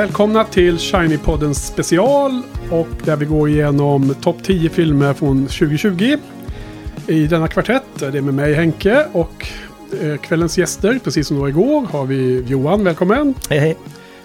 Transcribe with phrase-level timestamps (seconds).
[0.00, 6.16] Välkomna till Shiny-poddens special och där vi går igenom topp 10 filmer från 2020.
[7.06, 9.46] I denna kvartett, det är med mig Henke och
[10.02, 13.34] eh, kvällens gäster, precis som det var igår, har vi Johan, välkommen.
[13.50, 13.76] Hej hej.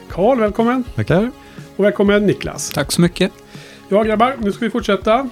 [0.09, 0.83] Karl, välkommen.
[0.95, 1.31] Tackar.
[1.75, 2.69] Och välkommen Niklas.
[2.69, 3.31] Tack så mycket.
[3.89, 5.29] Ja grabbar, nu ska vi fortsätta.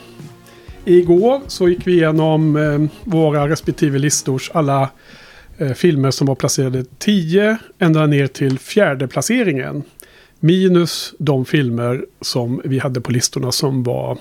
[0.85, 4.89] Igår så gick vi igenom eh, våra respektive listors alla
[5.57, 9.83] eh, filmer som var placerade 10 ända ner till fjärde placeringen.
[10.45, 14.17] Minus de filmer som vi hade på listorna som var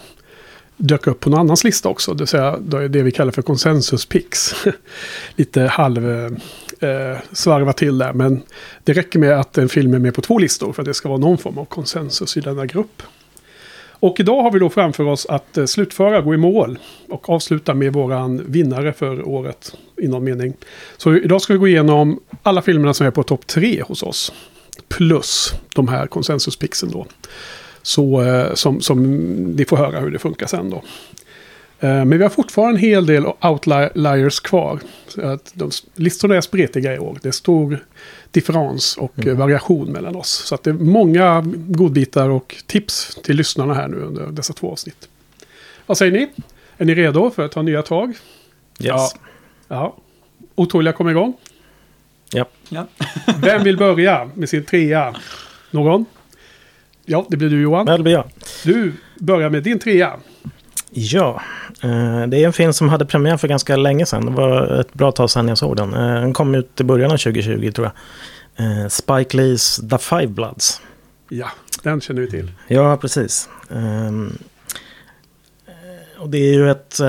[0.77, 2.15] dök upp på någon annans lista också.
[2.15, 2.57] Det vill säga
[2.89, 4.55] det vi kallar för konsensus picks.
[5.37, 6.09] Lite halv
[6.81, 8.13] eh, svarva till där.
[8.13, 8.43] Men
[8.85, 11.09] det räcker med att en film är med på två listor för att det ska
[11.09, 13.03] vara någon form av konsensus i denna grupp.
[13.91, 17.75] Och idag har vi då framför oss att eh, slutföra, gå i mål och avsluta
[17.75, 20.55] med våran vinnare för året i någon mening.
[20.97, 24.33] Så idag ska vi gå igenom alla filmerna som är på topp tre hos oss
[24.97, 27.07] plus de här konsensuspixen då.
[27.83, 29.03] Så eh, som, som
[29.57, 30.77] ni får höra hur det funkar sen då.
[31.81, 34.81] Eh, men vi har fortfarande en hel del outliers kvar.
[35.09, 37.19] Så att de, listorna är spretiga i år.
[37.23, 37.85] Det är stor
[38.31, 39.39] differens och mm.
[39.39, 40.29] variation mellan oss.
[40.29, 44.73] Så att det är många godbitar och tips till lyssnarna här nu under dessa två
[44.73, 45.09] avsnitt.
[45.87, 46.29] Vad säger ni?
[46.79, 48.09] Är ni redo för att ta nya tag?
[48.09, 48.17] Yes.
[48.79, 49.11] Ja.
[49.69, 49.97] ja.
[50.55, 51.35] Otåliga kommer igång?
[52.33, 52.49] Ja.
[52.69, 52.87] ja.
[53.39, 55.15] Vem vill börja med sin trea?
[55.71, 56.05] Någon?
[57.05, 57.87] Ja, det blir du Johan.
[57.87, 58.31] Ja, det blir jag.
[58.65, 60.17] Du börjar med din trea.
[60.91, 61.43] Ja,
[61.83, 64.27] eh, det är en film som hade premiär för ganska länge sedan.
[64.27, 65.95] Det var ett bra tag sedan jag såg den.
[65.95, 67.95] Eh, den kom ut i början av 2020 tror jag.
[68.67, 70.81] Eh, Spike Lees The Five Bloods.
[71.29, 71.49] Ja,
[71.83, 72.53] den känner vi till.
[72.69, 73.49] Ja, precis.
[73.71, 74.39] Ehm,
[76.19, 77.01] och det är ju ett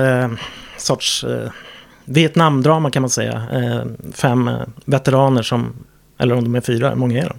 [0.78, 1.24] sorts
[2.04, 3.42] Vietnamdrama kan man säga.
[3.52, 3.82] Eh,
[4.12, 5.72] fem eh, veteraner som,
[6.18, 7.38] eller om de är fyra, många är de.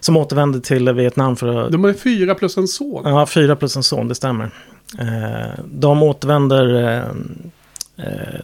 [0.00, 1.72] Som återvänder till Vietnam för att...
[1.72, 3.02] De är fyra plus en son.
[3.04, 4.50] Ja, fyra plus en son, det stämmer.
[4.98, 7.04] Eh, de återvänder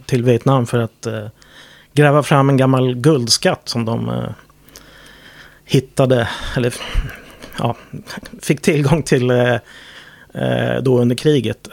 [0.05, 1.07] till Vietnam för att
[1.93, 4.11] gräva fram en gammal guldskatt som de
[5.65, 6.73] hittade, eller
[7.57, 7.75] ja,
[8.41, 9.27] fick tillgång till
[10.81, 11.67] då under kriget.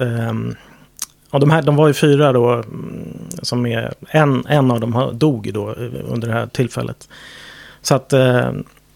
[1.36, 5.10] Ja, de, här, de var ju fyra då, mm, som är, en, en av dem
[5.12, 7.08] dog då eh, under det här tillfället.
[7.82, 8.50] Så att eh,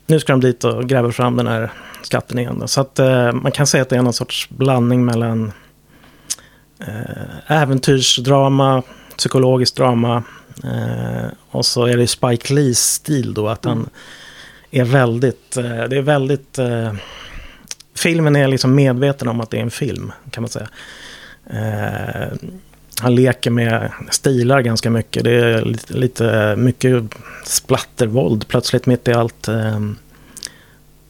[0.07, 1.71] nu ska de dit och gräva fram den här
[2.03, 2.59] skatten igen.
[2.59, 2.67] Då.
[2.67, 5.53] Så att eh, man kan säga att det är någon sorts blandning mellan
[6.79, 8.83] eh, äventyrsdrama,
[9.17, 10.23] psykologiskt drama
[10.65, 13.91] eh, och så är det Spike Lees stil då att han mm.
[14.71, 16.93] är väldigt, eh, det är väldigt, eh,
[17.95, 20.69] filmen är liksom medveten om att det är en film kan man säga.
[21.47, 22.29] Eh,
[23.01, 25.25] han leker med stilar ganska mycket.
[25.25, 27.05] Det är lite, lite mycket
[27.45, 29.49] splattervåld plötsligt mitt i allt.
[29.49, 29.81] Eh,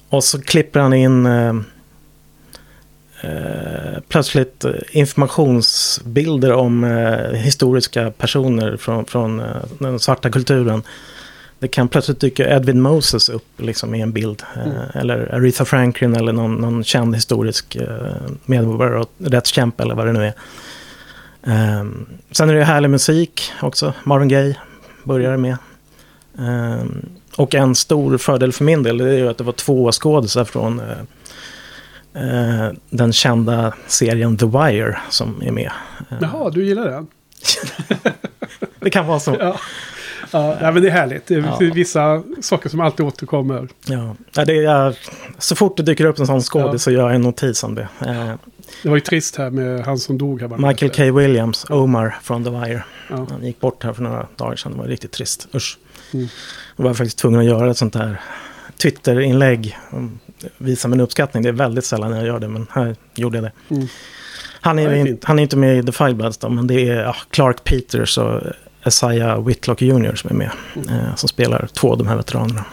[0.09, 1.61] och så klipper han in eh,
[4.09, 6.85] plötsligt informationsbilder om
[7.35, 9.43] historiska personer från, från
[9.79, 10.83] den svarta kulturen.
[11.61, 14.43] Det kan plötsligt dyka Edwin Moses upp liksom, i en bild.
[14.57, 14.73] Mm.
[14.95, 17.77] eller Aretha Franklin eller någon, någon känd historisk
[18.45, 20.33] medborgare och rättskämpe eller vad det nu är.
[21.43, 23.93] Um, sen är det härlig musik också.
[24.05, 24.57] Marvin Gaye
[25.05, 25.57] börjar med.
[26.39, 29.93] Um, och en stor fördel för min del det är ju att det var två
[29.93, 30.87] skådisar från uh,
[32.17, 35.71] uh, den kända serien The Wire som är med.
[36.13, 37.07] Uh, Jaha, du gillar den?
[38.81, 39.37] det kan vara så.
[39.41, 39.61] Ja.
[40.33, 41.27] Ja, men det är härligt.
[41.27, 41.59] Det är ja.
[41.75, 43.69] vissa saker som alltid återkommer.
[43.85, 44.99] Ja, det är,
[45.39, 46.79] så fort det dyker upp en sån skådis ja.
[46.79, 47.89] så gör jag en notis om det.
[48.83, 50.41] Det var ju trist här med han som dog.
[50.41, 51.19] Här Michael K.
[51.19, 52.85] Williams, Omar från The Wire.
[53.11, 53.27] Ja.
[53.31, 54.73] Han gick bort här för några dagar sedan.
[54.73, 55.49] Det var riktigt trist.
[55.55, 55.79] Usch.
[56.15, 56.29] Mm.
[56.77, 58.21] Jag var faktiskt tvungen att göra ett sånt här
[58.83, 59.79] Twitter-inlägg.
[60.59, 61.43] Visa min uppskattning.
[61.43, 63.75] Det är väldigt sällan jag gör det, men här gjorde jag det.
[63.75, 63.89] Mm.
[64.61, 67.03] Han, är, är han är inte med i The Five Bloods då, men det är
[67.03, 68.43] ja, Clark Peters och
[68.87, 70.15] Isaiah Whitlock Jr.
[70.15, 70.51] som är med.
[70.77, 70.89] Mm.
[70.89, 72.65] Eh, som spelar två av de här veteranerna.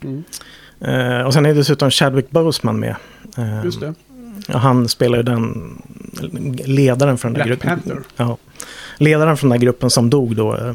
[0.00, 0.24] Mm.
[0.80, 2.96] Eh, och sen är dessutom Chadwick Boseman med.
[3.38, 3.94] Eh, Just det.
[4.48, 5.72] Han spelar ju den
[6.64, 7.68] ledaren för den Black där gruppen.
[7.68, 7.98] Panther.
[8.16, 8.36] Ja.
[8.98, 10.74] ledaren från den här gruppen som dog då eh,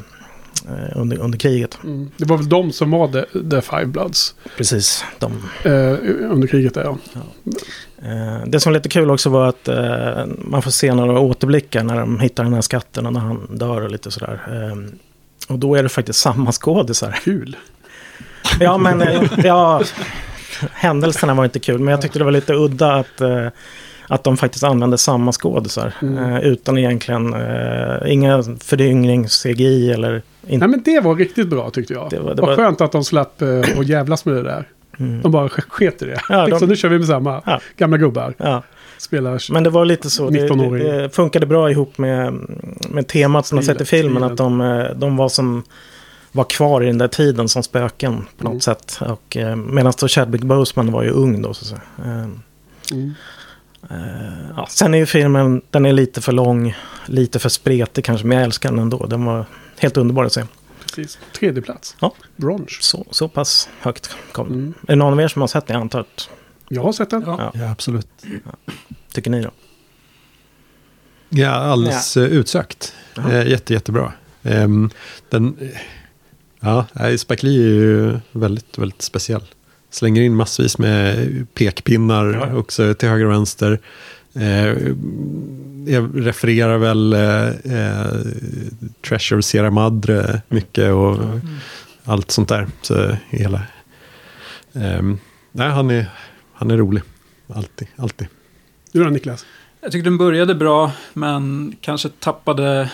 [0.95, 1.77] under, under kriget.
[1.83, 2.11] Mm.
[2.17, 5.03] Det var väl de som var The, the Five Bloods Precis.
[5.19, 5.31] De,
[5.63, 5.97] eh,
[6.31, 6.97] under kriget där ja.
[8.03, 11.83] eh, det som var lite kul också var att eh, man får se några återblickar
[11.83, 14.41] när de hittar den här skatten och när han dör och lite sådär.
[14.47, 14.77] Eh,
[15.47, 17.19] och då är det faktiskt samma skådisar.
[17.23, 17.57] Kul.
[18.59, 19.81] Ja, men eh, ja,
[20.71, 21.79] händelserna var inte kul.
[21.79, 23.47] Men jag tyckte det var lite udda att, eh,
[24.07, 25.93] att de faktiskt använde samma skådisar.
[26.01, 26.17] Mm.
[26.17, 30.21] Eh, utan egentligen, eh, inga föryngring, CGI eller...
[30.47, 32.09] In, Nej men det var riktigt bra tyckte jag.
[32.09, 34.67] Det var- det var- skönt att de slapp eh, och jävlas med det där.
[34.99, 35.21] mm.
[35.21, 36.19] De bara sk- sket i det.
[36.29, 37.41] Ja, de- liksom, nu kör vi med samma.
[37.45, 37.59] Ja.
[37.77, 38.33] Gamla gubbar.
[38.37, 38.63] ja.
[38.97, 39.51] Spelar...
[39.53, 40.29] Men det var lite så.
[40.29, 40.83] Det, 19-åring.
[40.87, 42.33] det, funkade bra ihop med,
[42.89, 44.23] med temat som de sett i filmen.
[44.23, 45.63] Att de, eh, de var som
[46.31, 48.61] var kvar i den där tiden som spöken på något Mm.
[48.61, 48.99] sätt.
[49.01, 51.53] Och, eh, medan då Chadwick Boseman var ju ung då.
[51.53, 51.81] Så säga.
[52.05, 52.25] Eh,
[52.91, 53.13] Mm.
[53.89, 53.97] Eh,
[54.55, 58.37] ja, sen är ju filmen, den är lite för lång, lite för spretig kanske, men
[58.37, 59.05] jag älskar den ändå.
[59.05, 59.45] Den var
[59.77, 60.43] helt underbar att se.
[60.85, 61.19] Precis.
[61.39, 61.95] Tredje plats.
[61.99, 62.13] Ja.
[62.35, 62.75] Bronze.
[62.83, 64.47] Så, så pass högt kom.
[64.47, 64.73] Mm.
[64.81, 65.73] Är det någon av er som har sett den?
[65.73, 66.29] Jag antar att,
[66.69, 67.23] Jag har sett den.
[67.27, 68.07] Ja, ja absolut.
[69.13, 69.51] tycker ni då?
[71.29, 72.93] Ja, alldeles eh, utsökt.
[73.15, 73.31] Jaha.
[73.33, 74.13] Eh, jätte, jättebra.
[74.43, 74.89] Ehm,
[75.29, 75.71] den,
[76.59, 76.85] ja,
[77.17, 79.43] Spike Lee är ju väldigt, väldigt speciell.
[79.95, 82.57] Slänger in massvis med pekpinnar Ja.
[82.57, 83.79] också till höger och vänster.
[84.33, 84.67] Eh,
[85.93, 88.13] jag refererar väl eh, eh,
[89.07, 91.17] Treasure Sierra Madre mycket och
[92.03, 92.67] allt sånt där.
[92.81, 93.61] Så hela...
[94.73, 95.17] Ehm,
[95.51, 96.05] nej, han är,
[96.53, 97.03] han är rolig.
[97.53, 98.27] Alltid, alltid.
[98.91, 99.45] Du då Niklas?
[99.81, 102.89] Jag tyckte den började bra, men kanske tappade,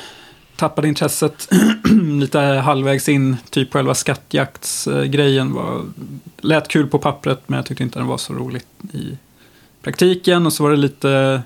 [0.62, 1.48] tappade intresset
[2.20, 3.38] lite halvvägs in.
[3.50, 5.82] Typ själva skattjaktsgrejen var,
[6.42, 8.62] lät kul på pappret, men jag tyckte inte den var så rolig
[8.94, 9.18] i
[9.82, 10.46] praktiken.
[10.46, 11.42] Och så var det lite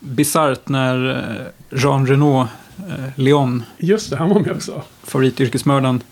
[0.00, 2.50] bisarrt när eh, Jean Renault,
[2.88, 4.82] eh, Leon, Just det, han var med också.
[5.02, 6.02] favorityrkesmördaren,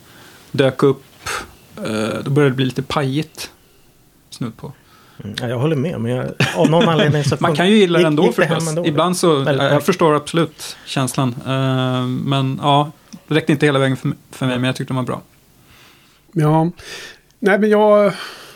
[0.53, 1.05] dök upp.
[1.77, 3.51] Eh, Då började det bli lite pajigt.
[4.31, 4.73] Snudd på.
[5.25, 6.26] Mm, ja, jag håller med, men jag,
[6.56, 7.37] av någon anledning så...
[7.41, 8.69] Man kan ju gilla ändå det hem förstås.
[8.69, 8.87] ändå?
[8.87, 11.35] Ibland så, Eller- jag, förstår absolut känslan.
[11.47, 12.93] Eh, men ja,
[13.29, 15.20] det räckte inte hela vägen för, för mig, men jag tyckte den var bra.
[16.32, 16.70] Ja.
[17.38, 18.12] Nej men jag,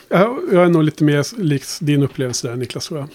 [0.09, 3.09] jag, jag är nog lite mer lik din upplevelse där Niklas tror jag.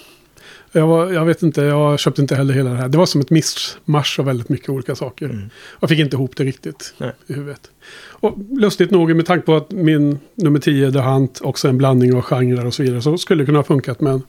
[0.72, 2.88] Jag, var, jag vet inte, jag köpte inte heller hela det här.
[2.90, 5.26] Det var som ett mischmasch av väldigt mycket olika saker.
[5.26, 5.50] Mm.
[5.80, 7.12] Jag fick inte ihop det riktigt Nej.
[7.28, 7.72] i huvudet.
[8.10, 12.16] Och lustigt nog, med tanke på att min nummer 10, The Hunt, också en blandning
[12.16, 14.02] av genrer och så vidare, så skulle det kunna ha funkat.
[14.02, 14.22] Men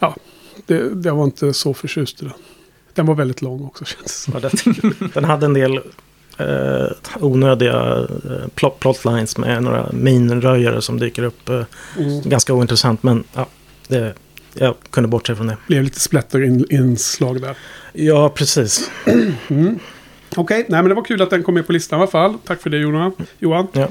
[0.00, 0.16] ja,
[0.66, 2.34] det, det var inte så förtjust i den.
[2.94, 4.32] Den var väldigt lång också känns det.
[4.42, 4.50] Ja,
[4.82, 5.80] den, den hade en del
[6.38, 6.86] eh,
[7.20, 11.48] onödiga eh, plot, plotlines med några minröjare som dyker upp.
[11.48, 11.62] Eh,
[11.98, 12.22] Mm.
[12.24, 13.46] ganska ointressant, men ja,
[13.88, 14.14] det,
[14.54, 15.56] jag kunde bortse från det.
[15.66, 17.56] Blev lite splatter-inslag där.
[17.92, 18.90] Ja, precis.
[19.48, 19.78] Mm.
[20.36, 22.34] Okej, nej men det var kul att den kom med på listan i alla fall.
[22.44, 23.12] Tack för det Johan.
[23.38, 23.66] Johan.
[23.72, 23.88] Ja.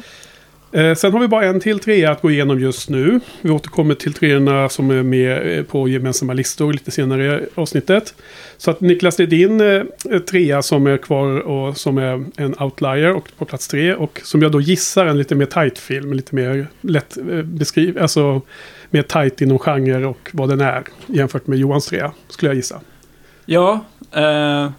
[0.74, 3.20] Eh, sen har vi bara en till trea att gå igenom just nu.
[3.42, 8.14] Vi återkommer till treorna som är med eh, på gemensamma listor lite senare i avsnittet.
[8.58, 12.60] Så att Niklas, det är din eh, trea som är kvar och som är en
[12.60, 13.94] outlier och på plats tre.
[13.94, 17.98] Och som jag då gissar en lite mer tight film, lite mer lätt eh, beskriv,
[18.02, 18.42] alltså
[18.94, 22.80] mer tight inom genre och vad den är jämfört med Johans trea, skulle jag gissa.
[23.46, 23.80] Ja,
[24.12, 24.72] eh,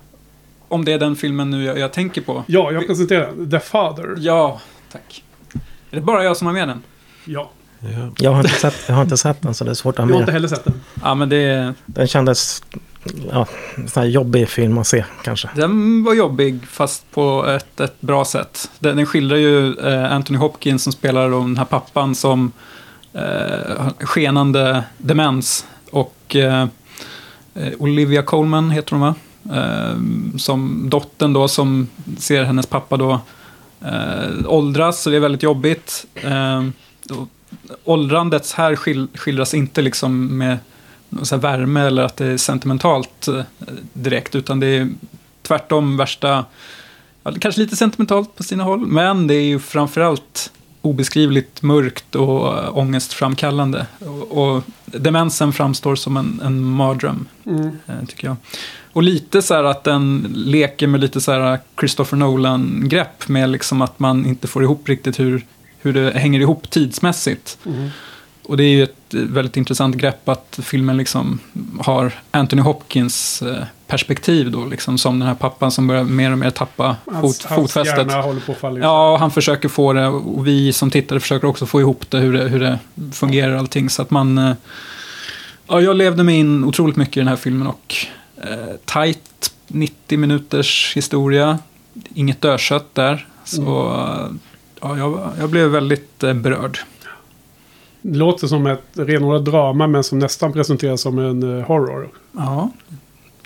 [0.69, 2.45] om det är den filmen nu jag, jag tänker på.
[2.47, 3.51] Ja, jag presenterar den.
[3.51, 4.15] The Father.
[4.19, 4.61] Ja,
[4.93, 5.25] tack.
[5.91, 6.83] Är det bara jag som har med den?
[7.25, 7.51] Ja,
[7.81, 8.11] Ja.
[8.19, 10.07] Jag har, inte sett, jag har inte sett den så det är svårt att jag
[10.07, 10.35] ha har inte med.
[10.35, 10.81] heller sett den.
[11.03, 12.63] Ja, men det, Den kändes
[13.31, 13.47] ja,
[13.77, 15.49] sån här jobbig film att se kanske.
[15.55, 18.71] den var jobbig, fast på ett, ett bra sätt.
[18.79, 22.51] Den, den skildrar ju eh, Anthony Hopkins som spelar den här pappan som eh,
[23.15, 25.67] Eh, skenande demens.
[25.91, 26.67] Och eh,
[27.79, 29.15] Olivia Colman heter hon va?
[29.53, 29.97] Eh,
[30.39, 33.21] som dottern då som ser hennes pappa då
[33.85, 36.07] eh, åldras, så det är väldigt jobbigt.
[36.15, 36.65] Eh,
[37.85, 38.77] åldrandets här
[39.17, 40.59] skildras inte liksom med
[41.09, 43.43] någon så här värme eller att det är sentimentalt eh,
[43.93, 44.89] direkt, utan det är
[45.43, 46.45] tvärtom värsta,
[47.23, 50.53] ja, kanske lite sentimentalt på sina håll, men det är ju framförallt
[50.85, 53.87] obeskrivligt mörkt och ångestframkallande.
[53.99, 57.67] Och, och demensen framstår som en, en mardröm, Mm.
[57.87, 58.37] eh, tycker jag.
[58.93, 63.83] Och lite så här att den leker med lite så här Christopher Nolan-grepp med liksom
[63.83, 65.47] att man inte får ihop riktigt hur,
[65.79, 67.59] hur det hänger ihop tidsmässigt.
[67.67, 67.89] Mm.
[68.45, 71.39] Och det är ju ett väldigt intressant grepp att filmen liksom
[71.81, 76.39] har Anthony Hopkins eh, perspektiv då, liksom som den här pappan som börjar mer och
[76.39, 77.97] mer tappa fot, Hans, hans fotfästet.
[78.11, 81.21] hjärna håller på att falla Ja, och han försöker få det och vi som tittare
[81.21, 82.79] försöker också få ihop det, hur det, hur det
[83.13, 83.91] fungerar allting.
[83.91, 84.39] Så att man...
[84.39, 84.53] eh,
[85.69, 87.95] Ja, jag levde mig in otroligt mycket i den här filmen och
[88.43, 91.59] eh, tight 90 minuters historia.
[92.15, 93.27] inget dödkött där.
[93.45, 94.39] Så Mm.
[94.81, 96.79] ja, jag, jag blev väldigt eh, berörd.
[98.07, 102.09] Det låter som ett renodlat drama men som nästan presenteras som en eh, horror.
[102.33, 102.71] Ja,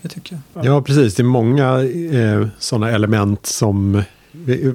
[0.03, 0.65] det tycker jag.
[0.65, 1.15] Ja, precis.
[1.15, 4.03] Det är många eh, sådana element som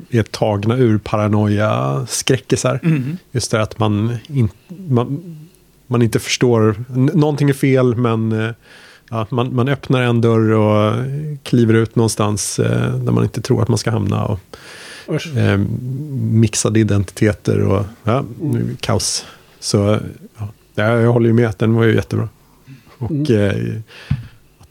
[0.09, 2.79] är, tagna ur paranoia skräckisar.
[2.83, 3.17] Mm.
[3.31, 5.37] Just det att man, in, man,
[5.87, 6.75] man inte förstår.
[7.13, 8.51] Någonting är fel men eh,
[9.09, 10.93] ja, man, man öppnar en dörr och
[11.43, 14.25] kliver ut någonstans eh, där man inte tror att man ska hamna.
[14.25, 14.39] Och,
[15.37, 15.57] eh,
[16.13, 19.25] mixade identiteter och ja, det kaos.
[19.63, 19.99] Så
[20.75, 22.29] ja, jag, håller ju med den var ju jättebra.
[22.97, 23.75] Och Mm.
[23.75, 23.81] eh,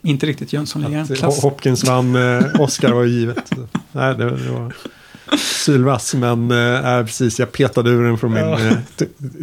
[0.01, 1.01] Inte riktigt Jönssonligan.
[1.01, 1.41] att Klass.
[1.43, 3.51] Hopkins vann eh, Oscar var ju givet.
[3.91, 4.73] Nej, det, det var
[5.37, 8.73] sylvass, men eh, precis, jag petade ur den från min eh,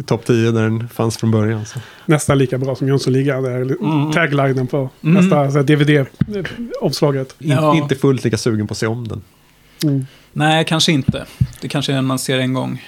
[0.05, 1.65] topp 10 där den fanns från början.
[1.65, 1.79] Så.
[2.05, 3.45] Nästan lika bra som Jönssonligan.
[3.45, 4.11] Är Mm.
[4.11, 5.29] taglinen på Mm.
[5.29, 7.35] nästa DVD-omslaget.
[7.39, 7.75] In, Ja.
[7.75, 9.21] Inte fullt lika sugen på att se om den.
[9.83, 10.05] Mm.
[10.33, 11.25] Nej, kanske inte.
[11.61, 12.83] Det kanske är en man ser en gång.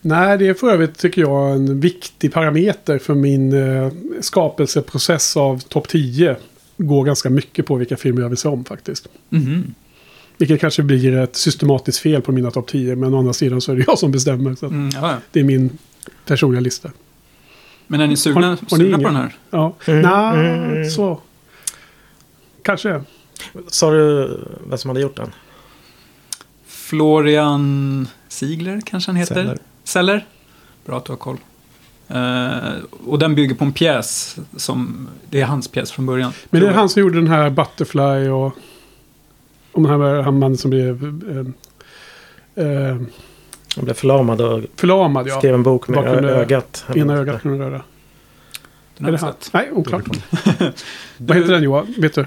[0.00, 5.58] Nej, det är för övrigt tycker jag en viktig parameter för min eh, skapelseprocess av
[5.60, 6.36] topp 10.
[6.76, 9.08] Går ganska mycket på vilka filmer jag vill se om faktiskt.
[9.30, 9.74] mhm.
[10.40, 12.96] Vilket kanske blir ett systematiskt fel på mina topp 10.
[12.96, 14.54] Men å andra sidan så är det jag som bestämmer.
[14.54, 14.90] Så Mm,
[15.32, 15.78] det är min
[16.26, 16.90] personliga lista.
[17.86, 19.36] Men är ni sugna, Har- har ni sugna på den här?
[19.50, 20.90] Ja, Mm, nej, mm, mm.
[20.90, 21.20] så.
[22.62, 23.02] Kanske.
[23.68, 24.28] Sa du
[24.68, 25.30] vem som hade gjort den?
[26.66, 29.34] Florian Ziegler kanske han heter?
[29.34, 29.58] Seller.
[29.88, 30.26] Seller?
[30.86, 31.36] Bra att du har koll.
[32.08, 32.74] Eh,
[33.06, 36.32] och den bygger på en pjäs som, det är hans pjäs från början.
[36.50, 38.52] Men det är han som gjorde den här Butterfly och...
[39.72, 41.04] Om den här han mannen som blev
[42.56, 42.96] eh, eh,
[43.76, 45.28] Han blev förlamad och förlamad.
[45.28, 45.38] Ja.
[45.38, 46.84] skrev en bok med kunde- ögat.
[46.94, 47.82] Ena ögat kunde röra.
[48.96, 49.34] Den Är har det jag han?
[49.52, 50.04] Nej, oklart.
[50.58, 50.72] Du-
[51.16, 51.94] Vad heter den Johan?
[51.98, 52.26] Vet du?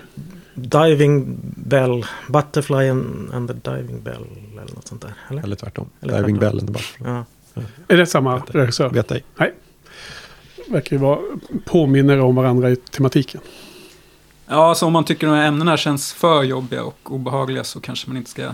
[0.53, 2.05] Diving Bell.
[2.27, 4.25] Butterfly and, and the Diving Bell.
[4.51, 5.13] Eller något sånt där.
[5.29, 5.43] Eller?
[5.43, 5.89] Eller tvärtom.
[6.01, 6.57] Eller Diving tvärtom.
[6.57, 6.59] Bell.
[6.59, 7.13] Inte bara.
[7.15, 7.25] Ja.
[7.87, 8.89] Är det samma regissör?
[8.89, 9.23] Vet ej.
[10.69, 11.19] Verkar ju vara
[11.65, 13.41] påminner om varandra i tematiken.
[14.47, 18.07] Ja, så om man tycker de här ämnena känns för jobbiga och obehagliga så kanske
[18.09, 18.49] man inte ska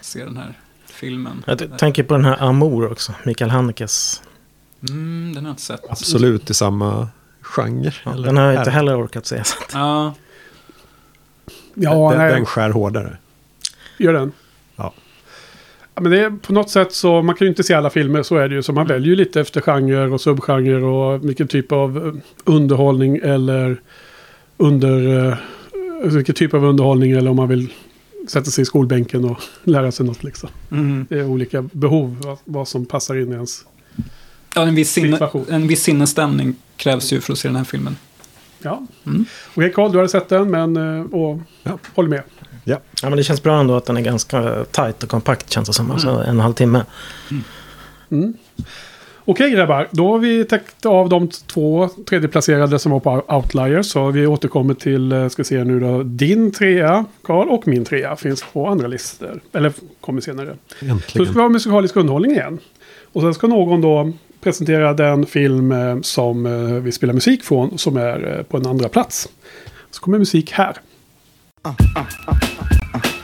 [0.00, 0.54] se den här
[0.86, 1.44] filmen.
[1.46, 3.14] Jag tänker på den här Amour också.
[3.24, 4.22] Mikael Hanekes.
[4.88, 5.90] Mm, den har jag inte sett.
[5.90, 7.08] Absolut i samma
[7.40, 7.92] genre.
[8.04, 8.26] Ja, eller?
[8.26, 9.42] den har jag inte heller orkat se.
[9.72, 10.14] Ja,
[11.74, 13.16] Ja, den, nej, den skär hårdare.
[13.98, 14.32] gör den.
[16.00, 18.36] Men det är på något sätt så, man kan ju inte se alla filmer, så
[18.36, 18.62] är det ju.
[18.62, 22.12] Så man väljer ju lite efter genre och subgenre och vilken typ av eh,
[22.44, 23.80] underhållning eller
[24.56, 25.28] under...
[25.28, 25.34] eh,
[26.04, 27.72] Vilken typ av underhållning eller om man vill
[28.28, 30.48] sätta sig i skolbänken och lära sig något liksom.
[30.70, 31.06] mm.
[31.08, 33.64] Det är olika behov, vad, som passar in i ens...
[34.54, 35.44] ja en, viss sinne, Situation.
[35.50, 37.96] en viss sinnesstämning krävs ju för att se den här filmen.
[38.62, 38.86] Ja.
[39.06, 39.24] Mm.
[39.54, 40.76] Okej Carl, du hade sett den, men...
[40.76, 41.78] eh, Och Ja.
[41.94, 42.22] håller med.
[42.68, 45.74] Ja, men det känns bra ändå att den är ganska tight och kompakt känns det
[45.74, 45.90] som.
[45.90, 46.84] Alltså en och en halv timme.
[48.10, 48.34] Mm.
[49.30, 53.86] Okej grabbar, då har vi täckt av de två tredjeplacerade som var på Outliers.
[53.86, 58.16] Så vi återkommer till, eh, ska se nu då, din trea, Karl, och min trea
[58.16, 59.40] finns på andra listor.
[59.52, 60.56] Eller kommer senare.
[60.80, 61.26] Så Äntligen.
[61.26, 62.58] ska vi ha musikalisk underhållning igen.
[63.12, 67.78] Och sen ska någon då presentera den film eh, som eh, vi spelar musik från,
[67.78, 69.28] som är på en andra plats.
[69.90, 70.76] Så kommer musik här.
[71.68, 72.34] uh, uh, uh,
[72.94, 73.00] uh.
[73.04, 73.17] uh.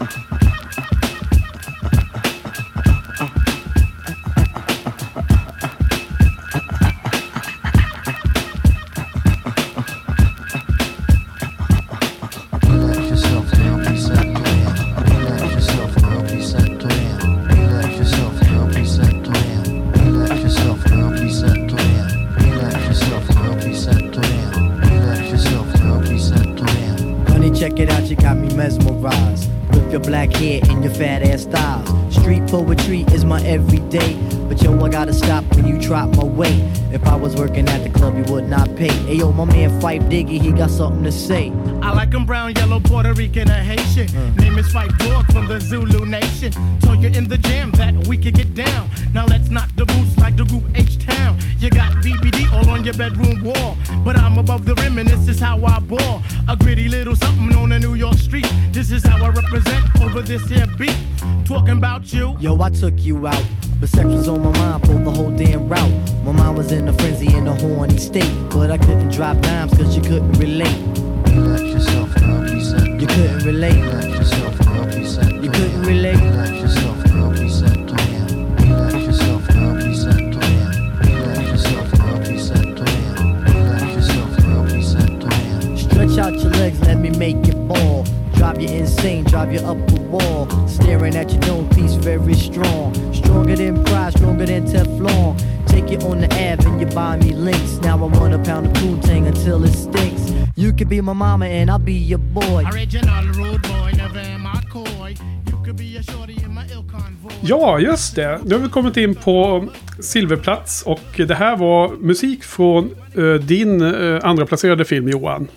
[38.79, 39.07] You would not pay.
[39.07, 41.53] Hey yo, my man Fife Diggy, he got something to say.
[41.83, 44.09] I like 'em brown, yellow, Puerto Rican, or Haitian.
[44.09, 44.41] Mm.
[44.41, 46.53] Name is Fight Dog from the Zulu Nation.
[46.81, 48.89] Told you in the jam that we could get down.
[49.13, 51.39] Now let's knock the boots like the group H Town.
[51.59, 53.77] You got BBD all on your bedroom wall.
[54.05, 56.23] But I'm above the rim and this is how I ball.
[56.49, 58.49] A gritty little something on a New York street.
[58.73, 60.97] This is how I represent over this here beat.
[61.45, 62.37] Talking about you.
[62.41, 63.45] Yo, I took you out.
[63.85, 65.93] But sex was on my mind for the whole damn route.
[66.25, 68.33] My mind was in a frenzy in a horny state.
[68.49, 70.81] But I couldn't drop dimes cause you couldn't relate.
[71.29, 73.77] Relax yourself, girl, be set You couldn't relate.
[73.77, 76.17] Relax yourself, girl, be set You couldn't relate.
[76.17, 77.77] Relax yourself, girl, be set.
[77.77, 80.97] Relax yourself, girl, be set to in.
[80.97, 83.45] Relax yourself, girl, be set to in.
[83.45, 85.77] Relax yourself, girl, be set to in.
[85.77, 88.07] Stretch out your legs, let me make it fall.
[88.45, 90.69] Drive you insane, drive you up the wall.
[90.69, 92.93] Staring at your dome piece very strong.
[93.15, 95.39] Stronger than pride, stronger than Teflon.
[95.67, 97.79] Take it on the Ave and you buy me links.
[97.81, 100.31] Now I want a pound of poontang until it stinks.
[100.57, 102.65] You could be my mama and I'll be your boy.
[102.71, 105.15] Original rude boy, never am I coy.
[105.47, 107.33] You could be a shorty in my ill convoy.
[107.41, 108.41] Ja, just det.
[108.45, 109.69] Nu har vi kommit in på
[110.01, 115.49] silverplats och det här var musik från eh, din uh, andra placerade film Johan.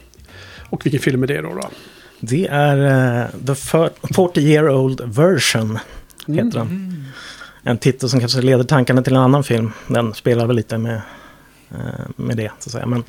[0.70, 1.54] Och vilken film är det då?
[1.54, 1.70] då?
[2.20, 2.78] Det är
[3.22, 5.80] eh, The 40 year old version.
[6.28, 7.06] Heter den.
[7.64, 9.72] En titel som kanske leder tankarna till en annan film.
[9.88, 11.02] Den spelar väl lite med,
[11.72, 12.52] eh, med det.
[12.60, 12.86] Så att säga.
[12.86, 13.04] Men,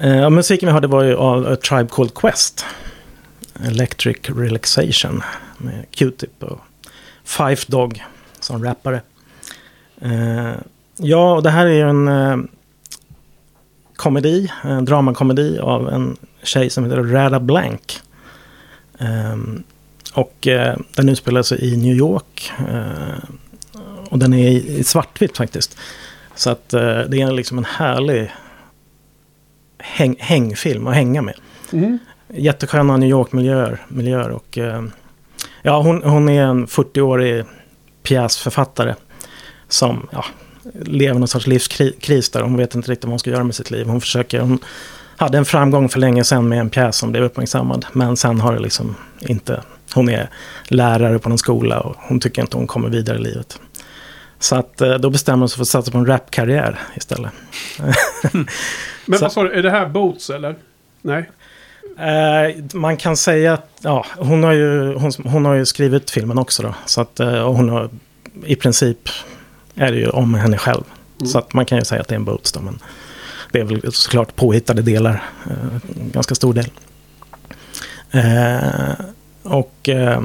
[0.00, 2.64] eh, musiken vi hörde var ju av A Tribe Called Quest.
[3.64, 5.22] Electric Relaxation.
[5.58, 6.60] Med Q-Tip och
[7.24, 8.04] Fife Dog
[8.40, 9.00] som rappare.
[10.96, 12.48] Ja, och det här är ju en
[13.96, 18.00] komedi, en dramakomedi av en tjej som heter Rada Blank.
[19.00, 19.62] Ehm,
[20.14, 22.52] och eh, den utspelar sig i New York.
[22.68, 23.24] eh,
[24.08, 25.76] och den är i, svartvitt faktiskt.
[26.34, 28.32] Så att eh, det är liksom en härlig
[29.78, 31.34] häng, hängfilm att hänga med.
[31.72, 31.98] Mm.
[32.28, 33.80] Jättesköna New York-miljöer.
[33.88, 34.58] Miljöer och,
[35.62, 37.44] ja, hon, hon är en 40-årig
[38.02, 38.94] pjäsförfattare.
[39.68, 40.24] Som ja,
[40.74, 42.42] lever någon sorts livskris där.
[42.42, 43.86] Hon vet inte riktigt vad hon ska göra med sitt liv.
[43.86, 44.40] Hon försöker...
[44.40, 44.58] Hon
[45.20, 47.86] hade en framgång för länge sedan med en pjäs som blev uppmärksammad.
[47.92, 49.62] Men sen har det liksom inte...
[49.94, 50.30] Hon är
[50.64, 53.60] lärare på någon skola och hon tycker inte hon kommer vidare i livet.
[54.38, 57.32] Så att eh, då bestämmer hon sig för att satsa på en rapkarriär istället.
[59.06, 60.56] Men vad sa du, är det här Boats eller?
[61.02, 61.30] Nej?
[61.98, 66.38] Eh, man kan säga att ja, hon, har ju, hon, hon har ju skrivit filmen
[66.38, 66.62] också.
[66.62, 67.90] Då, så att, eh, och hon har
[68.44, 69.08] i princip
[69.74, 70.84] är det ju om henne själv.
[71.24, 72.78] Så att man kan ju säga att det är en Boats då, men
[73.52, 75.22] det är väl såklart påhittade delar.
[75.50, 76.70] Eh, ganska stor del.
[78.10, 78.94] Eh,
[79.42, 80.20] och eh,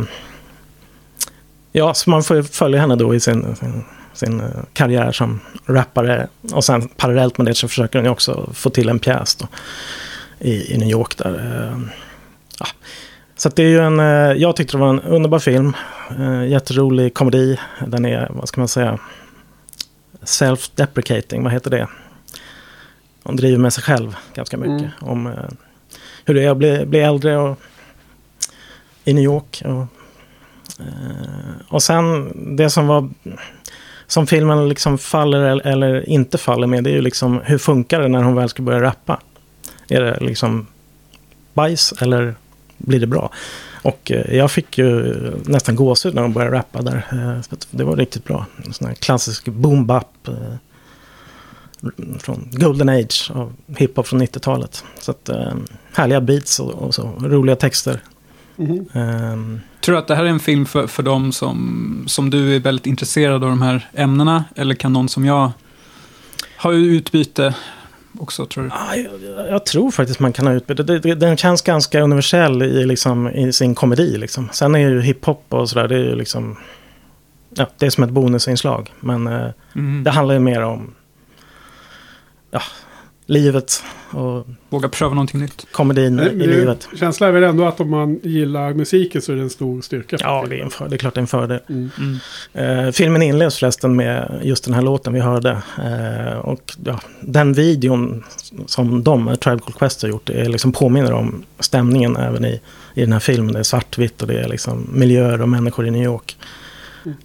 [1.71, 5.39] ja, så man får ju följa henne då i sin, sin, sin eh, karriär som
[5.65, 6.27] rappare.
[6.53, 9.47] Och sen parallellt med det så försöker hon ju också få till en pjäs då
[10.39, 11.69] i, i New York där.
[11.71, 11.79] eh,
[12.59, 12.65] Ja.
[13.37, 14.05] Så det är ju en, eh,
[14.41, 15.73] jag tyckte det var en underbar film.
[16.19, 17.59] Eh, jätterolig komedi.
[17.87, 18.99] Den är, vad ska man säga,
[20.25, 21.87] self-deprecating, vad heter det?
[23.25, 24.91] Hon driver med sig själv ganska mycket.
[25.01, 25.33] Om eh,
[26.25, 27.59] hur det är att bli, bli äldre och
[29.03, 29.61] i New York.
[29.65, 29.87] Och,
[30.79, 33.09] eh, och sen det som var
[34.07, 38.07] som filmen liksom faller eller, inte faller med, det är ju liksom hur funkar det
[38.07, 39.19] när hon väl ska börja rappa?
[39.87, 40.67] Är det liksom
[41.53, 42.35] bajs eller
[42.77, 43.29] blir det bra?
[43.81, 47.05] Och eh, jag fick ju nästan gåshud när hon började rappa där.
[47.11, 48.45] Eh, det var riktigt bra.
[48.65, 50.29] En sån här klassisk boom bap
[52.19, 54.83] från Golden Age av hiphop från 90-talet.
[54.99, 55.53] Så att eh,
[55.93, 57.99] härliga beats och, och så, roliga texter.
[58.55, 58.85] Mhm.
[58.93, 62.55] Ehm, Tror du att det här är en film för, för dem som, som du
[62.55, 64.43] är väldigt intresserad av de här ämnena?
[64.55, 65.51] Eller kan någon som jag
[66.57, 67.55] ha utbyte
[68.19, 68.69] också, tror du?
[68.69, 70.83] Ja, jag, jag tror faktiskt man kan ha utbyte.
[70.83, 74.17] Det, det, den känns ganska universell i, liksom, i sin komedi.
[74.17, 74.49] Liksom.
[74.51, 76.57] Sen är ju hiphop och sådär, det är ju liksom...
[77.57, 78.93] Ja, det är som ett bonusinslag.
[78.99, 80.03] Men eh, Mm.
[80.03, 80.93] det handlar ju mer om
[82.55, 82.61] ja,
[83.25, 85.67] livet och Våga pröva någonting nytt.
[85.71, 86.87] komedin Nej, i livet.
[86.95, 90.17] Känslan är väl ändå att om man gillar musiken så är det en stor styrka.
[90.19, 91.59] Ja, det är, en för, det är klart det är en fördel.
[91.69, 91.89] Mm.
[92.53, 92.85] Mm.
[92.87, 95.61] Eh, filmen inleds förresten med just den här låten vi hörde.
[95.83, 98.23] Eh, och ja, den videon
[98.65, 102.61] som de, eh, Tribe Called Quest, har gjort, är liksom påminner om stämningen även i,
[102.93, 103.53] i den här filmen.
[103.53, 106.37] Det är svartvitt och det är liksom miljöer och människor i New York.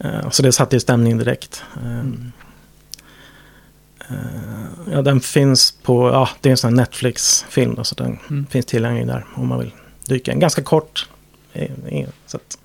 [0.01, 1.63] Eh, så det satte ju stämningen direkt.
[1.85, 2.05] Eh, eh,
[4.93, 8.47] ja, den finns på, ja, det är en sån här Netflix-film då, så den Mm.
[8.47, 9.71] finns tillgänglig där om man vill
[10.07, 10.41] dyka in.
[10.41, 11.09] Ganska kort.
[11.53, 12.59] eh, eh, Så att,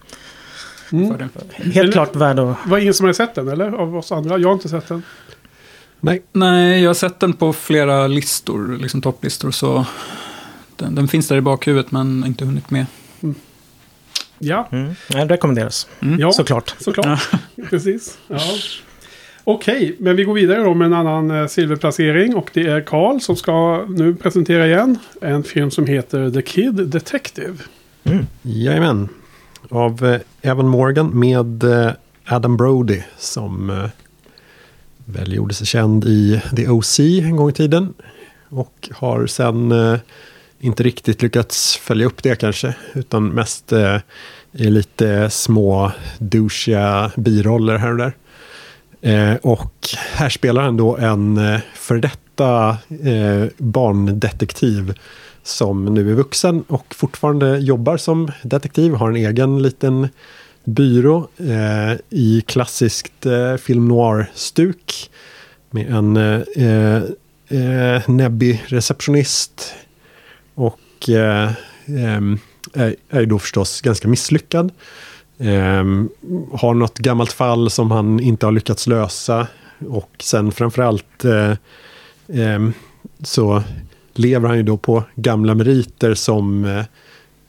[0.91, 1.29] Mm.
[1.57, 3.71] Helt Eller- klart värd att Var det ingen som hade sett den eller?
[3.71, 4.37] Av oss andra?
[4.37, 5.03] Jag har inte sett den.
[5.99, 9.85] Nej, Nej, jag har sett den på flera listor, liksom topplistor, så
[10.75, 12.85] den, den finns där i bakhuvudet men inte hunnit med.
[14.39, 14.95] Ja, Mm.
[15.09, 15.87] Nej, rekommenderas.
[15.99, 16.19] Mm.
[16.19, 16.75] ja Såklart.
[16.79, 17.29] såklart.
[17.69, 18.17] Precis.
[18.27, 18.39] Ja.
[19.47, 22.35] Okej, men vi går vidare då med en annan eh, silverplacering.
[22.35, 26.73] Och det är Karl som ska nu presentera igen en film som heter The Kid
[26.73, 27.57] Detective.
[28.41, 29.09] Jajamän.
[29.69, 31.91] Av eh, Evan Morgan med eh,
[32.25, 33.89] Adam Brody som
[35.05, 37.93] väl gjorde sig känd i The OC en gång i tiden.
[38.49, 39.73] Och har sen
[40.59, 42.75] inte riktigt lyckats följa upp det kanske.
[42.93, 43.73] Utan mest
[44.51, 48.13] i lite små douchiga biroller här och där.
[49.05, 54.93] Eh, och här spelar han då en eh, för detta eh, barndetektiv
[55.43, 58.93] som nu är vuxen och fortfarande jobbar som detektiv.
[58.93, 60.09] Har en egen liten
[60.63, 65.09] byrå eh, i klassiskt eh, film noir-stuk.
[65.69, 67.03] Med en eh,
[67.59, 69.73] eh, näbbig receptionist.
[70.55, 71.51] Och eh,
[71.85, 72.21] eh
[73.09, 74.71] är, då förstås ganska misslyckad.
[75.39, 76.09] Ehm,
[76.51, 79.47] har något gammalt fall som han inte har lyckats lösa.
[79.89, 81.53] Och sen framförallt eh,
[82.33, 82.73] ehm,
[83.23, 83.63] så
[84.13, 86.83] lever han ju då på gamla meriter som eh,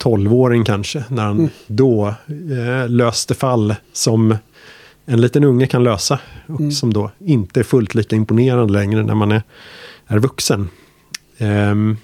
[0.03, 1.03] 12-åring kanske.
[1.09, 1.49] När han Mm.
[1.67, 4.35] då eh, löste fall som
[5.05, 6.19] en liten unge kan lösa.
[6.47, 6.71] Och Mm.
[6.71, 9.41] som då inte är fullt lika imponerande längre när man är,
[10.07, 10.69] är vuxen.
[11.37, 11.97] Ehm,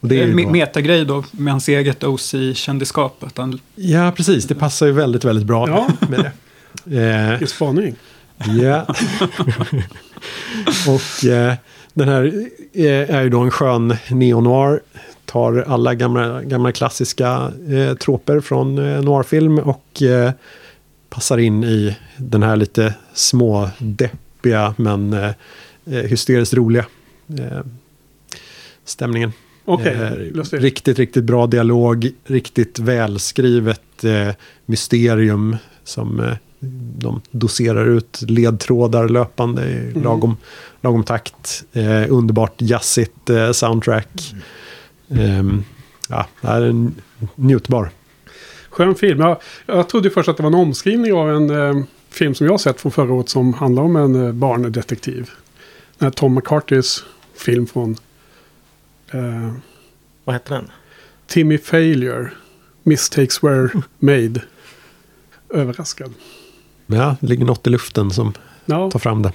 [0.00, 3.24] och det är ju då, Metagrej då, med hans eget OC-kändisskap.
[3.36, 4.44] Han, ja, precis.
[4.46, 5.88] Det passar ju väldigt, väldigt bra Ja.
[6.08, 6.32] med det.
[7.02, 7.94] Eh, Vilken spaning.
[8.62, 8.86] Ja.
[10.88, 11.54] och eh,
[11.94, 14.80] den här eh, är ju då en skön neo-noir.
[15.24, 20.30] Tar alla gamla, gamla klassiska eh, troper från eh, noirfilm och eh,
[21.10, 25.30] passar in i den här lite smådeppiga men eh,
[25.86, 26.84] eh, hysteriskt roliga
[27.38, 27.60] eh,
[28.84, 29.32] stämningen.
[29.70, 29.96] Okej,
[30.52, 32.10] Eh, riktigt, riktigt bra dialog.
[32.24, 34.34] Riktigt välskrivet eh,
[34.66, 36.32] mysterium som eh,
[36.98, 40.02] de doserar ut ledtrådar löpande i Mm.
[40.02, 40.36] lagom,
[40.80, 41.64] lagom takt.
[41.72, 44.34] Eh, underbart jazzigt eh, soundtrack.
[45.10, 45.64] Ehm,
[46.08, 46.94] ja, det är en
[47.34, 47.90] njutbar.
[48.70, 49.20] Skön film.
[49.20, 52.60] Jag, jag trodde först att det var en omskrivning av en eh, film som jag
[52.60, 55.30] sett från förra året som handlar om en barndetektiv.
[55.98, 57.04] Den här Tom McCartys
[57.36, 57.96] film från
[59.12, 59.52] eh,
[60.24, 60.70] Vad heter den?
[61.26, 62.30] Timmy Failure.
[62.82, 63.68] Mistakes were
[63.98, 64.40] made.
[65.54, 66.14] Överraskad.
[66.86, 68.32] Ja, det ligger något i luften som
[68.66, 69.32] Ja, tar fram det.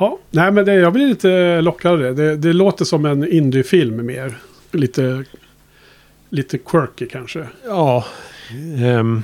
[0.00, 0.18] ja.
[0.30, 2.12] Nej, men det, jag blir lite lockad av det.
[2.14, 2.36] det.
[2.36, 4.38] Det låter som en indiefilm mer.
[4.70, 5.24] Lite,
[6.30, 7.46] lite quirky kanske.
[7.66, 8.04] Ja,
[8.78, 9.22] ehm,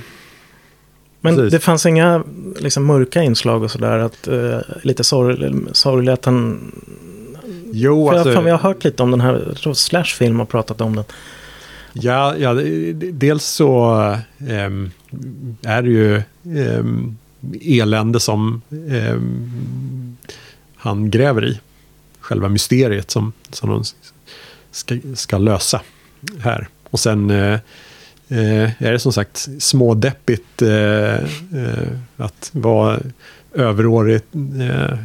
[1.21, 1.51] Men Precis.
[1.51, 2.23] det fanns inga
[2.59, 3.99] liksom, mörka inslag och sådär.
[3.99, 6.71] Att, eh, lite sorg, sorgligt att han...
[7.77, 9.43] jo, För alltså, jag, jag har hört lite om den här.
[9.47, 11.05] Jag tror Slashfilm har pratat om den.
[11.93, 12.53] Ja, ja
[13.11, 13.93] dels så
[14.47, 14.91] ehm,
[15.63, 16.21] är det ju
[16.57, 17.17] ehm,
[17.61, 20.17] elände som ehm,
[20.75, 21.59] han gräver i.
[22.19, 23.83] Själva mysteriet som, som de
[24.71, 25.81] ska, ska lösa
[26.39, 26.67] här.
[26.89, 27.59] Och sen eh,
[28.83, 32.99] är det som sagt smådeppigt eh, eh, att vara
[33.55, 34.21] överårig
[34.59, 34.97] eh,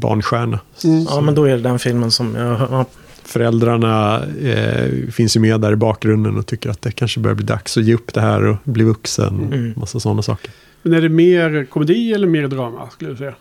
[0.00, 0.60] barnstjärna.
[0.84, 1.06] Mm.
[1.08, 2.86] Ja, men då är det den filmen som jag har...
[3.24, 7.46] Föräldrarna eh, finns ju med där i bakgrunden och tycker att det kanske börjar bli
[7.46, 9.40] dags att ge upp det här och bli vuxen.
[9.52, 9.72] Mm.
[9.76, 10.50] Massa sådana saker.
[10.82, 13.34] Men är det mer komedi eller mer drama skulle du säga?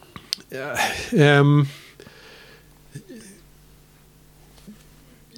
[1.11, 1.65] Ehm,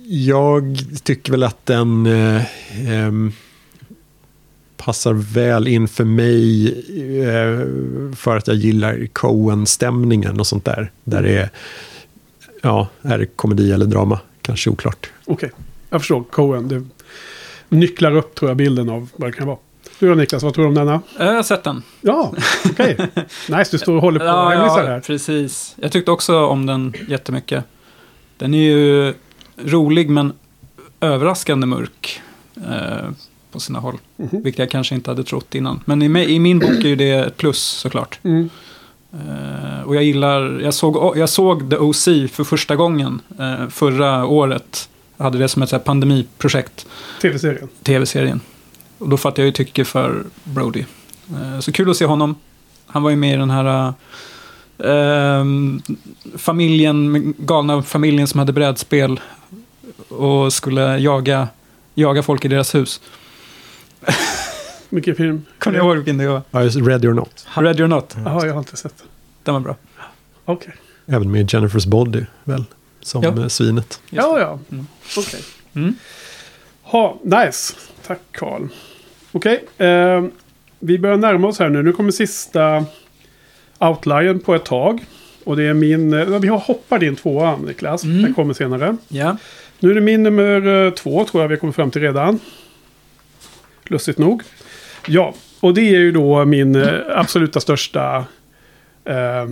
[0.06, 2.42] jag tycker väl att den eh,
[2.90, 3.32] ehm,
[4.86, 6.68] passar väl in för mig
[7.22, 7.60] eh,
[8.16, 10.92] för att jag gillar Coen-stämningen och sånt där.
[11.04, 11.50] Där det är,
[12.62, 14.20] ja, är det komedi eller drama?
[14.42, 15.10] Kanske oklart.
[15.26, 15.52] Okej,
[15.90, 16.24] jag förstår.
[16.24, 16.68] Coen.
[16.68, 16.84] Det
[17.76, 19.58] nycklar upp tror jag bilden av vad det kan vara.
[20.00, 21.02] Du då Niklas, vad tror du om denna?
[21.18, 21.84] jag har sett den.
[22.02, 22.34] Ja,
[22.66, 22.98] okej.
[23.50, 25.00] nice, du står och håller på Ja, och ja, här.
[25.00, 25.76] precis.
[25.80, 27.64] Jag tyckte också om den jättemycket.
[28.38, 29.14] Den är ju
[29.66, 30.34] rolig men
[31.00, 32.22] överraskande mörk
[32.56, 33.10] eh,
[33.54, 33.98] på sina håll.
[34.18, 34.30] Mhm.
[34.44, 35.80] Vilket jag kanske inte hade trott innan.
[35.86, 38.20] Men i, i min bok är ju det ett plus såklart.
[38.24, 38.50] Mm.
[39.14, 44.26] Eh, och jag gillar, jag såg, jag såg The OC för första gången eh, förra
[44.26, 44.90] året.
[45.18, 46.86] Jag hade det som ett så här pandemiprojekt,
[47.22, 47.70] Tv-serien.
[47.84, 48.40] tv-serien.
[48.98, 50.86] Och då fattade jag ju tycke för Brody.
[51.30, 52.36] Eh, så kul att se honom.
[52.86, 53.94] Han var ju med i den här
[54.78, 55.46] eh,
[56.38, 59.20] familjen, galna familjen som hade brädspel
[60.10, 61.48] och skulle jaga,
[61.94, 63.02] jaga folk i deras hus.
[64.90, 65.46] Mycket film.
[65.60, 66.42] Kommer ni ihåg vilken det var?
[66.52, 67.46] Ja, just Ready or Not.
[67.56, 68.16] Ready or not?
[68.26, 69.04] Jaha, jag har inte sett.
[69.44, 69.76] Den var bra.
[70.46, 70.74] Okej.
[71.06, 72.64] Även med Jennifer's Body, väl?
[73.02, 73.30] Som Ja.
[73.42, 74.02] eh, svinet.
[74.10, 74.60] Just Ja, ja.
[74.72, 74.88] Mm.
[75.18, 75.42] Okej.
[75.74, 75.96] Mm.
[76.82, 77.74] Ha, nice.
[78.08, 78.68] Tack Karl.
[79.32, 80.24] Okej, eh,
[80.80, 81.84] vi börjar närma oss här nu.
[81.84, 82.86] Nu kommer sista
[83.80, 85.06] outlinen på ett tag.
[85.44, 86.14] Och det är min...
[86.14, 88.04] eh, Vi har hoppat din tvåa, Niklas.
[88.04, 88.22] Mm.
[88.22, 88.98] Den kommer senare.
[89.08, 89.38] Ja.
[89.80, 92.40] Nu är det min nummer eh, två, tror jag vi kommit fram till redan.
[93.86, 94.44] Lustigt nog.
[95.08, 98.26] Ja, och det är ju då min eh, absoluta största
[99.06, 99.50] eh,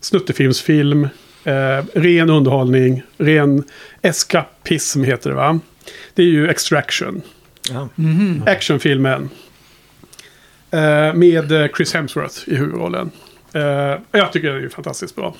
[0.00, 1.08] snuttefilmsfilm.
[1.44, 3.64] Eh, ren underhållning, ren
[4.02, 5.60] eskapism heter det va?
[6.14, 7.22] Det är ju Extraction.
[7.70, 7.88] Ja.
[7.94, 8.42] Mhm.
[8.46, 9.30] Actionfilmen.
[10.70, 13.10] Eh, med eh, Chris Hemsworth i huvudrollen.
[13.52, 15.34] Eh, jag tycker den är ju fantastiskt bra.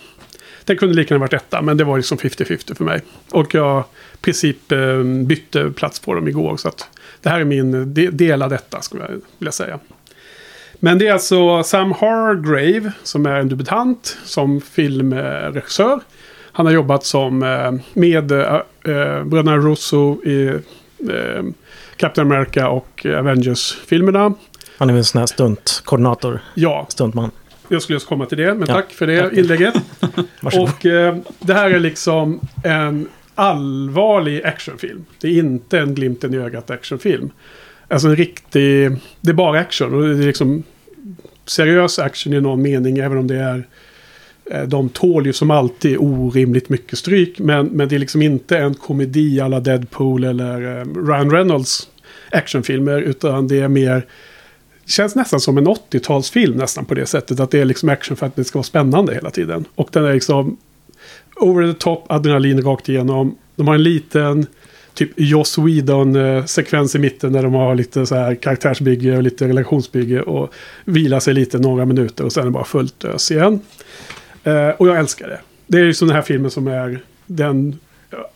[0.65, 3.01] Den kunde lika gärna varit etta, men det var liksom 50-50 för mig.
[3.31, 6.57] Och jag i princip eh, bytte plats på dem igår.
[6.57, 6.89] Så att
[7.25, 9.79] det här är min de, del av detta, skulle jag vilja säga.
[10.75, 16.01] Men det är alltså Sam Hargrave som är en debutant som filmregissör.
[16.53, 20.59] Han har jobbat som eh, med eh, eh, bröderna Russo i
[21.97, 24.35] Captain America och Avengers-filmerna.
[24.79, 27.31] Han är väl en sån här stuntkoordinator, Ja, stuntman.
[27.69, 29.75] jag skulle just komma till det, men Ja, tack för det inlägget.
[30.43, 35.05] Och eh, det här är liksom en allvarlig actionfilm.
[35.21, 37.31] Det är inte en glimten i ögat actionfilm.
[37.89, 38.91] Alltså en riktig...
[39.21, 40.63] Det är bara action och det är liksom
[41.47, 43.67] seriös action i någon mening, även om det är...
[44.51, 48.59] Eh, de tål ju som alltid orimligt mycket stryk, men, men det är liksom inte
[48.59, 51.89] en komedi alla Deadpool eller eh, Ryan Reynolds
[52.31, 54.07] actionfilmer, utan det är mer...
[54.87, 57.41] Känns nästan som en 80-talsfilm nästan på det sättet.
[57.41, 59.65] Att det är liksom action för att det ska vara spännande hela tiden.
[59.75, 60.57] Och den är liksom
[61.37, 63.39] over the top, adrenalin rakt igenom.
[63.57, 64.47] De har en liten
[64.95, 70.23] typ Joss Whedon-sekvens i mitten där de har lite så här karaktärsbygge och lite relationsbygge
[70.23, 73.61] och vilar sig lite några minuter och sen är det bara fullt ös igen.
[74.45, 75.41] Eh, och jag älskar det.
[75.67, 77.79] Det är ju sån här filmen som är den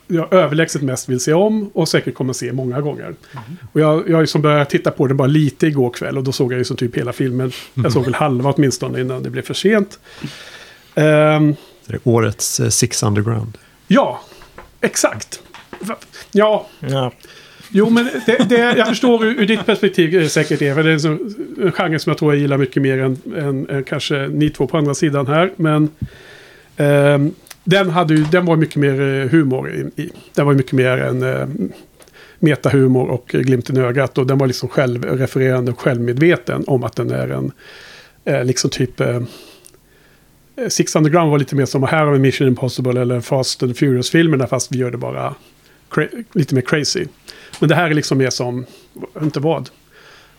[0.06, 3.14] jag överlägset mest vill se om och säkert kommer se många gånger.
[3.72, 6.52] Och jag, jag liksom började titta på den bara lite igår kväll och då såg
[6.52, 7.52] jag ju så typ hela filmen.
[7.74, 9.98] Jag såg väl halva åtminstone innan det blev för sent.
[11.88, 13.58] Ehm, Det årets eh, Six Underground.
[13.86, 14.20] ja,
[14.80, 15.42] exakt.
[16.32, 17.12] Ja, Ja,
[17.70, 20.82] jo men det, det, jag förstår ur, ur ditt perspektiv eh, säkert Eva.
[20.82, 21.18] Det är en, så-
[21.62, 24.66] en genre som jag tror jag gillar mycket mer än, än, än kanske ni två
[24.66, 25.52] på andra sidan här.
[25.56, 25.88] Men
[26.76, 30.02] ehm, den, hade ju, den var mycket mer eh, humor i.
[30.02, 30.10] i.
[30.34, 31.46] Den var mycket mer en eh,
[32.38, 34.18] metahumor och eh, glimten i ögat.
[34.18, 37.52] Och den var liksom självrefererande och självmedveten om att den är en
[38.24, 39.00] eh, liksom typ...
[39.00, 39.20] Eh,
[40.68, 44.46] Six Underground var lite mer som här har vi Mission Impossible eller Fast and Furious-filmerna
[44.46, 45.34] fast vi gör det bara
[46.32, 47.06] lite mer crazy.
[47.60, 48.66] Men det här är liksom mer som,
[49.22, 49.70] inte vad,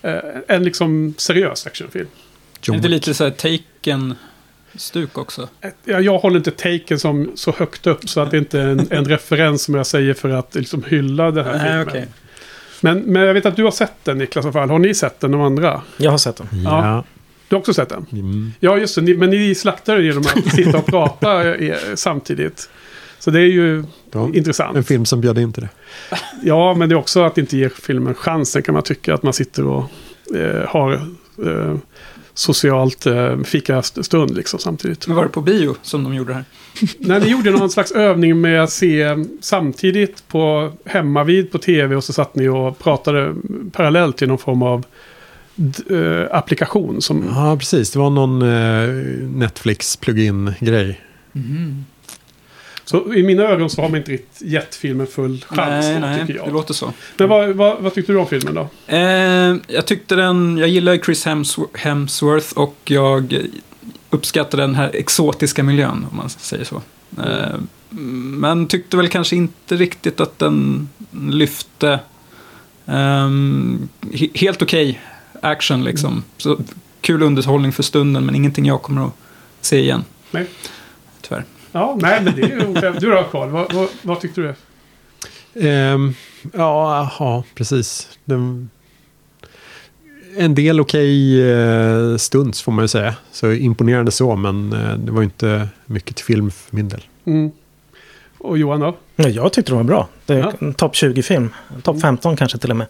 [0.02, 0.16] eh,
[0.48, 2.08] en liksom seriös actionfilm.
[2.08, 5.50] Är John det inte lite så här Taken-stuk också?
[5.86, 8.88] Jag, jag håller inte taken som så högt upp så att det inte är en,
[8.90, 11.88] en referens som jag säger för att liksom hylla den här Nej, filmen.
[11.88, 12.08] okej.
[12.82, 14.70] Men, men jag vet att du har sett den Niklas i alla fall.
[14.70, 15.82] Har ni sett den de andra?
[15.98, 16.48] jag har sett den.
[16.64, 17.04] Ja.
[17.50, 18.06] Du har också sett den?
[18.12, 18.52] Mm.
[18.60, 19.02] Ja, just det.
[19.02, 22.70] Ni, men ni slaktar det genom att sitta och prata eh, samtidigt.
[23.20, 24.78] Så det är ju var intressant.
[24.78, 25.70] En film som bjöd in till det.
[26.44, 29.14] Ja, men det är också att inte ge filmen chansen kan man tycka.
[29.14, 29.84] Att man sitter och
[30.36, 30.94] eh, har
[31.46, 31.76] eh,
[32.34, 35.08] socialt eh, fikastund liksom samtidigt.
[35.08, 36.46] Men var det på bio som de gjorde det här?
[37.00, 42.04] Nej, ni gjorde någon slags övning med att se samtidigt på hemmavid på tv och
[42.04, 43.36] så satt ni och pratade
[43.72, 44.86] parallellt till någon form av
[46.32, 47.26] applikation som...
[47.36, 47.92] Ja, precis.
[47.92, 48.90] Det var någon eh,
[49.40, 51.00] Netflix plug-in-grej.
[52.86, 56.00] Så i mina ögon så har man inte riktigt gett filmen full chans nej, då,
[56.00, 56.54] nej, tycker det jag.
[56.54, 56.94] låter så.
[57.18, 58.68] Men vad, vad, vad tyckte du om filmen då?
[58.88, 63.38] Eh, jag tyckte den, jag gillar Chris Hemsw- Hemsworth och jag
[64.10, 66.82] uppskattar den här exotiska miljön, om man säger så.
[67.18, 67.56] Eh,
[68.40, 70.90] men tyckte väl kanske inte riktigt att den
[71.30, 72.00] lyfte
[72.86, 75.00] he- helt okej
[75.42, 76.24] action liksom.
[76.38, 76.58] Så
[77.02, 79.14] kul underhållning för stunden, men ingenting jag kommer att
[79.62, 80.04] se igen.
[80.32, 80.46] Nej.
[81.22, 81.44] Tyvärr.
[81.72, 82.48] Ja, nej, men det är
[82.94, 83.00] ju...
[83.00, 84.54] Du då Carl, vad, vad, vad tyckte du?
[85.68, 86.14] Ehm,
[86.54, 88.10] ja, ja, precis.
[88.26, 88.70] Den,
[90.38, 93.16] en del okej eh, stunts får man ju säga.
[93.32, 97.02] Så imponerande så, men eh, det var ju inte mycket till film för min del.
[97.26, 97.52] Mm.
[98.38, 98.96] Och Johan då?
[99.16, 100.08] Ja, jag tyckte den var bra.
[100.26, 100.54] Det är Ja.
[100.60, 101.50] en topp 20-film.
[101.84, 102.88] Topp 15 kanske till och med.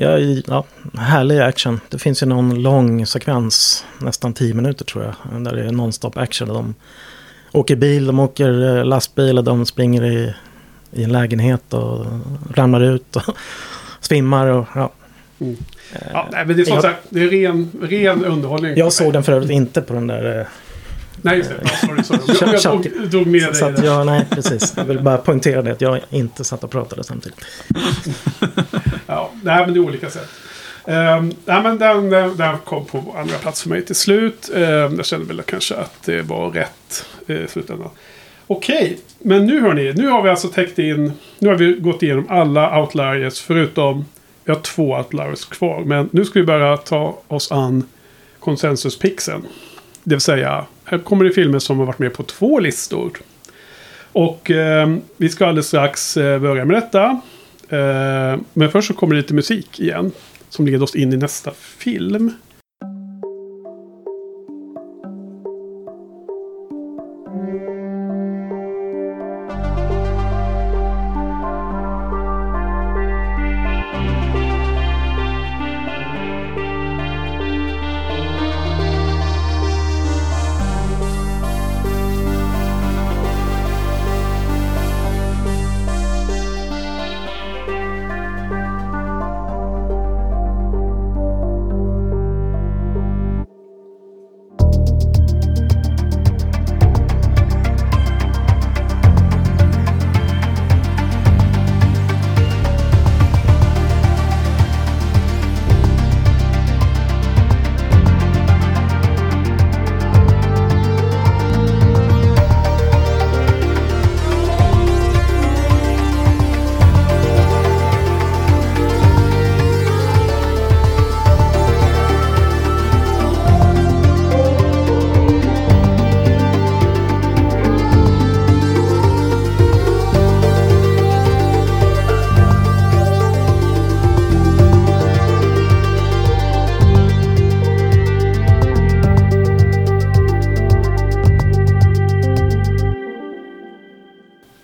[0.00, 0.64] Ja, ja,
[0.98, 1.80] härlig action.
[1.88, 5.42] Det finns ju någon lång sekvens, nästan 10 minuter tror jag.
[5.44, 6.48] Där det är nonstop action.
[6.48, 6.74] De
[7.52, 10.34] åker bil, de åker eh, lastbil och de springer i,
[10.92, 12.06] i en lägenhet och
[12.54, 13.22] ramlar ut och
[14.00, 14.46] svimmar.
[14.46, 14.92] Och, ja.
[15.40, 15.56] Mm.
[16.12, 18.76] Ja, nej, men det är som jag- sagt, det är ren, ren underhållning.
[18.76, 20.48] Jag såg den för övrigt inte på den där...
[21.24, 21.56] eh, Nej, just det.
[21.62, 22.52] Ja, sorry, sorry.
[22.52, 24.74] Jag, jag drog, med dig Så att jag, nej, precis.
[24.76, 27.40] Jag vill bara poängtera det att jag inte satt och pratade samtidigt.
[29.06, 30.28] Ja, nej, men det är olika sätt.
[30.84, 34.50] Um, nej, men den, den, kom på andra plats för mig till slut.
[34.54, 34.62] Um,
[34.96, 37.90] jag kände väl kanske att det var rätt uh, i slutändan.
[38.46, 39.92] Okej, men nu hörni.
[39.92, 41.12] Nu har vi alltså täckt in.
[41.38, 44.04] Nu har vi gått igenom alla outliers förutom.
[44.44, 45.84] Vi har två outliers kvar.
[45.84, 47.84] Men nu ska vi börja ta oss an
[48.40, 49.46] konsensuspixeln.
[50.04, 53.12] Det vill säga, här kommer det filmer som har varit med på två listor.
[54.12, 57.20] Och eh, vi ska alldeles strax eh, börja med detta.
[57.68, 60.12] Eh, men först så kommer det lite musik igen.
[60.48, 62.32] Som leder oss in i nästa film.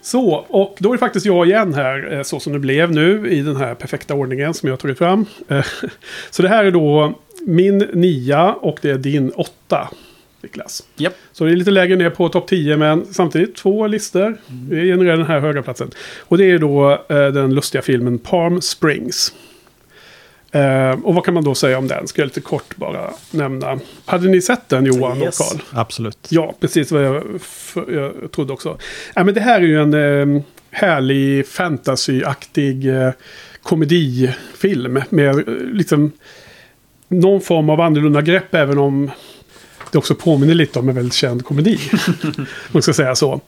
[0.07, 3.31] Så, och då är det faktiskt jag igen här, eh, så som det blev nu
[3.31, 5.27] i den här perfekta ordningen som jag tagit fram.
[5.49, 5.64] Eh,
[6.31, 9.88] Så det här är då min nia och det är din åtta,
[10.42, 10.83] Niklas.
[10.97, 11.14] Japp.
[11.33, 14.37] Så det är lite lägre ner på topp 10, men samtidigt två listor.
[14.47, 15.90] Det genererar den här höga platsen.
[16.21, 19.33] Och det är då eh, den lustiga filmen Palm Springs.
[20.52, 22.09] Eh, och vad kan man då säga om den?
[22.09, 23.78] Ska jag lite kort bara nämna.
[24.04, 25.40] Hade ni sett den Johan Yes.
[25.40, 25.61] och Karl?
[25.80, 26.18] Absolut.
[26.28, 27.22] Ja, precis vad jag,
[27.88, 28.78] jag trodde också.
[29.14, 33.11] Ja, men det här är ju en eh, härlig fantasyaktig eh,
[33.62, 35.02] komedifilm.
[35.09, 36.12] Med eh, liksom
[37.09, 39.11] någon form av annorlunda grepp även om
[39.92, 41.78] det också påminner lite om en väldigt känd komedi.
[42.22, 43.40] om man ska säga så.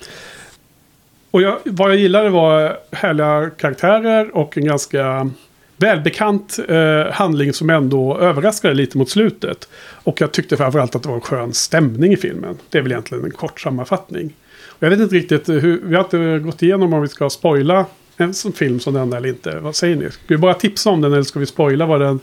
[1.30, 5.30] Och jag, vad jag gillade var härliga karaktärer och en ganska
[5.78, 9.68] välbekant eh, handling som ändå överraskade lite mot slutet.
[9.90, 12.58] Och jag tyckte framförallt att det var en skön stämning i filmen.
[12.70, 14.34] Det är väl egentligen en kort sammanfattning.
[14.66, 17.86] Och jag vet inte riktigt hur, vi har inte gått igenom om vi ska spoila
[18.16, 19.58] en sån film som denna eller inte.
[19.60, 20.10] Vad säger ni?
[20.10, 22.20] Ska vi bara tipsa om den eller ska vi spoila vad den,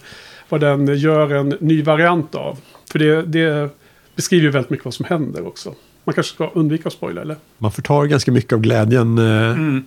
[0.49, 2.57] vad den gör en ny variant av?
[2.91, 3.69] För det, det
[4.15, 5.75] beskriver ju väldigt mycket vad som händer också.
[6.03, 7.35] Man kanske ska undvika att spoila eller?
[7.57, 9.83] Man förtar ganska mycket av glädjen eh, Mm.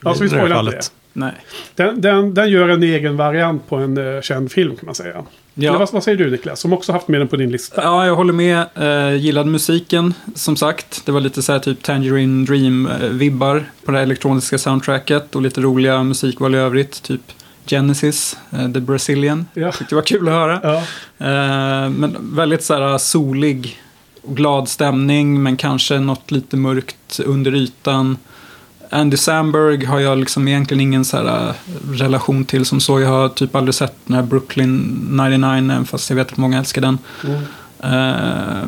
[0.00, 0.82] Ja, så vi spoilar inte det.
[1.18, 1.32] Nej.
[1.74, 5.10] Den, den, den gör en egen variant på en eh, känd film kan man säga.
[5.14, 5.24] Eller
[5.54, 5.78] Ja.
[5.78, 6.60] vad, vad säger du Niklas?
[6.60, 7.82] Som också haft med den på din lista.
[7.82, 8.64] Ja, jag håller med.
[8.74, 11.06] Eh, gillade musiken, som sagt.
[11.06, 15.34] Det var lite så här typ Tangerine Dream-vibbar på det elektroniska soundtracket.
[15.36, 17.02] Och lite roliga musikval i övrigt.
[17.02, 17.20] Typ
[17.66, 19.46] Genesis, eh, The Brazilian.
[19.54, 19.72] Ja.
[19.72, 20.60] Tyckte det var kul att höra.
[20.62, 20.76] Ja.
[21.26, 23.80] Eh, men väldigt så här solig
[24.22, 25.42] och glad stämning.
[25.42, 28.16] Men kanske något lite mörkt under ytan.
[28.96, 31.54] Andy Samberg har jag liksom egentligen ingen så här eh,
[31.92, 33.00] relation till som så.
[33.00, 34.76] Jag har typ aldrig sett den här Brooklyn
[35.10, 36.98] 99, även fast jag vet att många älskar den.
[37.24, 37.42] Mm.
[37.80, 38.64] Eh,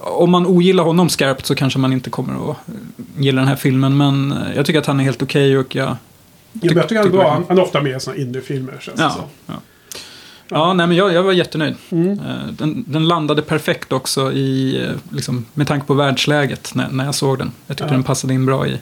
[0.00, 2.56] om man ogillar honom skarpt så kanske man inte kommer att
[3.16, 3.96] gilla den här filmen.
[3.96, 5.88] Men eh, jag tycker att han är helt okej och jag...
[5.88, 5.96] Ja,
[6.62, 7.30] men jag tycker han är bra.
[7.32, 9.24] Han, han är ofta med i sådana indiefilmer känns det Ja, som.
[9.46, 9.54] ja.
[10.48, 11.74] ja nej, men jag, jag var jättenöjd.
[11.90, 12.18] Mm.
[12.50, 17.38] Den, den landade perfekt också i, liksom, med tanke på världsläget när, när jag såg
[17.38, 17.52] den.
[17.66, 17.96] Jag tyckte Ja.
[17.96, 18.78] den passade in bra i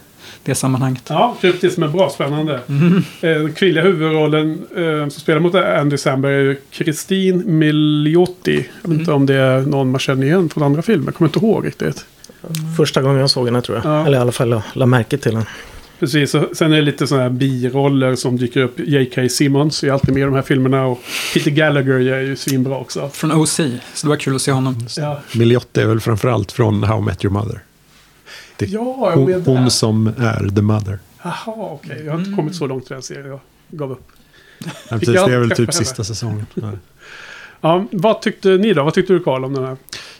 [0.47, 1.03] det sammanhanget.
[1.09, 1.79] Ja, precis.
[1.79, 2.11] Men bra.
[2.11, 2.61] Spännande.
[2.69, 3.03] Mm.
[3.21, 8.55] Den kvinnliga huvudrollen eh, som spelar mot Andy Samberg är ju Christine Milioti.
[8.55, 8.99] Jag vet Mm.
[9.01, 11.07] inte om det är någon man känner igen från andra filmer.
[11.07, 12.05] Jag kommer inte ihåg riktigt.
[12.77, 13.87] Första gången jag såg den här, tror jag.
[13.93, 14.07] Ja.
[14.07, 15.45] Eller i alla fall la, märke till den.
[15.99, 18.81] Precis, och sen är det lite sådana här biroller som dyker upp.
[18.81, 19.29] J.K.
[19.29, 20.87] Simmons är alltid med i de här filmerna.
[20.87, 21.01] Och
[21.35, 23.09] Peter Gallagher är ju svinbra också.
[23.13, 23.57] Från OC,
[23.95, 24.77] så det var kul att se honom.
[24.97, 27.61] Ja, Miljotte är väl framförallt från How I Met Your Mother.
[28.59, 30.99] Det- ja jag Hon, hon som är the mother.
[31.23, 32.03] Jaha, okej.
[32.05, 33.27] Jag har inte kommit så långt i den serien.
[33.29, 33.40] Jag
[33.71, 34.09] gav upp.
[34.59, 35.73] Ja, precis, det är väl typ henne?
[35.73, 36.47] sista säsongen.
[36.55, 36.71] Ja.
[37.61, 38.85] Ja, vad tyckte ni då?
[38.85, 39.77] Vad tyckte du Karl om den här?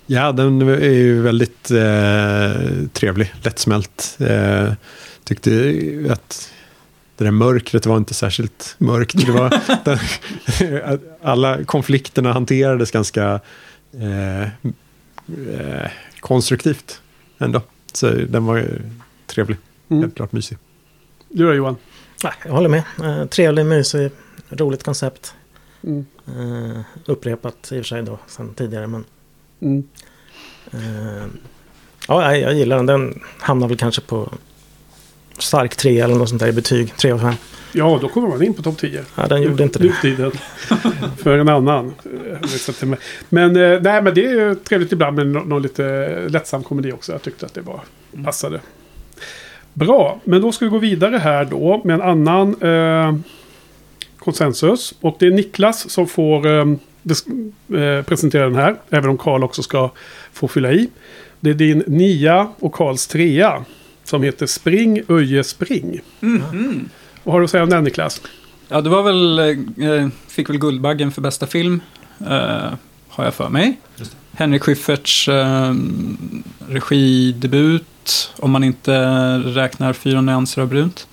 [0.07, 4.17] Ja, den är ju väldigt eh, trevlig, lättsmält.
[4.21, 4.73] Eh,
[5.25, 5.51] tyckte
[6.11, 6.51] att
[7.17, 9.27] det där mörkret var inte särskilt mörkt.
[9.27, 9.99] Det var, den,
[11.23, 13.41] alla konflikterna hanterades ganska
[14.01, 17.01] eh, eh, konstruktivt
[17.39, 17.61] ändå.
[17.97, 18.79] Så den var ju
[19.27, 19.57] trevlig,
[19.89, 20.03] Mm.
[20.03, 20.59] helt klart mysig.
[21.29, 21.77] Du då Johan?
[22.25, 22.83] Nej, jag håller med.
[23.05, 24.11] Eh, trevlig, mysig,
[24.51, 25.35] roligt koncept.
[25.85, 26.07] Mm.
[26.27, 28.87] Eh, upprepat i och för sig då sen tidigare.
[28.87, 29.05] Men,
[29.61, 29.85] Mm.
[30.73, 31.27] eh,
[32.09, 32.87] ja, jag gillar den.
[32.87, 34.33] Den hamnar väl kanske på
[35.39, 36.97] stark 3 eller något sånt där i betyg.
[36.97, 37.35] 3 av 5.
[37.77, 39.05] Ja, då kommer man in på topp 10.
[39.15, 39.89] Ja, den gjorde inte det.
[39.93, 40.33] för tiden.
[41.17, 41.95] För en annan.
[43.29, 47.13] Men, eh, nej, men det är trevligt ibland med nå- någon lite lättsam komedi också.
[47.13, 47.81] Jag tyckte att det var
[48.25, 48.61] passade.
[49.73, 53.17] Bra, men då ska vi gå vidare här då med en annan eh,
[54.19, 54.95] konsensus.
[55.01, 56.61] Och det är Niklas som får eh,
[57.81, 58.77] eh, presentera den här.
[58.91, 59.91] Även om Karl också ska
[60.33, 60.89] få fylla i.
[61.41, 63.65] Det är din nia och Karls trea.
[64.05, 66.01] Som heter Spring Öje Spring.
[67.27, 68.21] Vad har du att säga om den Niklas?
[68.69, 71.81] Ja, det var väl, eh, fick väl Guldbaggen för bästa film,
[72.21, 72.73] eh,
[73.09, 73.81] har jag för mig.
[74.33, 75.75] Henrik Schyfferts eh,
[76.69, 78.99] regidebut, om man inte
[79.39, 81.07] räknar Fyra nyanser av brunt.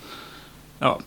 [0.78, 0.98] Ja.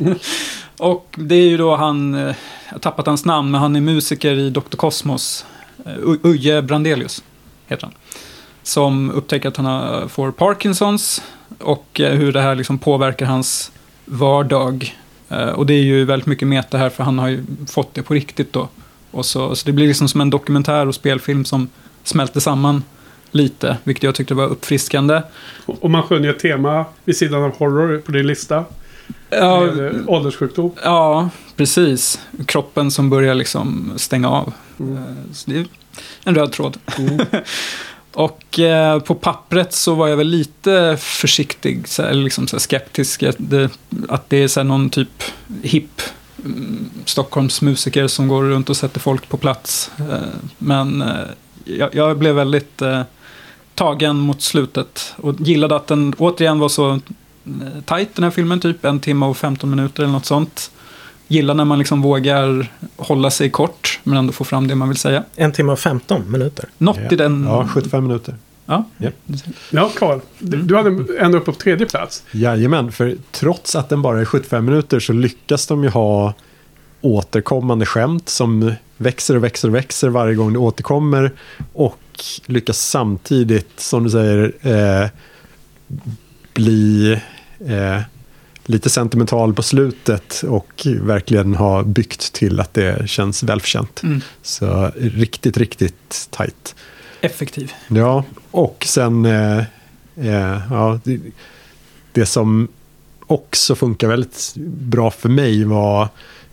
[0.76, 2.34] Och det är ju då han, eh, jag
[2.72, 4.76] har tappat hans namn, men han är musiker i Dr.
[4.76, 5.46] Cosmos.
[5.84, 7.22] Eh, Uje Brandelius
[7.66, 7.94] heter han.
[8.62, 11.22] Som upptäcker att han har, får Parkinsons
[11.58, 13.72] och eh, hur det här liksom påverkar hans
[14.06, 14.96] vardag.
[15.28, 18.02] Eh, och det är ju väldigt mycket meta här för han har ju fått det
[18.02, 18.68] på riktigt då.
[19.10, 21.68] Och så, så det blir liksom som en dokumentär och spelfilm som
[22.04, 22.82] smälter samman
[23.30, 25.22] lite, vilket jag tyckte var uppfriskande.
[25.66, 28.64] Och man skönjer ett tema vid sidan av horror på din lista.
[29.30, 30.70] Ja, Med, ålderssjukdom.
[30.84, 32.20] ja precis.
[32.46, 34.52] Kroppen som börjar liksom stänga av.
[34.80, 34.96] Mm.
[34.96, 35.02] Eh,
[35.32, 35.66] Så det är
[36.24, 36.76] en röd tråd.
[36.98, 37.18] Mm.
[38.16, 42.60] Och eh, på pappret så var jag väl lite försiktig, så här, liksom så här
[42.60, 43.22] skeptisk.
[43.22, 43.70] Att det,
[44.08, 45.22] att det är så här någon typ
[45.62, 46.02] hipp
[46.44, 49.90] mm, Stockholmsmusiker som går runt och sätter folk på plats.
[49.98, 51.08] Eh, men eh,
[51.64, 53.02] jag, jag blev väldigt eh,
[53.74, 57.00] tagen mot slutet och gillade att den återigen var så
[57.44, 60.70] tajt tight den här filmen, typ en timme och 15 minuter eller något sånt.
[61.28, 64.98] Gillar när man liksom vågar hålla sig kort men ändå få fram det man vill
[64.98, 65.24] säga.
[65.36, 66.68] En timme och 15 minuter.
[66.78, 67.44] Något i den...
[67.44, 68.34] Ja, 75 minuter.
[68.66, 68.84] Ja.
[69.70, 70.20] Ja, Karl.
[70.38, 72.22] Du, du hade ändå uppe på tredje plats.
[72.30, 76.34] Jajamän, för trots att den bara är 75 minuter så lyckas de ju ha
[77.00, 81.32] återkommande skämt som växer och växer och växer varje gång det återkommer.
[81.72, 82.00] Och
[82.46, 85.08] lyckas samtidigt, som du säger, eh,
[86.54, 87.12] bli
[87.66, 88.00] eh,
[88.68, 94.02] lite sentimental på slutet och verkligen ha byggt till att det känns välförtjänt.
[94.02, 94.20] Mm.
[94.42, 96.74] Så riktigt, riktigt tajt.
[97.20, 97.72] Effektiv.
[97.88, 99.58] Ja, och sen eh,
[100.16, 101.20] eh, ja, det,
[102.12, 102.68] det som
[103.26, 106.08] också funkar väldigt bra för mig var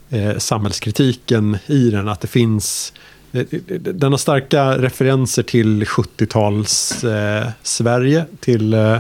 [0.10, 2.08] eh, samhällskritiken i den.
[2.08, 2.94] Att det finns
[3.32, 8.98] det- det- den har starka referenser till 70-tals eh, Sverige, till eh,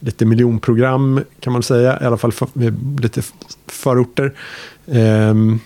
[0.00, 2.48] lite miljonprogram kan man säga, i alla fall för,
[3.02, 3.22] lite
[3.66, 4.32] förorter.
[4.92, 5.60] Ehm,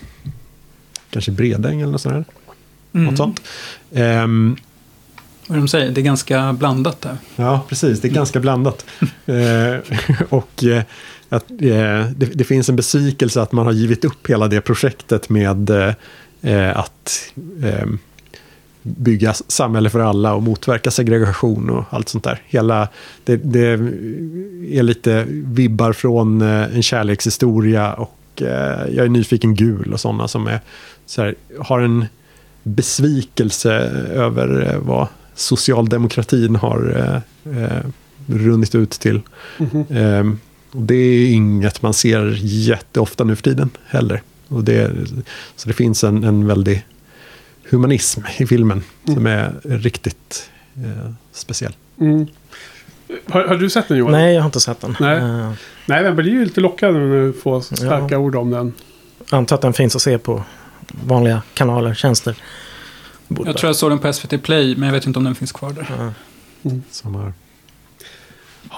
[1.11, 2.15] kanske Bredäng eller något sånt.
[2.15, 2.25] Här,
[2.95, 3.07] Mm.
[3.07, 3.43] något sånt.
[3.95, 4.57] Ehm,
[5.47, 7.17] Vad de säger, det är ganska blandat där.
[7.37, 8.01] Ja, precis.
[8.01, 8.85] Det är ganska blandat.
[9.27, 9.77] Eh,
[10.29, 10.83] och eh,
[11.29, 15.29] att, eh, det, det finns en besvikelse att man har givit upp hela det projektet
[15.29, 15.71] med
[16.43, 17.87] eh, att eh,
[18.83, 22.43] bygga samhälle för alla och motverka segregation och allt sånt där.
[22.47, 22.89] Hela,
[23.25, 23.69] det, det
[24.79, 30.29] är lite vibbar från eh, en kärlekshistoria och eh, jag är nyfiken gul och sådana
[30.29, 30.61] som är,
[31.07, 32.07] så här, har en
[32.63, 33.73] besvikelse
[34.15, 36.97] över eh, vad socialdemokratin har
[37.45, 37.83] eh, eh,
[38.27, 39.21] runnit ut till.
[39.59, 39.97] Mhm.
[39.97, 40.35] Eh,
[40.73, 44.23] och det är inget man ser jätteofta nu för tiden heller.
[44.49, 44.91] Och det,
[45.57, 46.85] så det finns en, en väldig
[47.73, 51.73] humanism i filmen som är riktigt eh, speciell.
[52.01, 52.27] Mm.
[53.29, 54.13] Har, har du sett den Johan?
[54.13, 54.97] Nej, jag har inte sett den.
[55.01, 55.19] Nej.
[55.19, 55.53] Eh,
[55.87, 58.19] Nej, men blir ju lite lockad när du får starka Ja.
[58.19, 58.73] ord om den.
[59.31, 60.43] antar att den finns att se på
[60.89, 62.37] vanliga kanaler, tjänster.
[63.29, 65.35] Borde Jag tror jag såg den på SVT Play, men jag vet inte om den
[65.35, 65.87] finns kvar där.
[65.99, 66.71] Ja.
[66.91, 67.33] Som har,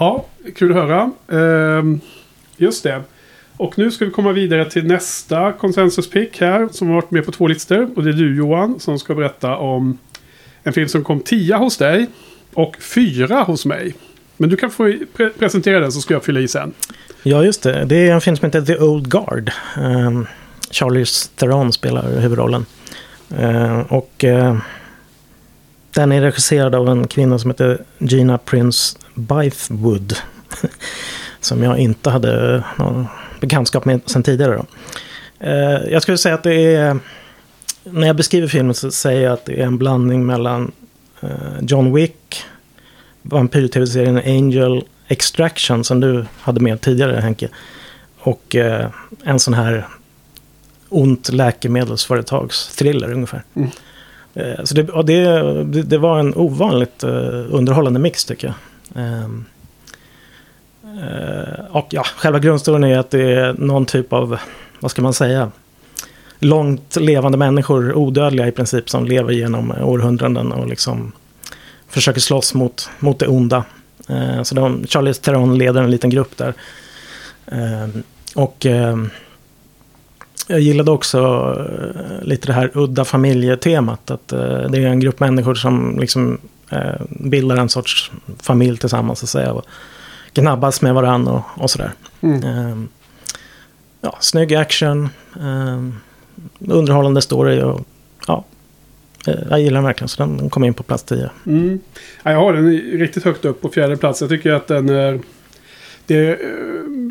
[0.00, 0.24] Ja,
[0.56, 1.10] kul att höra.
[1.78, 2.00] Ehm,
[2.56, 3.02] just det.
[3.56, 6.68] Och nu ska vi komma vidare till nästa konsensuspick här.
[6.72, 7.90] Som har varit med på två listor.
[7.96, 9.98] Och det är du Johan som ska berätta om
[10.62, 12.06] en film som kom tia hos dig.
[12.54, 13.94] Och fyra hos mig.
[14.36, 16.72] Men du kan få pre- presentera den så ska jag fylla i sen.
[17.22, 17.84] Ja, just det.
[17.84, 19.52] Det är en film som heter The Old Guard.
[19.78, 20.26] Um,
[20.70, 22.66] Charlize Theron spelar huvudrollen.
[23.40, 24.58] Uh, och uh,
[25.94, 30.16] den är regisserad av en kvinna som heter Gina Prince Bythewood.
[31.40, 33.06] som jag inte hade någon
[33.44, 34.56] bekantskap med sedan tidigare.
[34.56, 34.66] Då.
[35.46, 36.98] Eh, jag skulle säga att det är...
[37.84, 40.72] När jag beskriver filmen så säger jag att det är en blandning mellan
[41.20, 41.28] eh,
[41.60, 42.44] John Wick,
[43.22, 47.48] vampyr-tv-serien Angel, Extraction som du hade med tidigare Henke.
[48.18, 48.90] Och eh,
[49.24, 49.86] en sån här
[50.88, 53.42] ont läkemedelsföretags thriller ungefär.
[53.54, 53.70] Mm.
[54.64, 58.56] Så det, det, det, var en ovanligt underhållande mix tycker jag.
[59.04, 59.53] Ehm, eh,
[60.84, 64.38] Eh, och ja, själva grundstoryn är att det är någon typ av,
[64.80, 65.50] vad ska man säga,
[66.38, 71.12] långt levande människor, odödliga i princip, som lever genom århundraden och liksom
[71.88, 73.64] försöker slåss mot, mot det onda.
[74.08, 76.54] Eh, så de, Charlie Theron leder en liten grupp där.
[77.46, 77.88] Eh,
[78.34, 78.96] och eh,
[80.46, 81.18] jag gillade också
[81.94, 84.10] eh, lite det här udda familjetemat.
[84.10, 86.38] Att eh, det är en grupp människor som liksom
[86.70, 88.12] eh, bildar en sorts
[88.42, 89.54] familj tillsammans så att säga.
[90.34, 91.90] Gnabbas med varandra och, och sådär.
[92.20, 92.42] Mm.
[92.44, 92.76] Eh,
[94.00, 95.08] ja, snygg action.
[95.36, 95.82] Eh,
[96.68, 97.62] underhållande story.
[97.62, 97.80] Och,
[98.26, 98.44] ja,
[99.26, 100.08] eh, jag gillar den verkligen.
[100.08, 101.30] Så den, den kom in på plats 10.
[101.46, 101.78] Mm.
[102.22, 104.20] Ja, jag har den riktigt högt upp på fjärde plats.
[104.20, 105.20] Jag tycker att den är...
[106.06, 106.36] Det är eh,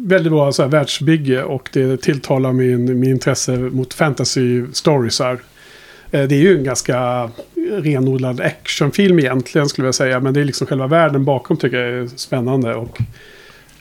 [0.07, 5.31] väldigt bra så här, världsbygge och det tilltalar min, min intresse mot fantasy storiesar.
[6.11, 7.29] Eh, Det är ju en ganska
[7.71, 10.19] renodlad actionfilm egentligen skulle jag säga.
[10.19, 12.75] Men det är liksom själva världen bakom tycker jag är spännande.
[12.75, 13.01] Och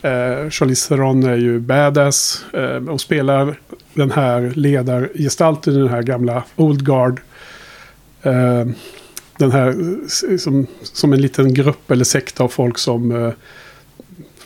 [0.04, 3.54] eh, Charlize Theron är ju badass eh, och spelar
[3.94, 7.20] den här ledargestalten i den här gamla Old Guard.
[8.22, 8.66] Eh,
[9.38, 9.74] den här
[10.38, 13.32] som, som en liten grupp eller sekt av folk som eh,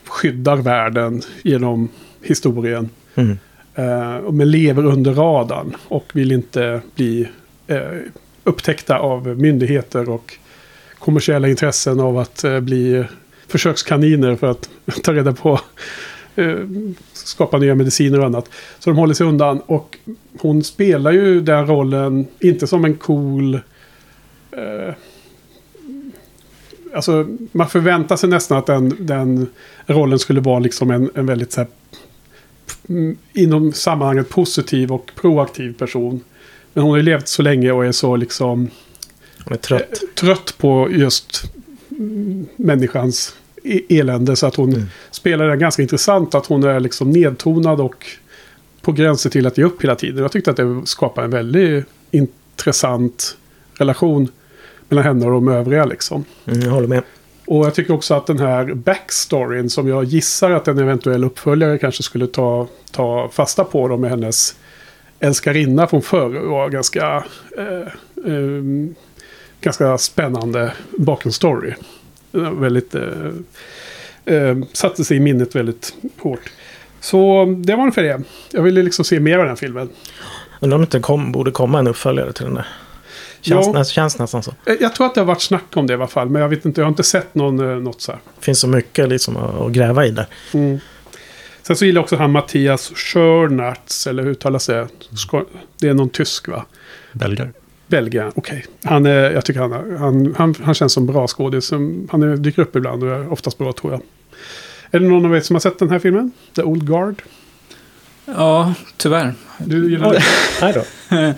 [0.05, 1.89] skyddar världen genom
[2.23, 2.89] historien.
[3.15, 3.39] Mm.
[3.75, 7.29] Eh, men lever under radarn och vill inte bli
[7.67, 7.81] eh,
[8.47, 10.39] upptäckta av myndigheter och
[10.99, 13.05] kommersiella intressen av att eh, bli eh,
[13.47, 14.71] försökskaniner för att
[15.03, 15.61] ta reda på
[16.37, 16.57] eh,
[17.13, 18.51] skapa nya mediciner och annat.
[18.79, 19.61] Så de håller sig undan.
[19.67, 19.99] Och
[20.39, 23.55] hon spelar ju den rollen, inte som en cool...
[24.51, 24.95] Eh,
[26.95, 29.47] alltså, man förväntar sig nästan att den, den
[29.87, 31.69] rollen skulle vara liksom en, en väldigt så här,
[32.89, 36.21] mm, inom sammanhanget positiv och proaktiv person.
[36.77, 38.71] Men hon har ju levt så länge och är så liksom
[39.45, 39.81] Hon är trött.
[40.03, 41.43] eh, trött på just
[41.91, 44.37] mm, människans e- elände.
[44.37, 44.87] Så att hon Mm.
[45.11, 46.35] spelar det ganska intressant.
[46.35, 48.07] Att hon är liksom nedtonad och
[48.83, 50.23] på gränsen till att ge upp hela tiden.
[50.23, 53.37] Jag tyckte att det skapar en väldigt intressant
[53.75, 54.29] relation
[54.89, 55.85] mellan henne och de övriga.
[55.85, 56.25] Liksom.
[56.47, 57.03] Mm, jag håller med.
[57.47, 61.79] Och jag tycker också att den här backstoryn som jag gissar att en eventuell uppföljare
[61.79, 64.57] kanske skulle ta, ta fasta på då med hennes
[65.21, 67.25] älskarinna från förr var ganska,
[67.59, 68.63] eh, eh,
[69.61, 71.75] ganska spännande bakgrundsstory.
[72.33, 73.05] Väldigt, eh,
[74.25, 76.53] eh, satte sig i minnet väldigt hårt.
[77.01, 78.23] Så det var ungefär det.
[78.53, 79.89] Jag ville liksom se mer av den filmen.
[80.61, 82.67] Undrar om det inte kom, borde komma en uppföljare till den där.
[83.41, 83.85] Känns, Ja.
[83.85, 84.51] känns nästan så.
[84.67, 86.29] Eh, Jag tror att det har varit snack om det i alla fall.
[86.29, 88.21] Men jag vet inte, jag har inte sett någon, eh, något så här.
[88.39, 90.27] Det finns så mycket liksom att, att gräva i där.
[90.55, 90.79] Mm.
[91.67, 94.89] Sen så gillar jag också han Mattias Schörnertz, eller hur uttalas det?
[95.81, 96.65] Det är någon tysk va?
[97.13, 97.51] Belgare.
[97.87, 98.67] Belgien, okej.
[98.85, 101.71] Han är, jag tycker han, är- han, han, han känns som bra skådis.
[102.11, 104.01] Han är, dyker upp ibland och är oftast bra tror jag.
[104.91, 106.33] Är det någon av er som har sett den här filmen?
[106.57, 107.23] The Old Guard?
[108.25, 109.35] Ja, tyvärr.
[109.59, 110.23] Du gillar den?
[110.61, 110.83] Nej då.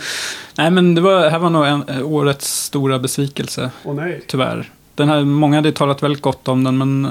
[0.59, 4.23] Nej, men det var, här var nog en, eh, årets stora besvikelse, Åh nej.
[4.27, 4.71] tyvärr.
[4.95, 7.09] Den här, många hade talat väldigt gott om den, men...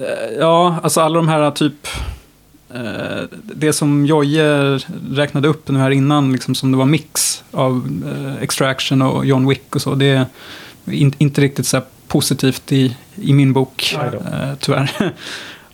[0.00, 1.86] eh, ja, alltså alla de här typ...
[2.74, 4.78] eh, det som Jojje
[5.10, 9.48] räknade upp nu här innan, liksom som det var mix av eh, Extraction och John
[9.48, 9.94] Wick och så.
[9.94, 10.26] Det är
[10.86, 13.96] in, inte riktigt så positivt i, i min bok,
[14.60, 14.90] tyvärr.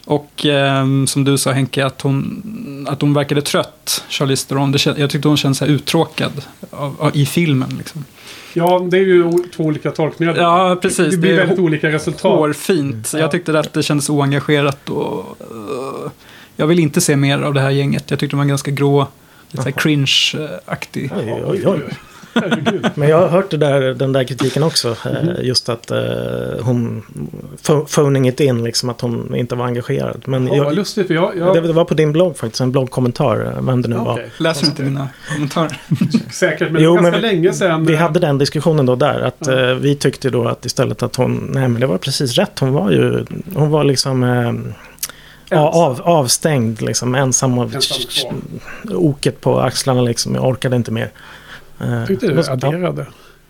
[0.07, 4.73] Och ehm, som du sa Henke, att hon, att hon verkade trött, Charlize Theron.
[4.73, 6.33] Det, jag tyckte hon kändes så här uttråkad
[6.71, 7.75] av, av, i filmen.
[7.79, 8.05] Liksom.
[8.53, 10.35] Ja, det är ju två olika tolkningar.
[10.37, 11.11] Ja, precis.
[11.11, 12.23] Det blir Det är väldigt olika resultat.
[12.39, 13.13] Hårfint.
[13.13, 13.23] Mm.
[13.23, 15.37] Jag tyckte att det kändes oengagerat och...
[15.41, 16.11] eh,
[16.57, 18.11] jag vill inte se mer av det här gänget.
[18.11, 19.07] Jag tyckte de var ganska grå,
[19.51, 21.11] lite cringe-aktig.
[21.17, 21.81] Oj, oj, oj.
[22.95, 24.97] Men jag har hört där, den där kritiken också.
[25.05, 25.99] eh, Just att eh,
[26.61, 27.03] hon
[27.63, 30.23] pho- phoning it in, liksom att hon inte var engagerad.
[30.27, 31.37] Men vad jag, lustigt, för jag...
[31.39, 34.13] jag det, var på din blogg faktiskt, en bloggkommentar, eh, vem det nu var.
[34.13, 34.31] Okej.
[34.39, 35.81] Läser inte mina kommentarer?
[36.33, 37.87] Säkert, men Jo, ganska men länge sedan.
[37.87, 39.61] Vi hade den diskussionen då där, att Ja.
[39.71, 42.73] eh, vi tyckte då att istället att hon, nej men det var precis rätt, hon
[42.73, 43.25] var ju,
[43.55, 44.53] hon var liksom eh,
[45.49, 48.43] ja, av, avstängd, liksom ensam av Ensam
[48.91, 51.11] oket på axlarna liksom, jag orkade inte mer.
[51.81, 53.07] Eh, Jag tyckte det det var så- adderade.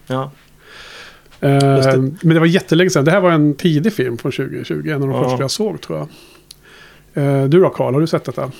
[0.07, 0.31] ja,
[1.41, 1.97] Eh, det.
[2.23, 3.05] men det var jättelänge sedan.
[3.05, 4.89] Det här var en tidig film från 2020.
[4.89, 5.25] En av de Ja.
[5.25, 6.09] första jag såg tror jag.
[7.25, 8.51] Eh, du då Karl, har du sett detta?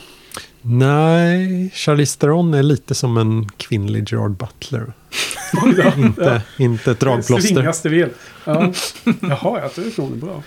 [0.63, 4.93] Nej, Charlize Theron är lite som en kvinnlig Gerard Butler.
[5.97, 7.49] Inte, inte ett dragplåster.
[7.55, 8.09] Svingaste vill.
[8.45, 8.73] Ja.
[9.21, 10.43] Jaha, jag tror hon är bra.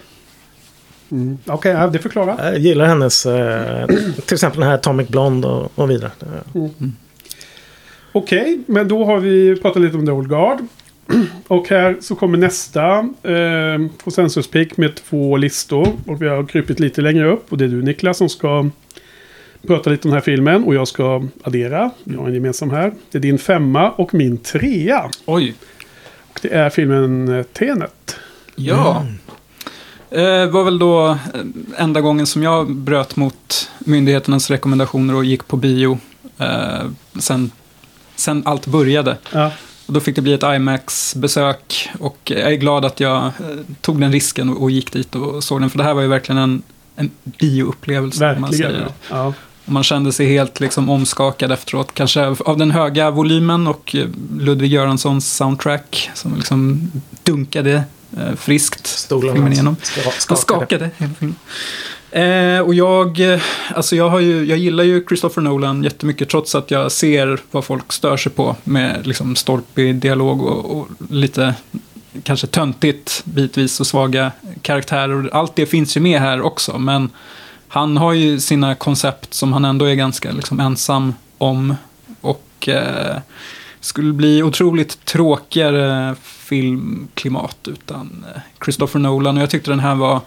[1.11, 1.37] Mm.
[1.45, 2.45] Okej, ja, det förklarar.
[2.45, 3.85] jag gillar hennes, eh,
[4.25, 6.11] till exempel den här Atomic Blonde och, och vidare.
[6.21, 6.61] Eh,
[8.11, 10.59] Okej, men då har vi pratat lite om The Old Guard.
[11.47, 15.87] Och här så kommer nästa eh, konsensuspick med två listor.
[16.07, 17.51] Och vi har krypit lite längre upp.
[17.51, 18.69] Och det är du Niklas som ska
[19.67, 20.63] prata lite om den här filmen.
[20.63, 21.91] Och jag ska addera.
[22.03, 22.93] Vi har en gemensam här.
[23.11, 25.09] Det är din femma och min trea.
[25.25, 25.53] Oj.
[26.29, 28.15] Och det är filmen eh, Tenet.
[28.55, 29.05] Ja.
[30.11, 31.17] Eh, var väl då eh,
[31.77, 35.99] enda gången som jag bröt mot myndigheternas rekommendationer och gick på bio.
[36.37, 36.85] Eh,
[37.19, 37.51] sen,
[38.19, 39.17] sen allt började.
[39.33, 39.51] Ja,
[39.85, 43.31] Och då fick det bli ett IMAX-besök och jag är glad att jag eh,
[43.81, 45.69] tog den risken och, och gick dit och såg den.
[45.69, 46.61] För det här var ju verkligen en,
[46.95, 48.29] en bioupplevelse.
[48.35, 48.71] om Man, verkligen.
[48.73, 48.87] säger.
[49.09, 49.33] Ja.
[49.65, 51.93] Och man kände sig helt liksom omskakad efteråt.
[51.93, 54.07] Kanske av den höga volymen och eh,
[54.39, 56.91] Ludvig Göranssons soundtrack som liksom
[57.23, 57.83] dunkade
[58.17, 59.75] eh, friskt Stolarna
[60.17, 60.37] skakade.
[60.41, 60.89] skakade.
[62.11, 63.41] Eh, och jag, eh,
[63.75, 67.65] alltså jag, har ju, jag gillar ju Christopher Nolan jättemycket trots att jag ser vad
[67.65, 71.55] folk stör sig på med liksom stolpig dialog och, och lite
[72.23, 74.31] kanske töntigt bitvis och svaga
[74.61, 75.29] karaktärer.
[75.33, 77.09] Allt det finns ju med här också men
[77.67, 81.75] han har ju sina koncept som han ändå är ganska liksom ensam om.
[82.21, 83.17] Och eh,
[83.79, 89.37] skulle bli otroligt tråkigare filmklimat utan eh, Christopher Nolan.
[89.37, 90.21] Och jag tyckte den här var eh,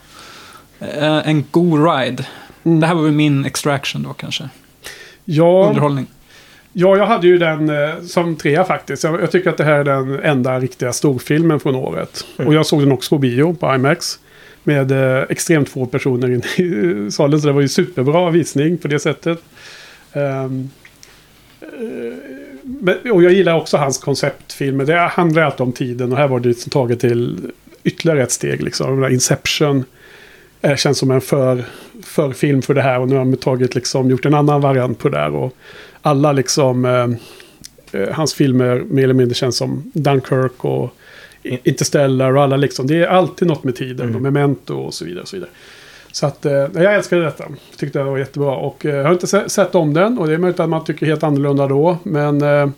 [1.25, 2.25] en god ride.
[2.65, 2.81] Mm.
[2.81, 4.49] Det här var väl min extraction då kanske.
[5.25, 6.07] Ja, Underhållning.
[6.73, 9.05] Ja, jag hade ju den eh, som trea faktiskt.
[9.05, 12.25] Jag, jag tycker att det här är den enda riktiga storfilmen från året.
[12.37, 14.19] Och jag såg den också på bio, på IMAX.
[14.65, 18.99] Med eh, extremt få personer i salen, så det var ju superbra visning på det
[18.99, 19.39] sättet.
[20.13, 20.71] Ehm,
[21.63, 24.85] eh, och jag gillar också hans konceptfilmer.
[24.85, 27.51] Det handlar alltid om tiden och här var det liksom taget till
[27.85, 28.63] ytterligare ett steg.
[28.63, 29.05] Liksom.
[29.05, 29.85] Inception
[30.63, 31.65] eh, känns som en för,
[32.03, 34.99] för film för det här och nu har de tagit liksom, gjort en annan variant
[34.99, 35.35] på det där.
[35.35, 35.57] Och
[36.03, 40.95] alla liksom, eh, eh, hans filmer mer eller mindre känns som Dunkirk och
[41.43, 42.87] Interstellar och alla liksom.
[42.87, 45.23] Det är alltid något med tiden och Memento och så vidare.
[45.23, 45.51] Och så vidare.
[46.13, 47.45] Så att eh, jag älskade detta.
[47.77, 48.57] Tyckte det var jättebra.
[48.57, 50.19] Och eh, jag har inte se- sett om den.
[50.19, 51.99] Och det är möjligt att man tycker helt annorlunda då.
[52.03, 52.71] Men eh,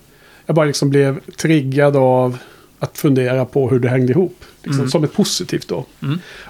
[0.47, 2.39] jag bara liksom blev triggad av
[2.85, 4.45] att fundera på hur det hängde ihop.
[4.62, 5.85] Liksom, Som ett positivt då.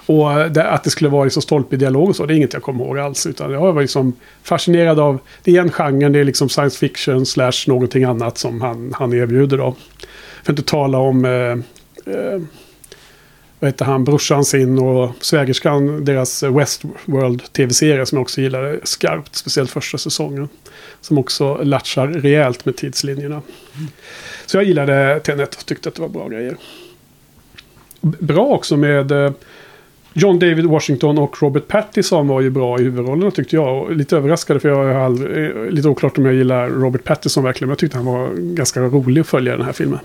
[0.05, 2.53] Och eh, det, att det skulle vara så stolpig dialog och så, det är inget
[2.53, 3.25] jag kommer ihåg alls.
[3.25, 4.13] Utan jag var liksom
[4.43, 8.61] fascinerad av, det är en genre, det är liksom science fiction slash någonting annat som
[8.61, 9.75] han, han erbjuder då.
[10.43, 11.31] För att inte tala om, eh,
[12.15, 12.41] eh,
[13.59, 19.35] vad heter han, brorsan sin och svägerskan, deras Westworld tv-serie som jag också gillade skarpt,
[19.35, 20.49] speciellt första säsongen.
[21.05, 23.41] Som också latchar rejält med tidslinjerna.
[24.45, 26.57] Så jag gillade Tenet och tyckte att det var bra grejer.
[28.01, 29.31] Bra också med eh,
[30.13, 33.77] John David Washington och Robert Pattinson var ju bra i huvudrollerna tyckte jag.
[33.83, 37.43] Och lite överraskade för jag har aldrig, eh, lite oklart om jag gillar Robert Pattinson
[37.43, 37.67] verkligen.
[37.67, 39.99] Men jag tyckte han var ganska rolig att följa den här filmen.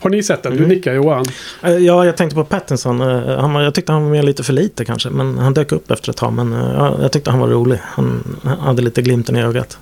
[0.00, 0.56] Har ni sett den?
[0.56, 1.24] Du nickar Johan.
[1.62, 3.00] Eh, Ja, jag tänkte på Pattinson.
[3.00, 5.10] Han var, jag tyckte han var med lite för lite kanske.
[5.10, 6.32] Men han dök upp efter ett tag.
[6.32, 7.78] Men ja, jag tyckte han var rolig.
[7.82, 9.78] Han han hade lite glimten i ögat.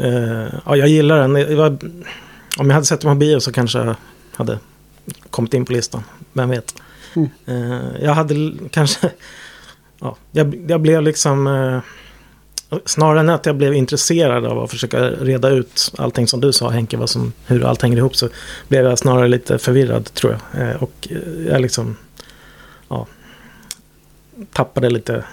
[0.00, 1.56] Eh, Ja, jag gillar den.
[1.56, 1.78] Var,
[2.58, 3.94] om jag hade sett den på bio så kanske jag
[4.36, 4.58] hade
[5.30, 6.02] kommit in på listan.
[6.32, 6.74] Vem vet.
[7.16, 7.28] Mm.
[7.46, 9.10] Eh, Jag hade kanske...
[10.00, 11.46] Ja, jag, jag blev liksom...
[11.46, 11.80] eh,
[12.84, 16.68] Snarare än att jag blev intresserad av att försöka reda ut allting som du sa
[16.70, 18.28] Henke, vad som, hur allt hänger ihop, så
[18.68, 20.82] blev jag snarare lite förvirrad tror jag.
[20.82, 21.08] Och
[21.48, 21.96] jag liksom
[22.88, 23.06] ja,
[24.52, 25.24] tappade lite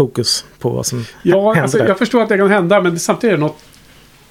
[0.00, 1.88] fokus på vad som Ja, hände alltså, där.
[1.88, 2.80] jag förstår att det kan hända.
[2.80, 3.58] Men det, samtidigt är det något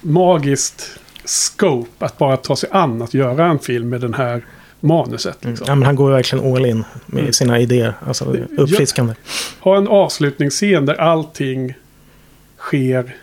[0.00, 4.44] magiskt scope att bara ta sig an att göra en film med den här
[4.80, 5.44] manuset.
[5.44, 5.64] Liksom.
[5.68, 7.94] Ja, men han går verkligen all in med sina idéer.
[8.06, 8.24] Alltså
[8.58, 9.14] uppfriskande.
[9.60, 11.74] Ha en avslutningsscen där allting
[12.58, 13.14] sker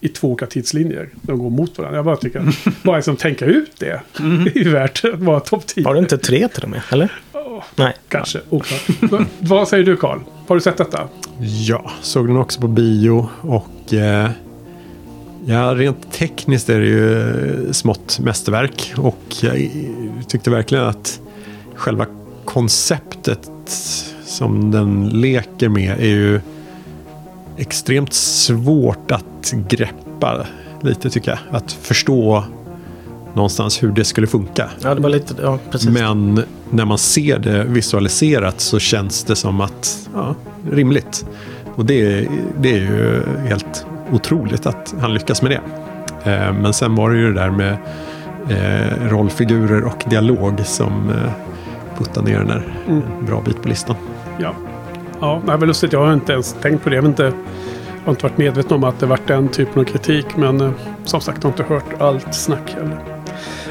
[0.00, 1.08] i två olika tidslinjer.
[1.22, 1.98] De går mot varandra.
[1.98, 3.86] Jag bara tycker att bara liksom tänka ut det
[4.54, 5.84] är värt att vara topp 10.
[5.84, 6.82] Var det inte tre till och med?
[6.90, 7.12] Eller?
[7.76, 7.94] Nej.
[8.08, 8.88] Kanske, oklart.
[9.00, 10.18] Va- Vad säger du Karl?
[10.48, 11.08] Har du sett detta?
[11.40, 14.30] Ja, såg den också på bio och eh,
[15.46, 19.70] ja, rent tekniskt är det ju smått mästerverk och jag
[20.28, 21.20] tyckte verkligen att
[21.74, 22.06] själva
[22.44, 23.50] konceptet
[24.24, 26.40] som den leker med är ju
[27.56, 30.46] extremt svårt att greppa
[30.82, 31.38] lite tycker jag.
[31.56, 32.44] Att förstå
[33.34, 34.70] någonstans hur det skulle funka.
[34.82, 35.34] Ja, det var lite...
[35.42, 35.90] Ja, precis.
[35.90, 40.34] Men när man ser det visualiserat så känns det som att, ja,
[40.70, 41.26] rimligt.
[41.74, 42.28] Och det,
[42.60, 45.60] det är ju helt otroligt att han lyckas med det.
[46.30, 47.76] Eh, Men sen var det ju det där med
[48.48, 51.32] eh, rollfigurer och dialog som eh,
[51.98, 53.96] puttade ner den där en bra bit på listan.
[54.38, 54.54] Ja.
[55.20, 55.92] Ja, det är väl lustigt.
[55.92, 56.96] Jag har inte ens tänkt på det.
[56.96, 57.32] Jag, har inte, jag
[58.04, 60.26] har inte varit medveten om att det varit den typen av kritik.
[60.36, 60.74] Men
[61.04, 63.19] som sagt, jag har inte hört allt snack heller.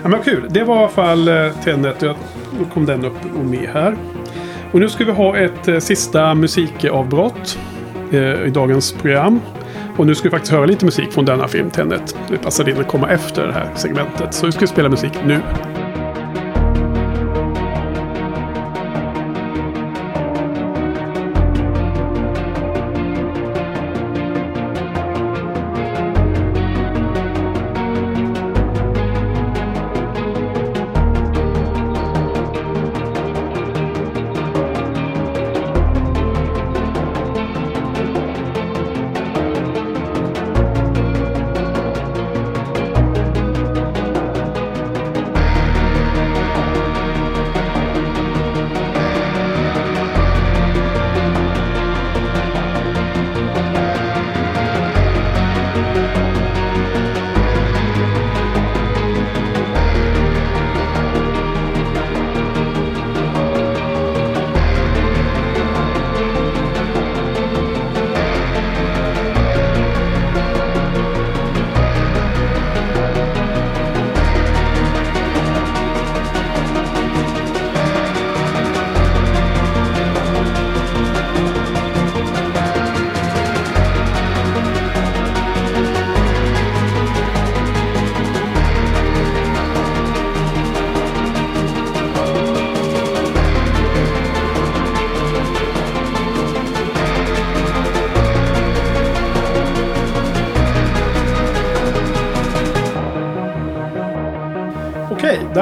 [0.04, 0.48] Ja, men kul.
[0.50, 2.02] Det var i alla fall eh, Tenet.
[2.02, 2.16] Jag-
[2.60, 3.96] Då kom den upp och med här.
[4.72, 7.60] Och nu ska vi ha ett eh, sista musikavbrott
[8.12, 9.40] eh, i dagens program.
[9.98, 12.16] Och nu ska vi faktiskt höra lite musik från denna film, Tenet.
[12.30, 14.34] Det passade in att komma efter det här segmentet.
[14.34, 15.40] Så vi ska spela musik nu.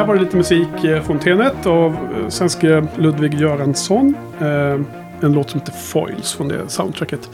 [0.08, 4.16] Var det lite musik eh, från Tenet av eh, svenske Ludvig Göransson.
[4.42, 4.80] Eh,
[5.22, 7.30] en låt som heter Foils från det soundtracket.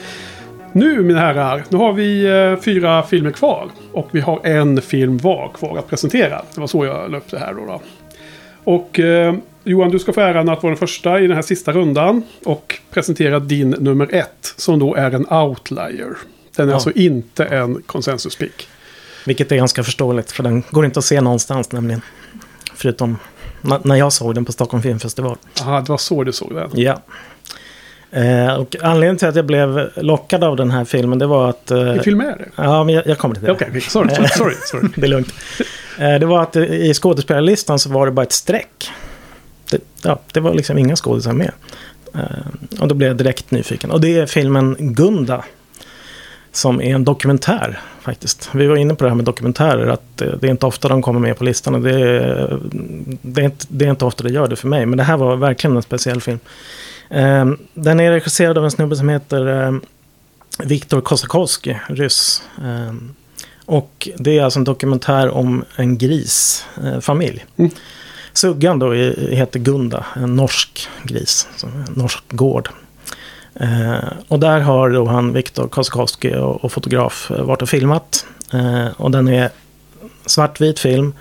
[0.72, 2.28] Nu mina herrar, nu har vi
[2.66, 3.70] fyra filmer kvar.
[3.92, 6.42] Och vi har en film var kvar att presentera.
[6.54, 7.66] Det var så jag det här då.
[7.66, 7.82] då.
[8.64, 11.72] Och eh, Johan, du ska få äran att vara den första i den här sista
[11.72, 12.24] rundan.
[12.46, 14.54] Och presentera din nummer ett.
[14.58, 16.18] Som då är en outlier.
[16.56, 16.74] Den är Ja.
[16.74, 18.68] alltså inte en konsensuspick.
[19.26, 22.02] Vilket är ganska förståeligt, för den går inte att se någonstans nämligen.
[22.76, 23.18] Förutom
[23.84, 25.38] när jag såg den på Stockholm Filmfestival.
[25.62, 26.70] Aha, det var så du såg den.
[26.74, 27.02] Ja.
[28.12, 31.72] Eh, och anledningen till att jag blev lockad av den här filmen, det var att...
[31.72, 32.46] Eh, Vilken film är det?
[32.56, 33.52] ja, men jag, jag kommer till det.
[33.52, 34.88] Okej, sorry, sorry, sorry, sorry.
[34.96, 35.34] det är lugnt.
[36.00, 38.90] Eh, det var att eh, i skådespelarlistan så var det bara ett streck.
[39.72, 41.52] Det, ja, det var liksom inga skådisar med.
[42.16, 42.22] Eh,
[42.82, 43.92] och då blev jag direkt nyfiken.
[43.92, 45.44] Och det är filmen Gunda.
[46.56, 48.50] Som är en dokumentär faktiskt.
[48.54, 49.88] Vi var inne på det här med dokumentärer.
[49.88, 51.76] Att eh, det är inte ofta de kommer med på listan.
[51.76, 52.60] Och det, är,
[53.22, 54.86] det, är inte, det är inte ofta det gör det för mig.
[54.86, 56.40] Men det här var verkligen en speciell film.
[57.10, 59.74] Eh, den är regisserad av en snubbe som heter eh,
[60.60, 62.44] Viktor Kosakowski, ryss.
[62.58, 62.94] Eh,
[63.66, 67.46] och det är alltså en dokumentär om en grisfamilj.
[67.58, 67.72] Mm.
[68.34, 72.70] Suggan då heter Gunda, en norsk gris, en norsk gård.
[73.56, 78.26] Eh, och där har då han, Viktor Kosakowski och, och fotograf eh, varit och filmat.
[78.54, 79.50] Eh, och den är
[80.26, 81.14] svartvit film,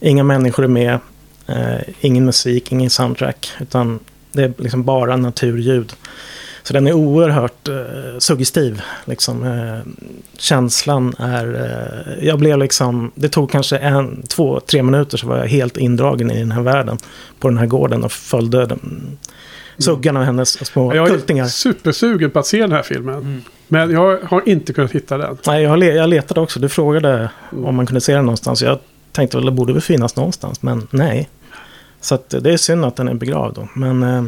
[0.00, 0.98] inga människor är med,
[1.46, 3.98] eh, ingen musik, ingen soundtrack, utan
[4.32, 5.92] det är liksom bara naturljud.
[6.62, 8.82] Så den är oerhört eh, suggestiv.
[9.04, 9.92] Liksom, eh,
[10.38, 11.54] känslan är...
[11.54, 13.12] Eh, jag blev liksom...
[13.14, 16.62] Det tog kanske en, två, tre minuter så var jag helt indragen i den här
[16.62, 16.98] världen.
[17.38, 19.18] På den här gården och följde den,
[19.78, 21.46] Suggan och hennes små Jag är kultingar.
[21.46, 23.14] supersugen på att se den här filmen.
[23.14, 23.42] Mm.
[23.68, 25.38] Men jag har inte kunnat hitta den.
[25.46, 26.60] Nej, jag, har le- jag letade också.
[26.60, 28.62] Du frågade om man kunde se den någonstans.
[28.62, 28.78] Jag
[29.12, 31.28] tänkte väl det borde väl finnas någonstans, men nej.
[32.00, 33.68] Så att, det är synd att den är begravd då.
[33.74, 34.24] Men, eh,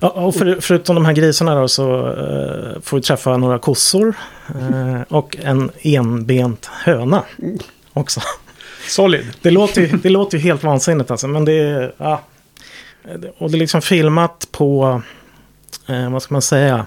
[0.00, 4.14] ja, och för, förutom de här grisarna då så eh, får vi träffa några kossor.
[4.48, 7.22] Eh, och en enbent höna
[7.92, 8.20] också.
[8.88, 9.26] Solid.
[9.42, 11.92] Det låter, ju, det låter ju helt vansinnigt alltså, men det är...
[11.98, 12.20] Ja.
[13.08, 15.02] Eh, och det är liksom filmat på,
[15.86, 16.86] eh, vad ska man säga,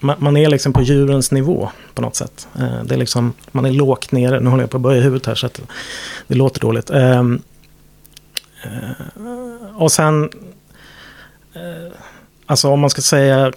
[0.00, 2.48] man, man är liksom på djurens nivå på något sätt.
[2.58, 5.26] Eh, det är liksom, man är lågt nere, nu håller jag på att böja huvudet
[5.26, 5.60] här så att
[6.26, 6.90] det låter dåligt.
[6.90, 7.42] Ehm,
[8.62, 10.30] eh, och sen,
[11.54, 11.92] eh,
[12.46, 13.52] alltså om man ska säga,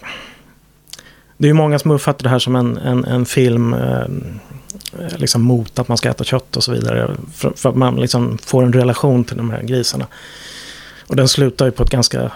[1.38, 4.06] det är ju många som uppfattar det här som en, en, en film eh,
[5.18, 7.16] liksom mot att man ska äta kött och så vidare.
[7.34, 10.08] För, för att man liksom får en relation till de här grisarna.
[11.12, 12.32] Och den slutar ju på ett ganska,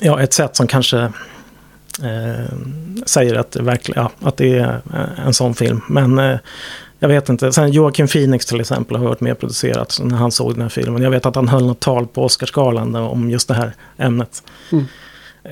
[0.00, 0.98] ja ett sätt som kanske
[2.02, 2.54] eh,
[3.06, 5.80] säger att det, verkligen, ja, att det är eh, en sån film.
[5.88, 6.38] Men eh,
[6.98, 7.52] jag vet inte.
[7.52, 10.68] Sen Joaquin Phoenix till exempel har varit med och producerat när han såg den här
[10.68, 11.02] filmen.
[11.02, 14.42] Jag vet att han höll något tal på Oscarsgalan om just det här ämnet.
[14.72, 14.84] Mm.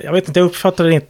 [0.04, 1.06] Jag vet inte, jag uppfattar det inte.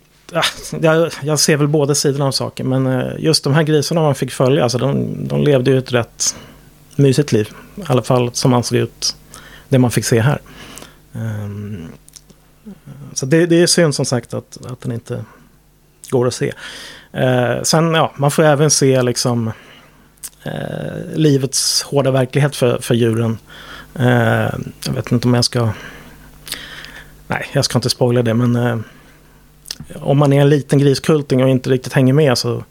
[0.80, 2.68] Jag, jag ser väl båda sidorna av saken.
[2.68, 5.92] Men eh, just de här grisarna man fick följa, alltså de, de levde ju ett
[5.92, 6.36] rätt
[6.96, 7.48] mysigt liv.
[7.76, 9.16] I alla fall som man såg ut,
[9.68, 10.40] det man fick se här.
[11.16, 11.88] Ehm,
[13.12, 15.24] så det, det är synd som sagt att, att den inte
[16.10, 16.52] går att se.
[17.12, 19.52] Eh, sen, ja, man får även se liksom
[20.42, 23.38] eh, livets hårda verklighet för, för djuren.
[23.94, 24.54] Eh,
[24.86, 25.70] jag vet inte om jag ska...
[27.28, 28.78] Nej, jag ska inte spoila det, men eh,
[29.94, 32.64] om man är en liten griskulting och inte riktigt hänger med så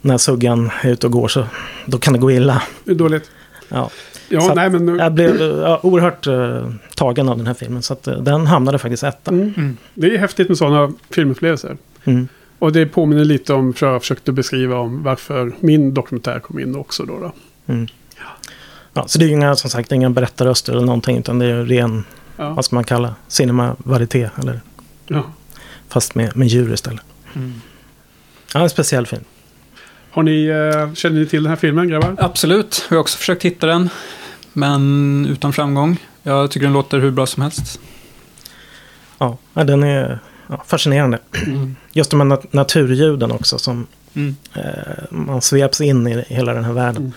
[0.00, 1.46] när suggan är ute och går så
[1.86, 2.62] då kan det gå illa.
[2.84, 3.30] Det är dåligt.
[3.68, 3.90] Ja.
[4.32, 4.98] Ja, Så nej men...
[4.98, 8.78] Jag blev ja, oerhört eh, tagen av den här filmen så att, eh, den hamnade
[8.78, 9.30] faktiskt etta.
[9.30, 9.54] Mm.
[9.56, 9.76] Mm.
[9.94, 11.76] Det är häftigt med sådana filmupplevelser.
[12.04, 12.28] Mm.
[12.58, 16.76] Och det påminner lite om, för jag försökte beskriva om varför min dokumentär kom in
[16.76, 17.18] också då.
[17.18, 17.32] då.
[17.72, 17.86] Mm.
[18.94, 21.64] Ja, så det är ju inga, som sagt, inga berättarröster eller någonting utan det är
[21.64, 22.04] ren,
[22.36, 22.50] Ja.
[22.50, 24.60] vad ska man kalla, cinema varieté eller
[25.06, 25.22] Ja.
[25.88, 27.00] fast med, med djur istället.
[27.34, 27.52] Mm.
[28.54, 29.24] Ja, en speciell film.
[30.10, 32.14] Har ni, eh, känner ni till den här filmen grabbar?
[32.18, 33.88] Absolut, vi har också försökt hitta den.
[34.52, 35.96] Men utan framgång.
[36.22, 37.80] Jag tycker den låter hur bra som helst.
[39.18, 40.18] Ja, den är
[40.66, 41.18] fascinerande.
[41.92, 44.36] Just de här nat- naturljuden också som Mm.
[44.54, 44.62] eh,
[45.10, 47.02] man sveps in i hela den här världen.
[47.02, 47.12] Mm.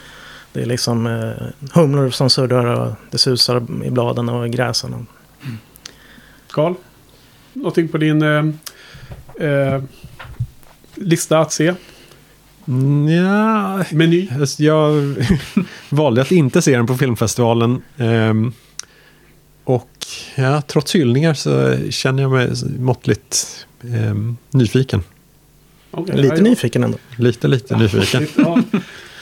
[0.53, 4.93] Det är liksom eh, humlor som surrar och det susar i bladen och i gräsen.
[4.93, 5.01] Och,
[6.51, 6.73] Karl?
[7.53, 8.45] Någonting på din eh,
[9.49, 9.83] eh,
[10.95, 11.73] lista att se?
[12.67, 14.27] Mm, Ja, Meny?
[14.39, 15.15] Alltså, Jag
[15.89, 17.81] valde att inte se den på filmfestivalen.
[17.97, 18.53] Ehm,
[19.63, 19.89] och
[20.35, 25.03] ja, trots hyllningar så känner jag mig måttligt ehm, nyfiken.
[25.91, 26.97] Okay, lite nyfiken ändå.
[27.17, 28.27] Lite, lite nyfiken.
[28.37, 28.59] Ja.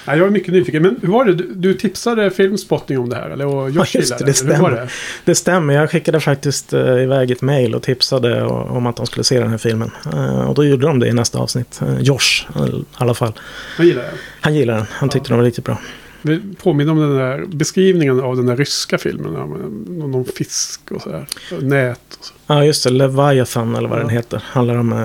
[0.08, 0.82] Nej, jag är mycket nyfiken.
[0.82, 1.34] Men hur var det?
[1.34, 3.30] Du, du tipsade Filmspotting om det här?
[3.30, 4.72] Eller och Josh Ja, just det, det stämmer.
[4.72, 4.88] det?
[5.26, 9.24] Det stämmer, jag skickade faktiskt eh, iväg ett mail och tipsade om att de skulle
[9.24, 9.92] se den här filmen.
[10.14, 11.82] Eh, och då gjorde de det i nästa avsnitt.
[11.82, 13.34] Eh, Josh i alla fall.
[13.78, 14.10] Jag gillar det.
[14.42, 15.78] Han gillar den, han tyckte den var riktigt bra.
[16.26, 19.34] Vi påminner om den där beskrivningen av den där ryska filmen.
[19.34, 21.26] ja, med Någon, fisk och sådär.
[21.52, 22.34] Och Nät och så.
[22.48, 22.90] Ja, just det.
[22.90, 24.02] Leviathan eller vad Ja.
[24.04, 24.44] den heter.
[24.46, 24.92] Handlar om...
[24.94, 24.98] eh,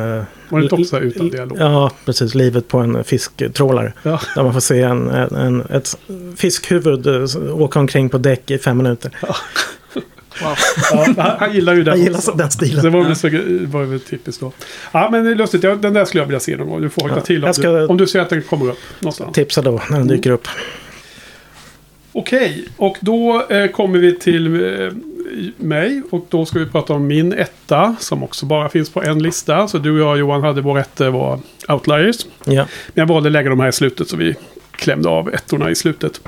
[0.48, 1.58] Var det inte också utan dialog?
[1.60, 2.34] Ja, precis.
[2.34, 3.92] Livet på en fisktrålare.
[4.02, 4.20] Ja.
[4.34, 5.98] Där man får se en, en, en, ett
[6.36, 9.10] fiskhuvud eh, åka omkring på däck i fem minuter.
[10.42, 10.54] Wow.
[10.92, 12.84] Ja, han, han gillar ju den Jag gillar den stilen.
[12.84, 13.28] Det var väl, så,
[13.78, 14.52] var väl typiskt då.
[14.92, 15.62] Ja, men det är lustigt.
[15.62, 16.82] Ja, den där skulle jag vilja se någon gång.
[16.82, 18.78] Du får hojta Ja, till om, ska- du, om du ser att den kommer upp
[19.00, 19.34] någonstans.
[19.34, 20.48] Tipsa då när den dyker upp.
[22.18, 24.92] Okej, och då eh, kommer vi till eh,
[25.56, 26.02] mig.
[26.10, 27.96] Och då ska vi prata om min etta.
[28.00, 29.68] Som också bara finns på en lista.
[29.68, 32.26] Så du och jag Johan hade vår etta var Outliers.
[32.44, 32.66] Ja.
[32.86, 34.34] Men jag valde att lägga de här i slutet så vi
[34.70, 36.20] klämde av ettorna i slutet.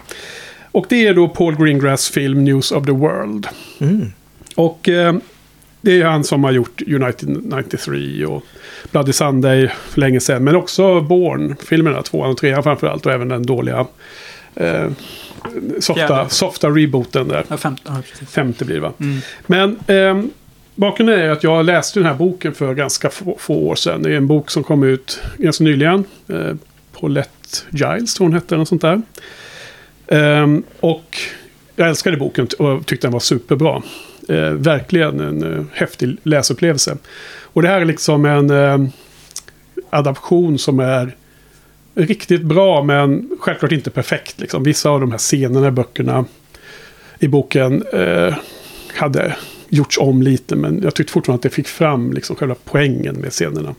[0.71, 3.47] Och det är då Paul Greengrass film News of the World.
[3.79, 4.13] Mm.
[4.55, 5.15] Och eh,
[5.81, 8.43] det är han som har gjort United 93 och
[8.91, 10.45] Bloody Sunday för länge sedan.
[10.45, 13.07] Men också Bourne-filmerna, tvåan och trean framförallt.
[13.07, 13.87] Och även den dåliga
[14.55, 14.91] eh,
[15.81, 16.31] softa, Fjärde.
[16.31, 17.45] softa rebooten där.
[17.49, 18.03] Ja, fem, ja.
[18.29, 18.93] Femte blir det va?
[19.01, 19.21] Mm.
[19.47, 20.31] Men eh,
[20.75, 24.03] bakgrunden är att jag läste den här boken för ganska få, få år sedan.
[24.03, 26.05] Det är en bok som kom ut ganska nyligen.
[26.29, 26.55] Eh,
[27.01, 29.03] Paulette Giles tror hon hette, eller något sånt där.
[30.07, 31.19] Ehm, och
[31.77, 33.83] jag älskade boken och tyckte den var superbra.
[34.29, 36.97] Eh, verkligen en eh, häftig läsupplevelse.
[37.43, 38.79] Och det här är liksom en eh,
[39.91, 41.17] adaption som är
[41.95, 44.41] riktigt bra men självklart inte perfekt.
[44.41, 44.63] Liksom.
[44.63, 46.25] Vissa av de här scenerna i böckerna
[47.19, 48.35] i boken eh,
[48.95, 49.37] hade
[49.69, 53.31] gjorts om lite men jag tyckte fortfarande att det fick fram liksom själva poängen med
[53.31, 53.75] scenerna.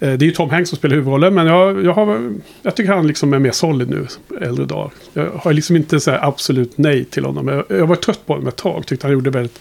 [0.00, 2.32] Eh, det är ju Tom Hanks som spelar huvudrollen men jag, jag, har,
[2.62, 4.06] jag tycker han liksom är mer solid nu
[4.40, 4.90] äldre dagar.
[5.12, 7.48] Jag har liksom inte så här absolut nej till honom.
[7.48, 8.86] Jag, jag var trött på honom ett tag.
[8.86, 9.60] Tyckte han gjorde väldigt...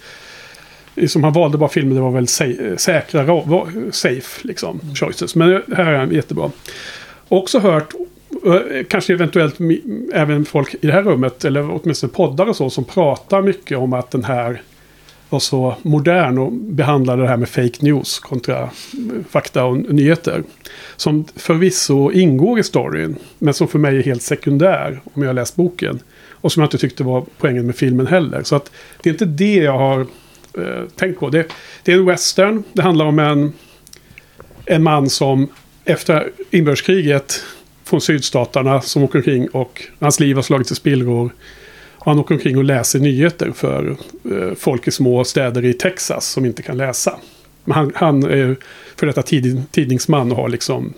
[1.08, 3.42] Som han valde bara filmer det var väldigt sä- säkra,
[3.92, 5.36] safe liksom, choices.
[5.36, 6.52] Men här är han jättebra.
[7.30, 7.94] Också hört,
[8.46, 9.56] eh, kanske eventuellt
[10.14, 13.94] även folk i det här rummet, eller åtminstone poddar och så, som pratar mycket om
[13.94, 14.62] att den här
[15.30, 18.70] var så modern och behandlade det här med fake news kontra eh,
[19.30, 20.44] fakta och nyheter.
[20.96, 25.56] Som förvisso ingår i storyn, men som för mig är helt sekundär om jag läst
[25.56, 26.00] boken.
[26.32, 28.44] Och som jag inte tyckte var poängen med filmen heller.
[28.44, 28.72] Så att
[29.04, 30.00] det är inte det jag har
[30.54, 31.30] eh, tänkt på.
[31.30, 31.48] Det,
[31.84, 33.54] det är en western, det handlar om en,
[34.66, 35.48] en man som
[35.90, 37.44] efter inbördeskriget
[37.84, 41.34] från sydstaterna som åker omkring och hans liv har slagits i spillror.
[42.00, 43.98] Han åker omkring och läser nyheter för
[44.32, 47.20] eh, folk i små städer i Texas som inte kan läsa.
[47.64, 48.56] Men han, han är
[48.96, 50.94] för detta tid, tidningsman och har liksom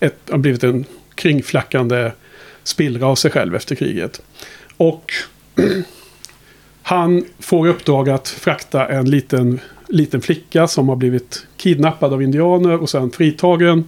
[0.00, 2.10] ett, har blivit en kringflackande
[2.62, 4.22] spillra av sig själv efter kriget.
[4.76, 5.12] Och
[6.82, 12.22] han får i uppdrag att frakta en liten, liten flicka som har blivit kidnappad av
[12.22, 13.84] indianer och sen fritagen.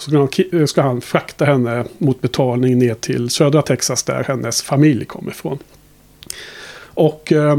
[0.00, 4.24] Så ska han, eh, ska han frakta henne mot betalning ner till södra Texas där
[4.24, 5.58] hennes familj kommer ifrån.
[6.82, 7.56] Och eh,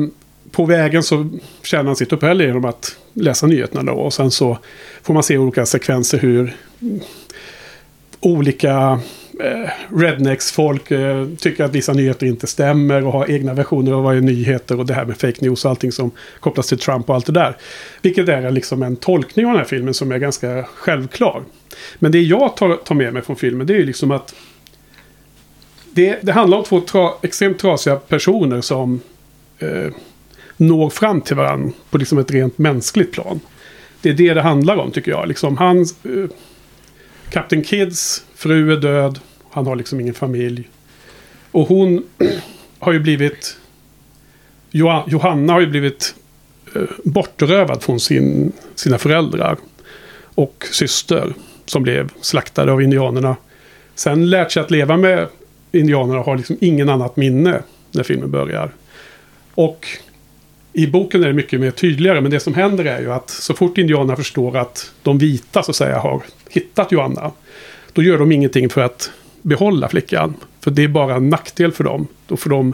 [0.51, 1.29] på vägen så
[1.63, 3.99] tjänar han sitt uppehälle genom att läsa nyheterna då.
[3.99, 4.57] Och sen så
[5.03, 6.55] får man se olika sekvenser hur
[8.19, 8.99] olika
[9.43, 14.17] Eh, rednecks-folk eh, tycker att vissa nyheter inte stämmer och har egna versioner av vad
[14.17, 17.15] är nyheter och det här med fake news och allting som kopplas till Trump och
[17.15, 17.57] allt det där.
[18.01, 21.43] Vilket är liksom en tolkning av den här filmen som är ganska självklar.
[21.99, 24.35] Men det jag tar, tar med mig från filmen det är ju liksom att
[25.91, 29.01] det, det handlar om två tra, extremt trasiga personer som
[29.59, 29.93] eh,
[30.57, 33.39] når fram till varandra på liksom ett rent mänskligt plan.
[34.01, 35.27] Det är det det handlar om tycker jag.
[35.27, 36.29] Liksom han, eh,
[37.29, 39.19] Captain Kids fru är död.
[39.51, 40.69] Han har liksom ingen familj.
[41.51, 42.03] Och hon
[42.79, 43.57] har ju blivit...
[45.07, 46.15] Johanna har ju blivit
[46.75, 49.57] eh, bortrövad från sin, sina föräldrar.
[50.35, 51.33] Och syster.
[51.65, 53.35] Som blev slaktade av indianerna.
[53.95, 55.27] Sen lärt sig att leva med
[55.71, 58.71] indianerna och har liksom ingen annat minne när filmen börjar.
[59.55, 59.87] Och
[60.73, 63.53] i boken är det mycket mer tydligare, men det som händer är ju att så
[63.53, 67.31] fort indianerna förstår att de vita så att säga har hittat Johanna,
[67.93, 69.11] då gör de ingenting för att
[69.41, 70.33] behålla flickan.
[70.59, 72.07] För det är bara en nackdel för dem.
[72.27, 72.73] Då får de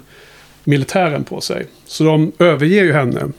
[0.64, 1.68] militären på sig.
[1.86, 3.32] Så de överger ju henne.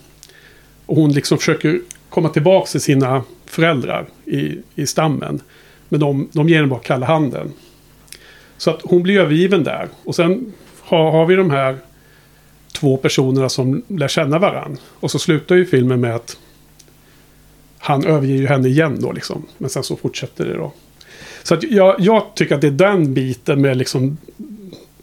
[0.87, 5.41] Och hon liksom försöker komma tillbaka till sina föräldrar i, i stammen.
[5.89, 7.53] Men de, de ger henne bara kalla handen.
[8.57, 9.89] Så att hon blir övergiven där.
[10.05, 11.79] Och sen har, har vi de här
[12.73, 14.81] två personerna som lär känna varandra.
[15.01, 16.39] Och så slutar ju filmen med att
[17.79, 19.47] han överger ju henne igen då liksom.
[19.59, 20.73] Men sen så fortsätter det då.
[21.49, 24.17] Så att jag, jag tycker att det är den biten med liksom,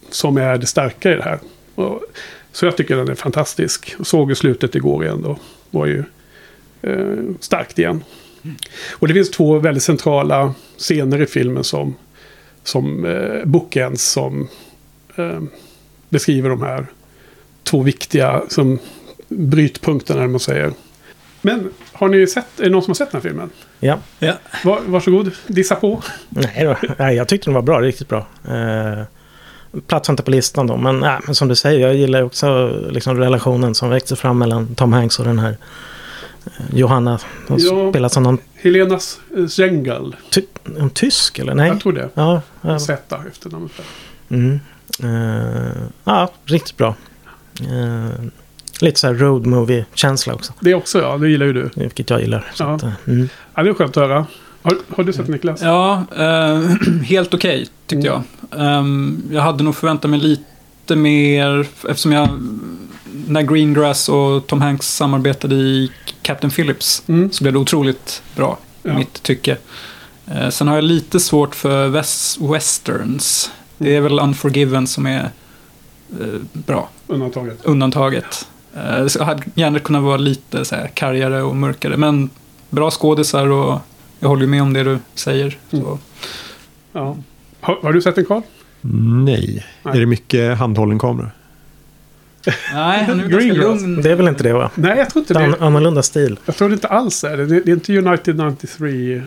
[0.09, 1.39] som är det starka i det här.
[1.75, 2.01] Och,
[2.51, 3.95] så jag tycker den är fantastisk.
[4.03, 5.37] Såg i slutet igår igen då.
[5.71, 6.03] Var ju
[6.81, 8.03] eh, starkt igen.
[8.91, 11.95] Och det finns två väldigt centrala scener i filmen som,
[12.63, 14.47] som eh, bookends som
[15.15, 15.41] eh,
[16.09, 16.85] beskriver de här
[17.63, 18.79] två viktiga som
[19.27, 20.73] brytpunkterna, man säger.
[21.41, 23.49] Men har ni sett, är det någon som har sett den här filmen?
[23.79, 23.97] Ja.
[24.19, 24.33] Ja.
[24.63, 26.01] Var, varsågod, dissa på.
[26.29, 26.75] Nej, då.
[26.99, 28.27] Nej, jag tyckte den var bra, riktigt bra.
[28.49, 29.01] Eh,
[29.87, 33.17] platsar inte på listan då, men, nej, men som du säger, jag gillar också liksom,
[33.17, 35.57] relationen som växte fram mellan Tom Hanks och den här
[36.45, 37.19] eh, Johanna.
[37.47, 37.91] Hon Ja.
[37.91, 39.19] spelar som någon Helenas
[39.49, 40.15] Zengel.
[40.31, 40.41] ty
[40.79, 41.55] en tysk, eller?
[41.55, 41.67] Nej?
[41.67, 42.09] Jag tror det.
[42.13, 42.79] Ja, ja.
[42.79, 43.71] Z efternamnet.
[44.29, 44.59] Mm.
[45.03, 46.95] Eh, ja, riktigt bra.
[47.61, 48.25] Eh,
[48.79, 51.69] lite så här road movie-känsla också, Det också ja, det gillar ju du.
[51.75, 52.51] vilket jag gillar.
[52.53, 52.75] Så Ja.
[52.75, 53.29] att, eh, mm.
[53.55, 54.25] Ja, det är skönt att höra.
[54.61, 55.61] Har, har du sett Niklas?
[55.61, 56.59] Ja, eh,
[57.03, 58.21] helt okej tyckte jag.
[58.57, 62.29] Ehm, jag hade nog förväntat mig lite mer, eftersom jag,
[63.27, 67.31] när Greengrass och Tom Hanks samarbetade i Captain Phillips, Mm.
[67.31, 68.97] så blev det otroligt bra i Ja.
[68.97, 69.57] mitt tycke.
[70.27, 73.51] Eh, sen har jag lite svårt för wes- westerns.
[73.77, 75.29] Det är väl Unforgiven som är
[76.21, 77.59] eh, bra, Undantaget.
[77.65, 78.47] undantaget.
[78.75, 82.29] Eh, så jag hade gärna kunnat vara lite så här, kargare och mörkare, men
[82.69, 83.79] bra skådisar och
[84.19, 85.57] jag håller ju med om det du säger.
[85.71, 85.77] Så.
[85.77, 85.97] Mm.
[86.93, 87.17] Ja.
[87.61, 88.41] Har, har du sett den Karl?
[88.81, 89.65] Nej.
[89.83, 89.95] Nej.
[89.95, 91.31] Är det mycket handhållen kamera?
[92.73, 94.01] Nej, han är Green lugn.
[94.01, 94.71] Det är väl inte det va?
[94.75, 96.39] Nej, jag tror inte Det en annorlunda stil.
[96.45, 97.45] Jag tror det inte alls är det.
[97.45, 99.21] Det det är inte United 93.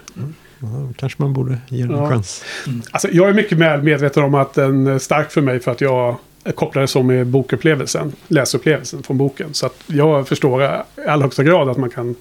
[0.58, 2.08] Ja, kanske man borde ge den en Ja.
[2.08, 2.44] chans.
[2.90, 5.80] Alltså, jag är mycket väl medveten om att den är stark för mig för att
[5.80, 6.16] jag
[6.48, 9.54] Eh, kopplar det så med bokupplevelsen, läsupplevelsen från boken.
[9.54, 10.66] Så att jag förstår i
[11.06, 12.14] allra högsta grad att man kan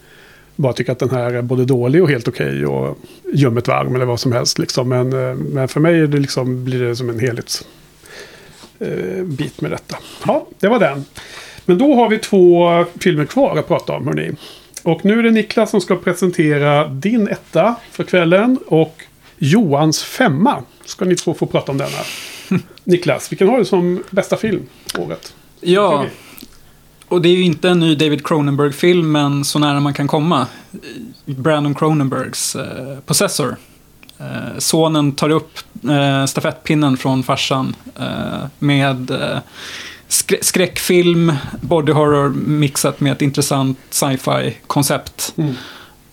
[0.55, 2.97] bara tycka att den här är både dålig och helt okej och
[3.34, 4.59] ljummet varm eller vad som helst.
[4.59, 4.89] Liksom.
[4.89, 7.67] Men, eh, men för mig är det liksom, blir det som en helhets
[8.80, 9.97] eh, bit med detta.
[10.25, 11.05] Ja, det var den.
[11.65, 14.32] Men då har vi två filmer kvar att prata om, hörni.
[14.84, 19.03] Och nu är det Niklas som ska presentera din etta för kvällen och
[19.38, 20.63] Johans femma.
[20.86, 21.97] Ska ni två få prata om denna.
[22.83, 24.65] Niklas, vilken har du som bästa film
[24.97, 25.33] året?
[25.61, 26.05] Ja,
[27.07, 30.47] och det är ju inte en ny David Cronenberg-film, men så nära man kan komma.
[31.25, 33.55] Brandon Cronenbergs eh, Possessor.
[34.19, 39.39] Eh, sonen tar upp eh, stafettpinnen från farsan eh, med eh,
[40.09, 45.33] skrä- skräckfilm, body horror mixat med ett intressant sci-fi koncept.
[45.37, 45.53] Mm.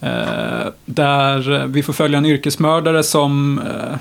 [0.00, 3.98] Eh, där vi får följa en yrkesmördare som eh,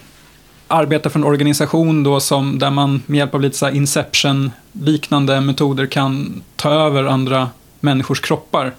[0.68, 5.86] arbetar för en organisation då som, där man med hjälp av lite så Inception-liknande metoder
[5.86, 7.50] kan ta över andra
[7.80, 8.74] människors kroppar.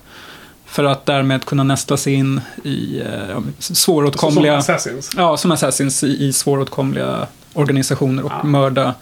[0.66, 4.62] För att därmed kunna nästla sig in i eh, svåråtkomliga...
[4.62, 5.11] Som Assassins.
[5.16, 8.47] Ja, som Assassins i, i svåråtkomliga organisationer och Ja.
[8.47, 8.95] mörda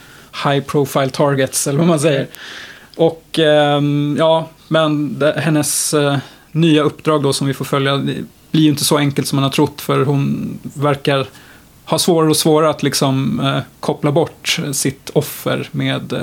[0.44, 2.26] high profile targets, eller vad man säger.
[2.96, 6.16] Och ehm, ja, men det, hennes eh,
[6.52, 7.98] nya uppdrag då som vi får följa
[8.50, 11.26] blir ju inte så enkelt som man har trott, för hon verkar
[11.84, 16.20] ha svårare och svårare att liksom eh, koppla bort sitt offer med eh,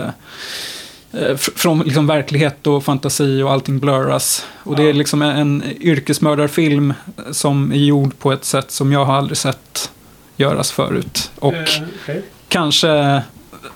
[1.21, 4.45] eh, fr- från liksom verklighet och fantasi och allting blurras.
[4.63, 6.93] Och det är liksom en, en yrkesmördarfilm
[7.31, 9.91] som är gjord på ett sätt som jag har aldrig sett
[10.37, 11.31] göras förut.
[11.39, 11.63] Och Eh,
[12.03, 12.23] okej.
[12.47, 13.23] kanske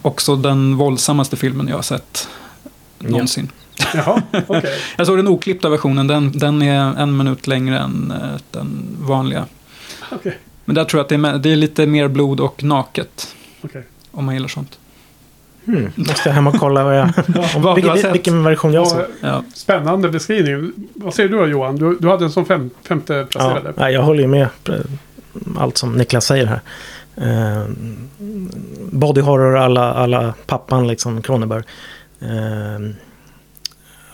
[0.02, 2.28] också den våldsammaste filmen jag har sett
[3.00, 3.52] någonsin.
[3.94, 4.80] Jaha, okej.
[4.98, 9.46] Jag såg den oklippta versionen, den, den är en minut längre än eh, den vanliga.
[10.12, 10.38] Okej.
[10.66, 13.36] Men där tror jag att det är, med, det är lite mer blod och naket,
[13.62, 13.84] okej.
[14.12, 14.80] om man gillar sånt.
[15.66, 15.92] Hmm.
[15.96, 17.10] Måste jag hem och kolla vad jag,
[17.56, 19.02] om, vilken, vilken version jag Ja, såg.
[19.22, 19.44] Ja.
[19.54, 20.72] spännande beskrivning.
[20.94, 21.76] Vad säger du då Johan?
[21.76, 23.74] Du, du hade en som fem, femte Ja, placerade.
[23.78, 24.48] nej, jag håller ju med
[25.58, 26.62] allt som Niklas säger här.
[27.16, 27.66] Eh,
[28.92, 31.64] body horror alla, alla pappan liksom, Cronenberg.
[32.20, 32.96] Eh,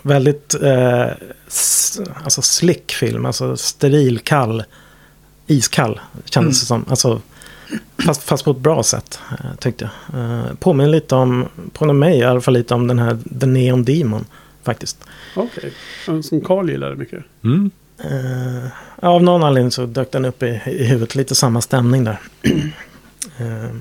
[0.02, 1.06] väldigt eh,
[1.48, 4.64] s- alltså slick film, alltså steril, kall,
[5.50, 6.86] iskall kändes det som.
[6.90, 7.22] Alltså,
[8.06, 10.22] fast, fast på ett bra sätt eh, tyckte jag.
[10.22, 13.84] Eh, påminner lite om, påminner mig i alla fall lite om den här The Neon
[13.84, 14.26] Demon
[14.64, 14.98] faktiskt.
[15.36, 15.74] Okej.
[16.08, 17.24] En Som Carl gillade mycket.
[17.44, 17.72] Mm.
[17.98, 21.16] Eh, av någon anledning så dök den upp i, i huvudet.
[21.16, 22.20] Lite samma stämning där.
[23.38, 23.76] Eh,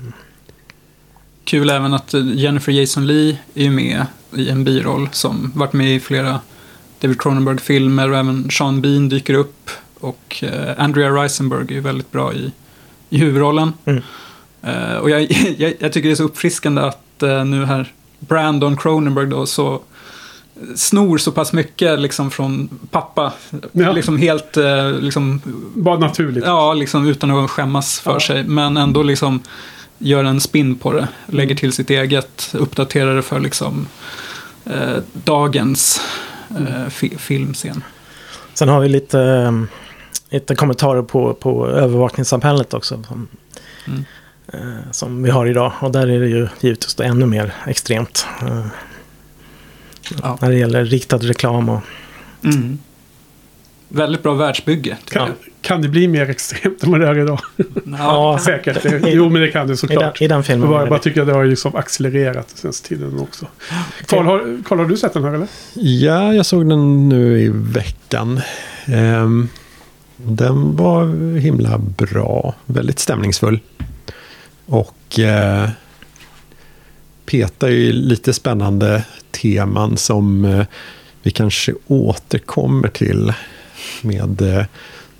[1.43, 4.05] Kul även att Jennifer Jason Leigh är ju med
[4.35, 6.39] i en biroll som varit med i flera
[6.99, 9.69] David Cronenberg-filmer och även Sean Bean dyker upp.
[9.99, 12.51] Och eh, Andrea Risenberg är ju väldigt bra i,
[13.09, 13.73] i huvudrollen.
[13.85, 14.03] Mm.
[14.63, 15.21] Eh, och jag,
[15.57, 19.81] jag, jag tycker det är så uppfriskande att eh, nu här Brandon Cronenberg då så
[20.75, 23.33] snor så pass mycket liksom från pappa.
[23.71, 23.91] Ja.
[23.91, 24.57] Liksom helt,
[24.99, 25.41] liksom,
[25.75, 26.43] Bara naturligt.
[26.45, 28.19] ja, liksom utan att skämmas för Ja.
[28.19, 28.43] sig.
[28.43, 29.39] Men ändå liksom
[29.97, 31.07] gör en spin på det.
[31.25, 33.87] Lägger till sitt eget, uppdaterar det för liksom
[34.65, 36.01] eh, dagens
[36.49, 37.83] eh, fi- filmscen.
[38.53, 39.53] Sen har vi lite,
[40.29, 43.03] lite kommentarer på, på övervakningssamhället också.
[43.07, 43.27] Som,
[43.87, 44.03] Mm.
[44.53, 45.71] eh, som vi har idag.
[45.79, 48.25] Och där är det ju givetvis då ännu mer extremt.
[48.41, 48.65] eh,
[50.23, 50.37] Ja.
[50.41, 51.81] När det gäller riktad reklam och...
[52.43, 52.79] Mm.
[53.89, 54.97] Väldigt bra världsbygge.
[55.09, 55.29] Kan,
[55.61, 57.39] kan det bli mer extremt än vad det är idag?
[57.55, 57.67] jag.
[57.99, 58.85] Ja, Säkert.
[59.07, 60.21] Jo, men det kan det I den, såklart.
[60.21, 60.69] I den Jag filmen.
[60.69, 63.45] bara, är bara tycker att det har liksom accelererat senaste tiden också.
[64.05, 65.47] Carl, har, Carl, har du sett den här eller?
[65.73, 68.41] Ja, jag såg den nu i veckan.
[68.85, 69.49] Ehm,
[70.23, 71.07] den var
[71.37, 72.55] himla bra.
[72.65, 73.59] Väldigt stämningsfull.
[74.65, 75.69] Och eh,
[77.25, 80.65] petar ju lite spännande teman som eh,
[81.23, 83.33] vi kanske återkommer till
[84.01, 84.65] med eh,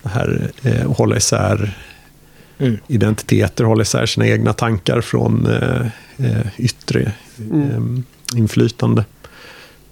[0.02, 1.78] det här eh, att hålla isär
[2.62, 2.78] Mm.
[2.88, 5.86] identiteter, hålla isär sina egna tankar från eh,
[6.18, 8.04] eh, yttre Mm.
[8.34, 9.06] eh, inflytande.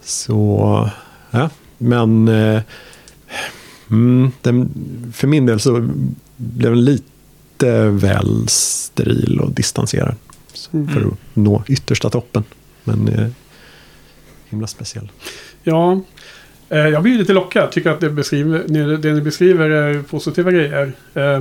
[0.04, 0.90] Så,
[1.32, 2.62] ja, men eh,
[3.90, 4.70] mm, den,
[5.14, 5.90] för min del så
[6.38, 10.16] blev den lite väl steril och distanserad.
[10.74, 10.88] Mm.
[10.88, 12.44] För att nå yttersta toppen.
[12.84, 13.28] Men eh,
[14.50, 15.12] himla speciell.
[15.64, 16.02] Ja,
[16.70, 17.72] eh, jag blir lite lockad.
[17.72, 20.92] Tycker att det, beskriver, ni- det ni beskriver är positiva grejer.
[21.14, 21.40] Eh,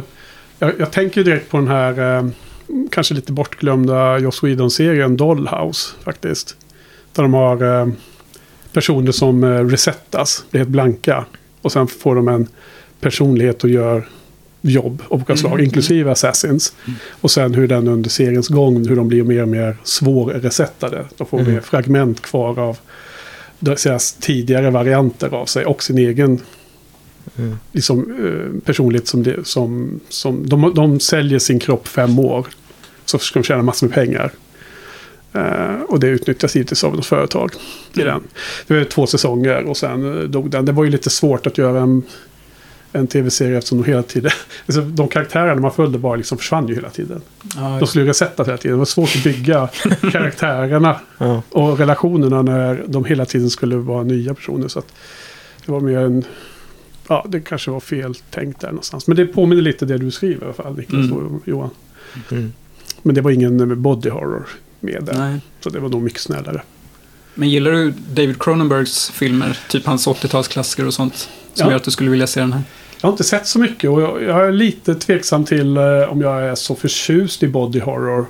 [0.59, 2.29] jag, jag tänker direkt på den här eh,
[2.91, 6.57] kanske lite bortglömda Joss Whedon-serien Dollhouse faktiskt.
[7.13, 7.89] Där de har eh,
[8.73, 11.25] personer som eh, resettas, blir helt blanka.
[11.67, 12.47] Och sen får de en
[13.01, 14.09] personlighet och gör
[14.63, 16.73] jobb av olika slag, inklusive Assassins.
[17.21, 21.05] Och sen hur den under seriens gång, hur de blir mer och mer svårresettade.
[21.17, 21.53] De får Mm.
[21.53, 22.79] mer fragment kvar av
[23.59, 26.41] deras tidigare varianter av sig och sin egen
[27.39, 27.59] Mm.
[27.73, 32.47] liksom, eh, personlighet som, det, som, som de, de säljer sin kropp fem år.
[33.05, 34.31] Så ska de tjäna massor med pengar.
[35.37, 37.51] Eh, och det utnyttjas givetvis av något företag
[37.95, 38.23] i den.
[38.67, 40.65] Det var två säsonger och sen eh, dog den.
[40.65, 42.03] Det var ju lite svårt att göra en,
[42.93, 44.31] en tv-serie eftersom de hela tiden...
[44.67, 47.21] Alltså, de karaktärerna man följde bara liksom försvann ju hela tiden.
[47.57, 48.73] Ja, De skulle resettas hela tiden.
[48.75, 49.69] Det var svårt att bygga
[50.13, 51.43] karaktärerna Ja.
[51.51, 54.69] och relationerna när de hela tiden skulle vara nya personer.
[54.69, 54.83] Så
[55.67, 56.25] det var mer en...
[57.09, 59.07] Ja, det kanske var fel tänkt där någonstans.
[59.07, 61.13] Men det påminner lite det du skriver i alla fall, Niklas Mm.
[61.27, 61.71] och Johan.
[62.31, 62.53] Mm.
[63.03, 64.47] Men det var ingen body horror
[64.81, 65.15] med där.
[65.19, 65.41] Nej.
[65.61, 66.63] Så det var nog mycket snällare.
[67.35, 69.59] Men gillar du David Cronenbergs filmer?
[69.69, 71.15] Typ hans 80-talsklassiker och sånt?
[71.55, 71.71] Som Ja.
[71.71, 72.63] gör att du skulle vilja se den här?
[73.01, 76.21] Jag har inte sett så mycket och jag, jag är lite tveksam till eh, om
[76.21, 78.27] jag är så förtjust i body horror.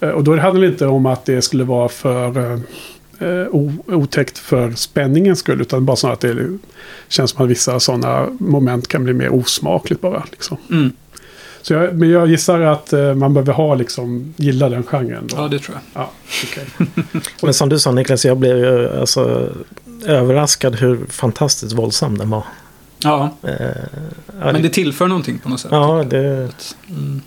[0.00, 2.54] Eh, och då handlar det inte om att det skulle vara för
[3.18, 3.46] eh,
[3.86, 5.60] otäckt för spänningens skull.
[5.60, 6.58] Utan bara så att det
[7.08, 10.24] känns som att vissa sådana moment kan bli mer osmakligt bara.
[10.30, 10.56] Liksom.
[10.70, 10.92] Mm.
[11.62, 15.26] Så jag, men jag gissar att eh, man behöver ha liksom, gilla den genren.
[15.26, 15.36] Då.
[15.36, 16.02] Ja, det tror jag.
[16.02, 16.10] Ja,
[16.44, 16.66] okej.
[17.42, 19.48] Men som du sa Niklas, jag blev ju alltså,
[20.06, 22.44] överraskad hur fantastiskt våldsam den var.
[23.02, 23.54] Ja, Eh,
[24.40, 25.70] ja, men det tillför någonting på något sätt.
[25.70, 26.48] Ja, det...
[26.88, 27.20] Mm.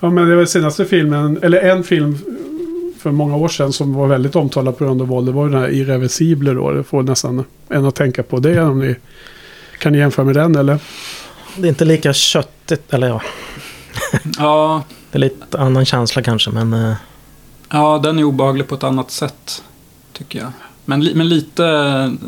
[0.00, 2.18] Ja, men det var senaste filmen, eller en film
[2.98, 5.28] för många år sedan som var väldigt omtalad på grund av våld.
[5.28, 6.70] Det var den här Irreversible då.
[6.70, 8.62] Det får nästan en att tänka på det.
[8.62, 8.96] Om ni,
[9.78, 10.78] kan ni jämföra med den eller?
[11.56, 13.20] Det är inte lika köttigt, eller ja,
[14.38, 16.72] Ja, det är lite annan känsla kanske, men...
[16.72, 16.94] eh,
[17.70, 19.62] ja, den är obehaglig på ett annat sätt.
[20.12, 20.52] Tycker jag.
[20.84, 21.62] Men, men lite,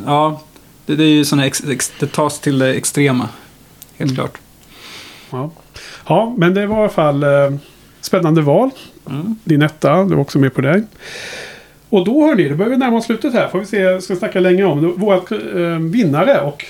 [0.06, 0.40] ja.
[0.86, 3.28] Det, det är ju såna ex, ex, det tas till det extrema.
[3.98, 4.14] Helt Mm.
[4.14, 4.38] klart.
[5.30, 5.50] Ja.
[6.06, 7.52] ja, men det var i alla fall eh,
[8.00, 8.70] spännande val.
[9.10, 9.36] Mm.
[9.44, 10.84] Din etta, du var också med på det.
[11.88, 13.48] Och då hörni, då börjar vi närma oss slutet här.
[13.48, 14.94] Får vi se, ska snacka länge om.
[14.96, 15.14] Vår
[15.60, 16.64] eh, vinnare och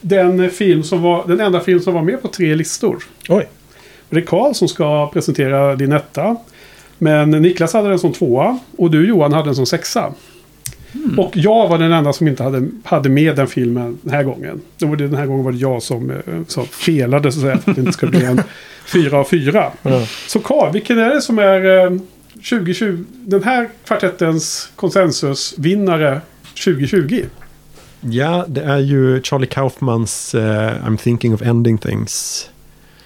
[0.00, 3.04] den, film som var, den enda film som var med på tre listor.
[3.28, 3.48] Oj.
[4.08, 6.36] Det är Karl som ska presentera din etta.
[6.98, 10.12] Men Niklas hade den som tvåa och du Johan hade den som sexa.
[11.16, 14.60] Och jag var den enda som inte hade, hade med den filmen den här gången.
[14.78, 16.16] Det var den här gången var det jag som, eh,
[16.46, 18.42] som felade så att säga för att det inte skulle bli en
[18.86, 19.72] fyra av fyra.
[19.82, 20.06] Ja.
[20.26, 21.90] Så Karl, vilken är det som är eh,
[22.34, 26.20] 2020, den här kvartettens konsensusvinnare
[26.64, 27.24] 2020?
[28.00, 32.46] Ja, det är ju Charlie Kaufmans eh, I'm thinking of ending things.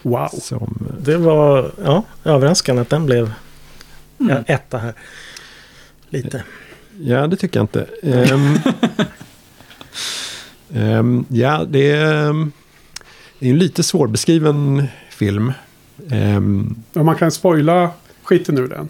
[0.03, 0.29] Wow.
[0.29, 3.33] Som, Det var ja, överraskande att den blev
[4.21, 4.37] Mm.
[4.37, 4.95] ja, etta här.
[6.09, 6.45] Lite.
[7.01, 7.87] ja, det tycker jag inte.
[8.03, 8.59] Ehm,
[10.75, 12.53] ehm, ja, det är, ehm,
[13.39, 15.53] det är en lite svårbeskriven film.
[16.11, 17.91] Ehm, Ja, man kan spoila
[18.23, 18.89] skiten ur den.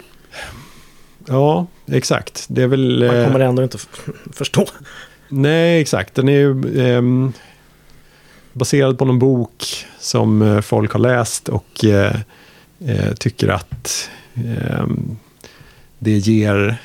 [1.27, 2.45] Ja, exakt.
[2.49, 3.05] Det är väl...
[3.07, 3.79] Man eh, kommer ändå inte
[4.33, 4.67] förstå.
[5.29, 6.15] Nej, exakt.
[6.15, 7.33] Den är ju ehm,
[8.53, 9.65] baserad på någon bok
[9.99, 12.17] som eh, folk har läst och eh,
[12.87, 15.17] eh, tycker att ehm,
[15.99, 16.77] det ger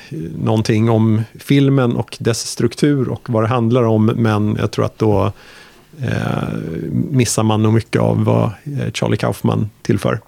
[0.44, 4.06] någonting om filmen och dess struktur och vad det handlar om.
[4.06, 5.32] Men jag tror att då
[6.02, 6.48] eh,
[6.92, 8.50] missar man nog mycket av vad
[8.94, 10.20] Charlie Kaufman tillför.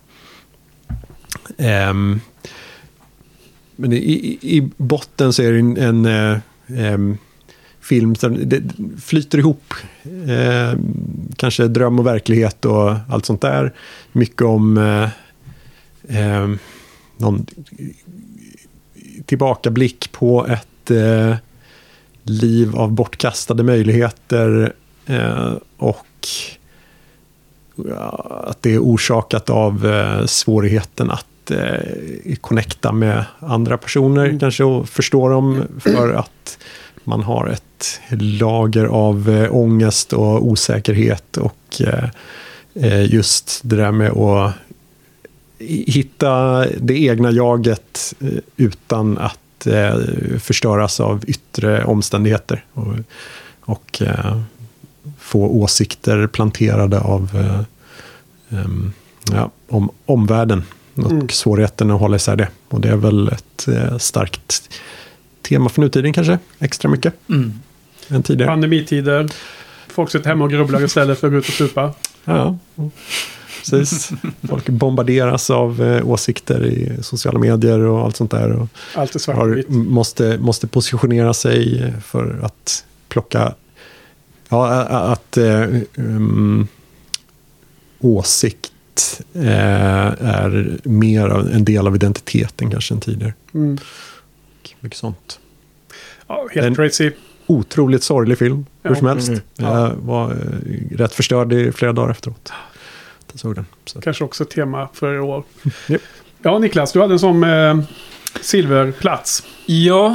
[1.58, 2.20] Ehm,
[3.76, 6.06] men i, i, i botten så är det en, en
[6.78, 7.18] ehm,
[7.82, 8.62] film det
[9.00, 9.74] flyter ihop.
[10.28, 10.78] Eh,
[11.36, 13.72] kanske dröm och verklighet och allt sånt där.
[14.12, 15.08] Mycket om eh,
[16.18, 16.50] eh,
[17.16, 17.46] någon
[19.26, 21.36] tillbakablick på ett eh,
[22.22, 24.72] liv av bortkastade möjligheter
[25.06, 26.06] eh, och
[28.44, 34.88] att det är orsakat av eh, svårigheten att eh, connecta med andra personer kanske och
[34.88, 36.58] förstå dem för att
[37.04, 37.71] man har ett
[38.10, 42.08] lager av eh, ångest och osäkerhet och eh,
[42.74, 44.54] eh, just det där med att
[45.86, 48.14] hitta det egna jaget
[48.56, 49.96] utan att eh,
[50.38, 52.64] förstöras av yttre omständigheter.
[52.72, 52.94] Och,
[53.60, 54.02] och
[55.18, 57.30] få åsikter planterade av
[59.32, 60.62] ja, om omvärlden
[60.94, 61.28] och Mm.
[61.28, 62.48] svårigheten att hålla isär det.
[62.68, 63.68] Och det är väl ett
[64.02, 64.68] starkt
[65.42, 67.52] tema för nutiden kanske, extra mycket Mm.
[68.12, 68.50] Än tidigare.
[68.50, 69.28] Pandemitider.
[69.88, 71.94] Folk sitter hemma och grubblar istället för att gå ut och supa.
[72.24, 72.58] Ja,
[73.58, 74.10] precis.
[74.48, 78.52] Folk bombarderas av eh, åsikter i sociala medier och allt sånt där.
[78.52, 79.68] Och Allt är svart och vitt.
[79.68, 83.54] måste, måste positionera sig för att plocka...
[84.48, 86.68] Ja, att eh, um,
[88.00, 88.72] åsikt
[89.34, 89.46] eh,
[90.20, 93.34] är mer av en del av identiteten kanske än tidigare.
[93.54, 93.78] Mm.
[94.80, 95.38] Mycket sånt.
[96.26, 97.10] Ja, helt En- crazy.
[97.52, 98.96] Otroligt sorglig film, hur Ja.
[98.96, 99.28] som helst.
[99.28, 99.40] Mm.
[99.56, 102.52] Jag var eh, rätt förstörd i flera dagar efteråt.
[103.32, 103.66] Jag såg den.
[103.84, 104.00] Så.
[104.00, 105.44] Kanske också tema för i år.
[105.86, 106.02] Japp.
[106.42, 107.78] Ja, Niklas, du hade en som eh,
[108.40, 109.42] silverplats.
[109.66, 110.06] Ja,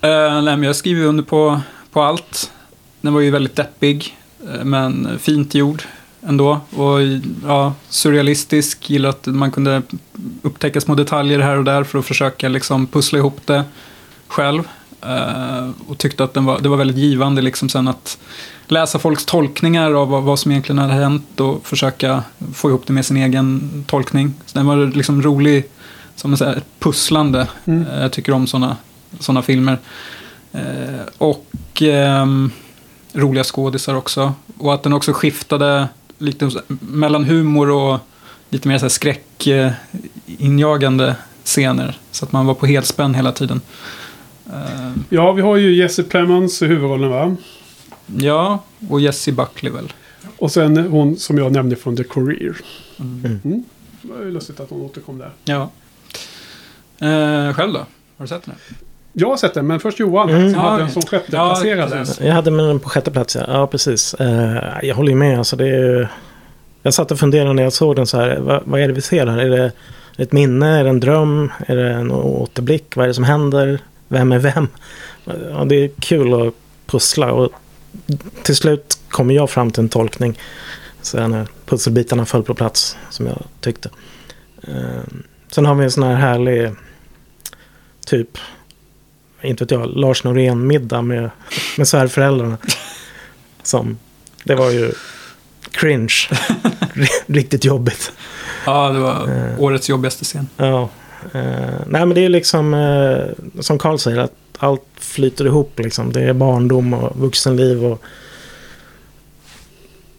[0.00, 1.60] eh, nej, men jag skriver under på,
[1.92, 2.52] på allt.
[3.00, 4.16] Den var ju väldigt deppig,
[4.54, 5.82] eh, men fint gjord
[6.26, 6.60] ändå.
[6.76, 6.98] Och
[7.46, 9.82] ja, surrealistisk, gillar att man kunde
[10.42, 13.64] upptäcka små detaljer här och där för att försöka liksom pussla ihop det
[14.28, 14.62] själv.
[15.06, 18.18] Eh, och tyckte att var, det var väldigt givande liksom sen att
[18.66, 22.22] läsa folks tolkningar av vad, vad som egentligen hade hänt och försöka
[22.54, 24.34] få ihop det med sin egen tolkning.
[24.46, 25.64] Så den var liksom rolig,
[26.16, 27.46] som säger, ett pusslande.
[27.64, 27.86] Mm.
[27.86, 28.76] Eh, Jag tycker om sådana
[29.20, 29.78] såna filmer.
[30.52, 30.60] Eh,
[31.18, 31.46] och
[31.82, 32.50] ehm,
[33.12, 34.34] roliga skådisar också.
[34.58, 35.88] Och att den också skiftade
[36.18, 36.50] lite
[36.80, 37.98] mellan humor och
[38.50, 41.98] lite mer så här skräckinjagande scener.
[42.10, 43.60] Så att man var på helspänn hela tiden.
[44.52, 47.36] Eh, Ja, vi har ju Jesse Plemons i huvudrollen va?
[48.06, 48.58] ja,
[48.90, 49.92] och Jessie Buckley väl.
[50.38, 52.56] Och sen hon som jag nämnde från The Career.
[53.00, 53.40] Mm.
[53.44, 53.64] Mm.
[54.02, 55.30] Det var ju lustigt att hon återkom där.
[55.44, 55.70] Ja.
[56.98, 57.78] Eh, själv då?
[57.78, 57.86] Har
[58.18, 58.54] du sett den?
[58.68, 58.76] här?
[59.12, 60.52] Jag har sett den, men först Johan Mm.
[60.52, 62.06] som Ja, hade den som sjätte Ja, placerade.
[62.20, 63.42] Jag hade med den på sjätte plats, ja.
[63.48, 64.14] ja precis.
[64.14, 65.38] Eh, jag håller ju med.
[65.38, 66.06] Alltså, det är, ju-
[66.82, 68.38] jag satt och funderade när jag såg den så här.
[68.40, 69.38] Vad, vad är det vi ser här?
[69.38, 69.72] Är det
[70.16, 70.78] ett minne?
[70.80, 71.52] Är det en dröm?
[71.66, 72.96] Är det en återblick?
[72.96, 73.78] Vad är det som händer?
[74.12, 74.68] Vem är vem?
[75.24, 76.54] Ja, det är kul att
[76.86, 77.32] pussla.
[77.32, 77.52] Och
[78.42, 80.38] till slut kommer jag fram till en tolkning.
[81.02, 83.90] Så när pusselbitarna föll på plats som jag tyckte.
[84.62, 85.02] Eh,
[85.50, 86.70] sen har vi en sån här härlig
[88.06, 88.38] typ
[89.42, 91.30] inte vet jag, Lars Norén-middag med,
[91.78, 92.58] med svärföräldrarna.
[93.62, 93.98] Som,
[94.44, 94.92] det var ju
[95.70, 96.14] cringe.
[97.26, 98.12] Riktigt jobbigt.
[98.66, 99.60] Ja, det var Eh.
[99.60, 100.48] årets jobbigaste scen.
[100.56, 100.88] Ja.
[101.32, 106.12] Eh, nej men det är liksom, eh, som Carl säger, att allt flyter ihop liksom.
[106.12, 108.02] Det är barndom och vuxenliv och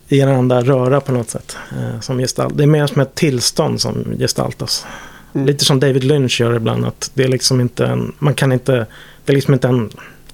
[0.07, 1.57] i en enda röra på något sätt.
[1.71, 2.57] Eh, som gestalt.
[2.57, 4.85] Det är mer som ett tillstånd som gestaltas.
[5.33, 5.47] Mm.
[5.47, 6.85] Lite som David Lynch gör ibland.
[6.85, 8.85] Att det är liksom inte en, man kan inte,
[9.25, 9.89] det är liksom inte en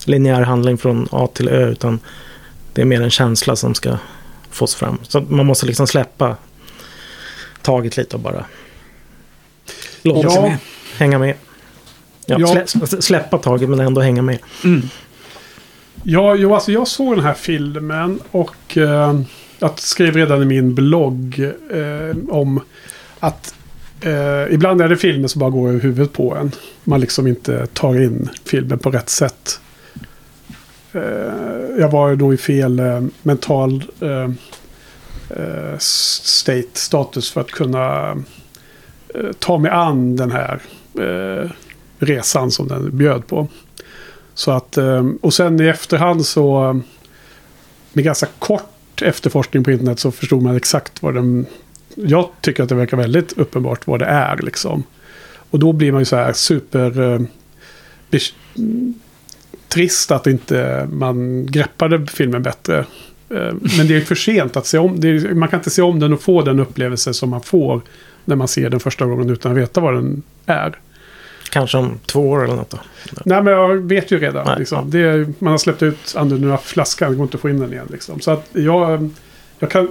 [0.06, 1.70] linjär handling från A till Ö.
[1.70, 2.00] Utan
[2.74, 3.98] det är mer en känsla som ska
[4.50, 4.98] fås fram.
[5.04, 6.36] Så man måste liksom släppa
[7.62, 8.46] taget lite och bara
[10.02, 10.42] låta Ja.
[10.42, 10.58] med.
[10.98, 11.36] hänga med.
[12.26, 12.68] Ja, Ja.
[12.68, 14.38] Slä, släppa taget men ändå hänga med.
[14.64, 14.82] Mm.
[16.04, 19.22] Ja, jo, alltså jag såg den här filmen och eh,
[19.60, 21.40] jag skrev redan i min blogg
[21.72, 22.62] eh, om
[23.20, 23.54] att
[24.02, 26.52] eh, ibland är det filmer som bara går över huvudet på en.
[26.84, 29.60] Man liksom inte tar in filmen på rätt sätt.
[30.94, 31.02] Eh,
[31.80, 34.30] jag var då i fel eh, mental eh,
[35.80, 38.16] state, status för att kunna
[39.16, 40.60] Eh, ta mig an den här.
[41.00, 41.52] Eh,
[42.00, 43.48] resan som den bjöd på.
[44.34, 46.78] Så att, eh, och sen i efterhand så, eh,
[47.94, 51.46] med ganska kort efterforskning på internet så förstod man exakt vad den...
[51.96, 54.84] Jag tycker att det verkar väldigt uppenbart vad det är liksom.
[55.50, 57.14] Och då blir man ju så här super...
[57.14, 57.22] Eh,
[59.68, 62.80] trist att inte man greppade filmen bättre.
[63.30, 65.00] Eh, Men det är för sent att se om.
[65.00, 67.82] Det är, man kan inte se om den och få den upplevelse som man får
[68.30, 70.76] när man ser den första gången utan att veta vad den är.
[71.52, 72.78] Kanske om två år eller något då.
[73.26, 74.46] Nej, men jag vet ju redan.
[74.48, 74.90] Nej, liksom.
[74.90, 77.74] det är, man har släppt ut ur flaskan, det går inte att få in den
[77.74, 77.88] igen.
[77.92, 78.20] Liksom.
[78.20, 79.10] Så att jag,
[79.60, 79.88] jag, kan,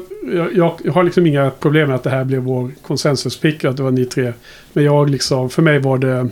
[0.54, 3.82] jag, jag har liksom inga problem med att det här blev vår konsensuspick, att det
[3.82, 4.32] var ni tre.
[4.72, 6.28] Men jag liksom, för mig var det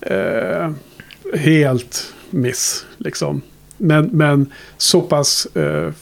[0.00, 0.70] eh,
[1.38, 2.86] helt miss.
[2.96, 3.42] Liksom.
[3.76, 5.92] Men, men så pass eh,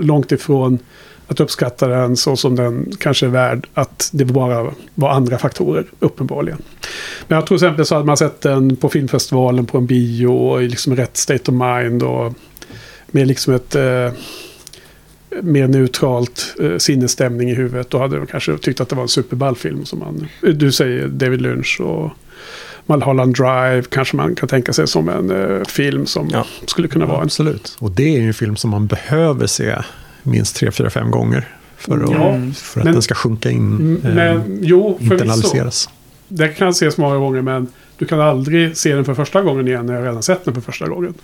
[0.00, 0.78] långt ifrån
[1.26, 5.84] att uppskatta den så som den kanske är värd att det bara var andra faktorer,
[6.00, 6.58] uppenbarligen.
[7.28, 10.26] Men jag tror till exempel så hade man sett den på filmfestivalen på en bio
[10.26, 12.32] och i liksom rätt state of mind och
[13.06, 14.10] med liksom ett eh,
[15.42, 17.90] mer neutralt eh, sinnesstämning i huvudet.
[17.90, 21.08] Då hade de kanske tyckt att det var en superball film som man, du säger
[21.08, 22.10] David Lynch och
[22.86, 26.46] Mulholland Drive kanske man kan tänka sig som en eh, film som Ja.
[26.66, 27.76] skulle kunna vara en Absolut.
[27.80, 29.74] Och det är ju en film som man behöver se
[30.24, 31.48] minst tre, fyra, fem gånger.
[31.76, 34.00] För att, Ja, för att men- den ska sjunka in.
[34.04, 35.88] Eh, Men jo, internaliseras.
[36.28, 37.66] Det kan ses många gånger men
[37.98, 40.60] du kan aldrig se den för första gången igen när jag redan sett den för
[40.60, 41.14] första gången.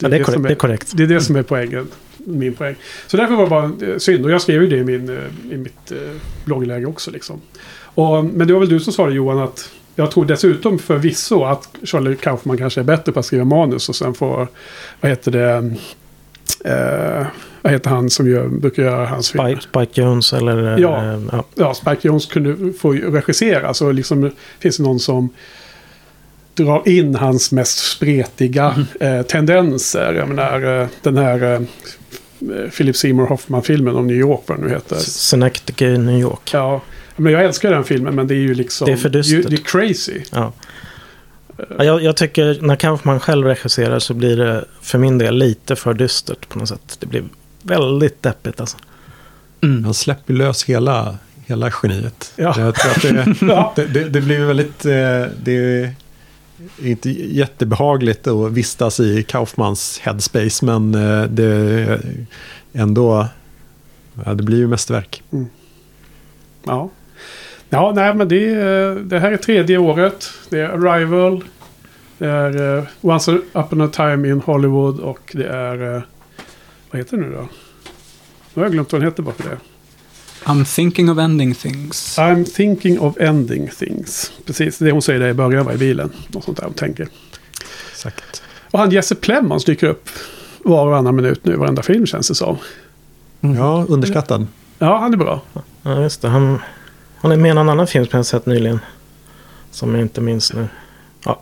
[0.00, 0.92] Ja, det, är korrekt, det är korrekt.
[0.94, 1.88] Det är det som är poängen.
[2.18, 2.74] Min poäng.
[3.06, 4.24] Så därför var det bara eh, synd.
[4.24, 5.98] Och jag skrev ju det i, min, eh, i mitt eh,
[6.44, 7.10] bloggläge också.
[7.10, 7.40] Liksom.
[7.78, 11.44] Och, men det var väl du som sa det Johan att jag tror dessutom förvisso
[11.44, 14.48] att Charlie Kaufman kanske är bättre på att skriva manus och sen får,
[15.00, 15.74] vad heter det,
[16.64, 17.26] eh,
[17.66, 19.48] vad heter han som gör, brukar göra hans filmer?
[19.50, 20.72] Spike, Spike Jones eller...
[20.74, 21.20] eh, Ja.
[21.32, 21.44] ja.
[21.54, 23.74] ja, Spike Jones kunde få regissera.
[23.74, 25.28] Så liksom finns det någon som
[26.54, 30.12] drar in hans mest spretiga eh, tendenser.
[30.14, 31.60] Jag menar eh, den här eh,
[32.76, 34.96] Philip Seymour Hoffman-filmen om New York, vad den nu heter.
[34.96, 36.50] Synecdoche i New York.
[36.52, 36.80] Ja,
[37.16, 38.86] men jag älskar den filmen, men det är ju liksom...
[38.86, 39.50] Det är för dystert.
[39.50, 40.20] Det är crazy.
[40.32, 40.52] Ja.
[41.78, 45.76] Ja, Jag, jag tycker när Kaufman själv regisserar så blir det för min del lite
[45.76, 46.96] för dystert på något sätt.
[47.00, 47.24] Det blir
[47.66, 48.76] väldigt deppigt alltså.
[49.62, 52.32] Han släpper lös hela, hela geniet.
[52.36, 52.54] Ja.
[52.58, 53.02] Jag tror att
[53.40, 53.72] det, Ja.
[53.76, 54.84] det, det, det blir väldigt...
[54.84, 55.94] eh, Det är
[56.82, 62.00] inte jättebehagligt att vistas i Kaufmans headspace, men eh, det är
[62.72, 63.26] ändå...
[64.24, 65.22] Ja, det blir ju mästerverk.
[66.66, 66.90] Ja.
[67.68, 70.30] Ja, nej men det, är, det här är tredje året.
[70.50, 71.44] Det är Arrival.
[72.18, 76.02] Det är uh, Once Upon a Time in Hollywood och det är...
[76.96, 77.40] vad heter det nu då?
[77.40, 77.48] Nu
[78.54, 79.58] har jag glömt vad den heter bara för det.
[80.44, 82.18] I'm thinking of ending things.
[82.18, 84.32] I'm thinking of ending things.
[84.44, 86.12] Precis, det hon säger där i början var i bilen.
[86.28, 87.08] Något sånt där hon tänker.
[87.90, 88.42] Exakt.
[88.70, 90.08] Och han Jesse Plemons dyker upp
[90.58, 91.56] var och varannan minut nu.
[91.56, 92.56] Varenda film känns det som.
[93.40, 94.46] Ja, underskattad.
[94.78, 95.42] Ja, han är bra.
[95.82, 96.28] Ja, just det.
[96.28, 96.58] Han,
[97.16, 98.80] han är med i en annan film som jag har sett nyligen.
[99.70, 100.68] Som jag inte minns nu.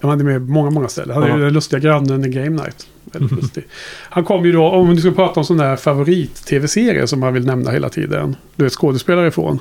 [0.02, 1.15] Han är med på många, många ställen.
[1.15, 1.36] Han är Ja.
[1.36, 2.86] ju den lustiga grannen i Game Night.
[3.12, 3.65] Lustig.
[4.11, 7.47] Han kom ju då, om du ska prata om sån där favorit-tv-serie som man vill
[7.47, 8.36] nämna hela tiden.
[8.56, 9.59] Du är skådespelare ifrån.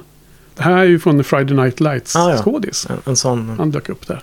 [0.56, 2.38] Det här är ju från Friday Night Lights Ah, ja.
[2.38, 2.88] skådis.
[2.90, 4.22] En, en sån, Han dök upp där.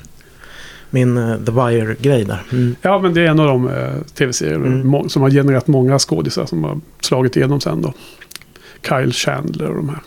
[0.91, 2.43] min eh, The Wire-grej där.
[2.53, 2.77] Mm.
[2.83, 5.09] Ja, men det är en av de eh, tv-serier Mm.
[5.09, 7.93] som har genererat många skådisar som har slagit igenom sen då.
[8.89, 9.99] Kyle Chandler och de här.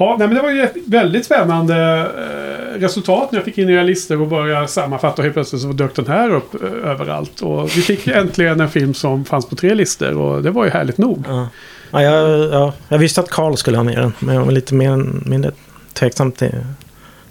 [0.00, 1.76] Ja, nej, men det var ju ett väldigt spännande
[2.18, 5.16] eh, resultat när jag fick in era listor och började sammanfatta.
[5.16, 7.40] Och helt plötsligt så dök den här upp eh, överallt.
[7.40, 10.70] Och vi fick äntligen en film som fanns på tre listor och det var ju
[10.70, 11.24] härligt nog.
[11.28, 11.48] Ja.
[11.90, 14.12] Ja, jag, ja, jag visste att Carl skulle ha med den.
[14.18, 14.96] Men jag var lite mer,
[15.28, 15.50] mindre
[15.92, 16.54] tveksam till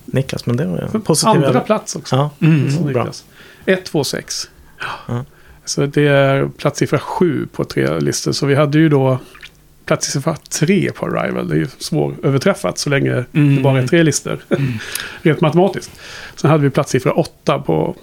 [0.06, 0.46] Niklas.
[0.46, 1.30] Men det var jag positiv.
[1.30, 1.60] Andra över.
[1.60, 2.16] plats också.
[2.16, 2.84] Ja, Mm.
[2.84, 3.00] Bra.
[3.04, 3.24] Niklas.
[3.66, 4.50] 1, 2, 6.
[5.08, 5.26] Ja.
[5.66, 8.32] Så det är platssiffra 7 på tre listor.
[8.32, 9.20] Så vi hade ju då
[9.90, 11.48] platssiffra 3 på Arrival.
[11.48, 13.64] Det är ju svåröverträffat så länge det Mm.
[13.64, 14.40] bara är tre listor.
[15.22, 15.92] Rent matematiskt.
[16.36, 17.96] Sen hade vi platssiffra 8 på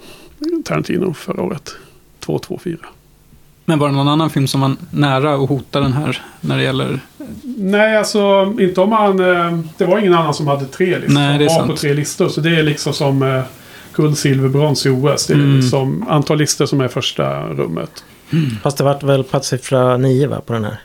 [0.65, 1.75] Tarantino förra året.
[2.19, 2.77] 2, 2, 4.
[3.65, 6.63] Men var det någon annan film som var nära att hota den här när det
[6.63, 6.99] gäller...
[7.57, 9.19] Nej, alltså inte om man...
[9.19, 11.13] eh, Det var ingen annan som hade tre listor.
[11.13, 11.71] Nej, det är var sant.
[11.71, 12.29] på tre listor.
[12.29, 13.41] Så det är liksom som eh,
[13.93, 15.27] guld, silver, brons i OS.
[15.27, 15.55] Det är Mm.
[15.55, 18.03] liksom antal listor som är första rummet.
[18.63, 20.79] Fast det vart väl platssiffra 9 va, på den här?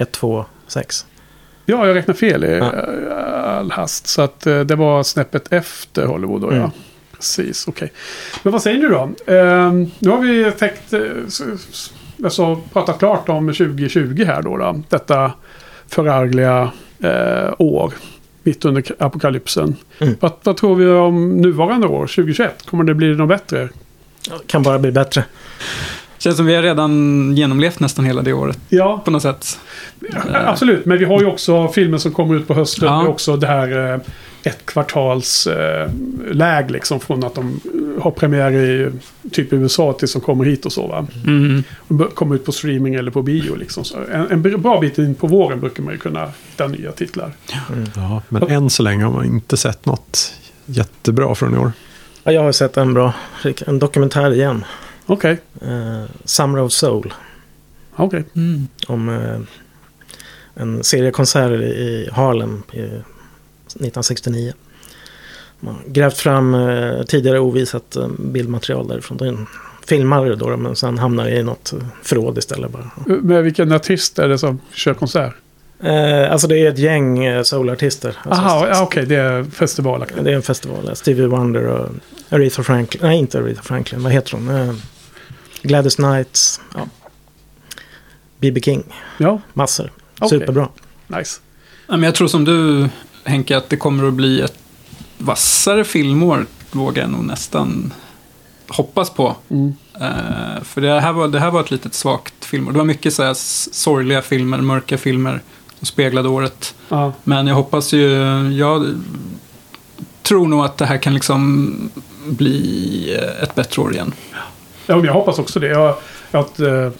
[0.00, 1.06] 1, 2, 6.
[1.66, 2.70] Ja, jag räknar fel i Ja.
[3.42, 4.06] all hast.
[4.06, 6.56] Så att eh, det var snäppet efter Hollywood då, ja.
[6.56, 6.70] Mm.
[7.16, 7.92] Precis, okej.
[8.42, 9.02] Men vad säger du då?
[9.34, 11.00] Eh, nu har vi täckt, eh,
[12.24, 14.56] alltså, pratat klart om 2020 här då.
[14.56, 15.32] då detta
[15.88, 16.70] förargliga
[17.02, 17.92] eh, år.
[18.42, 19.76] mitt under apokalypsen.
[19.98, 20.14] Mm.
[20.20, 22.66] Vad, vad tror vi om nuvarande år, 2021?
[22.66, 23.68] Kommer det bli något bättre?
[24.46, 25.24] Kan bara bli bättre.
[26.20, 29.58] Känns som vi har redan genomlevt nästan hela det året Ja, på något sätt.
[30.32, 30.84] absolut.
[30.84, 32.88] Men vi har ju också filmer som kommer ut på hösten.
[32.88, 32.94] Ja.
[32.94, 34.00] Det är också det här eh,
[34.42, 35.90] ett kvartals eh,
[36.30, 37.60] läg liksom från att de
[37.96, 38.90] eh, har premiär i
[39.32, 41.06] typ USA tills de kommer hit och så va.
[41.26, 41.62] Mm.
[42.14, 43.84] Kommer ut på streaming eller på bio liksom.
[43.84, 47.32] Så en, en bra bit in på våren brukar man ju kunna hitta nya titlar.
[47.96, 50.34] Ja, men än så länge har man inte sett något
[50.66, 51.72] jättebra från i år.
[52.24, 53.12] Ja, jag har sett en bra,
[53.66, 54.64] en dokumentär igen.
[55.12, 57.14] Okej, Eh, Summer of Soul.
[57.96, 58.24] okej.
[58.36, 58.68] Mm.
[58.86, 59.40] Om eh,
[60.62, 64.52] en serie konserter i Harlem i 1969.
[65.60, 69.16] Man har grävt fram eh, tidigare ovisat eh, bildmaterial därifrån.
[69.18, 69.46] Det är en
[69.86, 72.90] filmare då, men sen hamnar det i något eh, förråd istället bara.
[73.06, 75.34] Med vilken artist är det som kör konsert?
[75.82, 78.16] Eh, alltså det är ett gäng eh, soulartister.
[78.22, 80.24] Alltså, Aha, okej, det är festivalaktigt.
[80.24, 80.88] Det är en festival.
[80.88, 81.88] eh, Stevie Wonder och
[82.28, 83.02] Aretha Franklin.
[83.04, 84.02] Nej, inte Aretha Franklin.
[84.02, 84.80] Vad heter hon?
[85.62, 86.60] Gladys Knight.
[86.74, 86.86] Ja.
[88.38, 88.60] B.B.
[88.60, 88.84] King.
[89.18, 89.92] Ja, Massor.
[90.18, 90.38] Okej.
[90.38, 90.68] Superbra.
[91.06, 91.40] nice.
[91.88, 92.88] Jag tror som du,
[93.24, 94.58] Henke, att det kommer att bli ett
[95.18, 97.92] vassare filmår, vågar jag nog nästan
[98.68, 99.36] hoppas på.
[99.48, 99.74] Mm.
[100.00, 102.72] Eh, för det här, var, det här var ett litet svagt filmår.
[102.72, 103.34] Det var mycket så här
[103.72, 105.42] sorgliga filmer, mörka filmer
[105.78, 106.74] som speglade året.
[106.88, 108.08] Ja, Men jag hoppas ju,
[108.52, 108.94] jag
[110.22, 111.90] tror nog att det här kan liksom
[112.26, 114.12] bli eh, ett bättre år igen.
[114.90, 115.66] Ja men jag hoppas också det.
[115.66, 115.94] Jag,
[116.30, 116.90] jag har inte eh,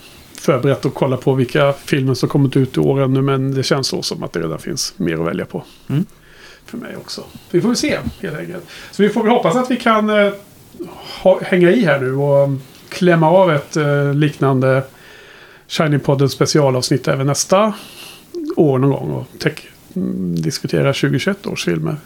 [0.41, 3.23] förberett att kolla på vilka filmer som kommit ut i år ännu.
[3.23, 5.65] Men det känns så som att det redan finns mer att välja på.
[5.89, 6.05] Mm.
[6.65, 7.25] För mig också.
[7.51, 8.65] Vi får väl se helt enkelt.
[8.91, 10.33] Så vi får väl hoppas att vi kan eh,
[11.23, 12.49] ha, hänga i här nu och
[12.89, 14.83] klämma av ett eh, liknande
[15.69, 17.73] Shiny-podden specialavsnitt även nästa
[18.57, 19.11] år någon gång.
[19.11, 21.97] Och tech, mm, diskutera 2021 års filmer.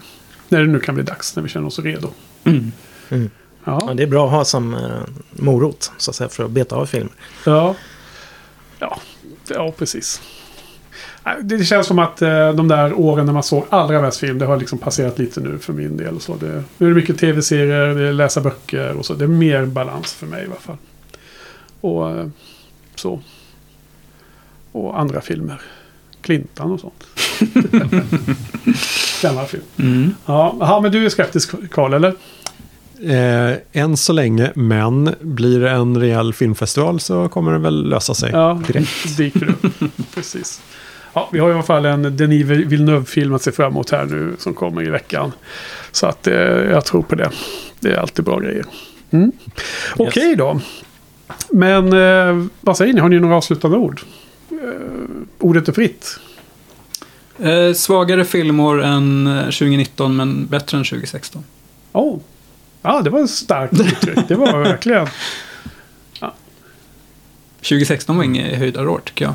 [0.49, 2.09] När det nu kan bli dags, när vi känner oss redo.
[2.43, 2.71] Mm.
[3.65, 5.01] Ja, Ja, det är bra att ha som eh,
[5.31, 7.09] morot så att säga, för att beta av film.
[7.45, 7.75] ja.
[8.79, 8.97] ja,
[9.49, 10.21] ja precis.
[11.23, 14.39] Nej, Det känns som att eh, de där åren när man såg allra mest film,
[14.39, 16.15] det har liksom passerat lite nu för min del.
[16.15, 19.13] Och så det, nu är det mycket tv-serier, det är läsa böcker och så.
[19.13, 20.77] Det är mer balans för mig i alla fall.
[21.81, 22.27] Och eh,
[22.95, 23.19] så.
[24.71, 25.61] Och andra filmer.
[26.21, 27.03] Clintan och sånt.
[29.21, 29.63] Gammal film.
[29.77, 30.15] Mm.
[30.25, 32.13] Ja, aha, men du är skeptisk Karl, eller?
[33.05, 38.13] Eh, än så länge, men blir det en rejäl filmfestival så kommer det väl lösa
[38.13, 38.31] sig.
[38.31, 39.17] Ja, direkt.
[39.17, 39.65] dyker upp.
[40.15, 40.61] Precis.
[41.13, 44.35] Ja, vi har i alla fall en Denis Villeneuve-film att se fram emot här nu
[44.39, 45.31] som kommer i veckan.
[45.91, 46.35] Så att eh,
[46.71, 47.31] jag tror på det.
[47.79, 48.65] Det är alltid bra grejer.
[49.11, 49.31] Mm.
[49.95, 50.59] Okej då.
[51.49, 52.99] Men eh, vad säger ni?
[52.99, 54.01] Har ni några avslutande ord?
[54.49, 54.57] Eh,
[55.39, 56.19] ordet är fritt.
[57.39, 61.43] Eh, svagare filmår än eh, 2019 men bättre än 2016.
[61.91, 62.19] Oh.
[62.85, 64.19] Ja, det var ett starkt uttryck.
[64.27, 65.07] Det var verkligen.
[67.61, 69.33] 2016 var inget höjdarår tycker jag.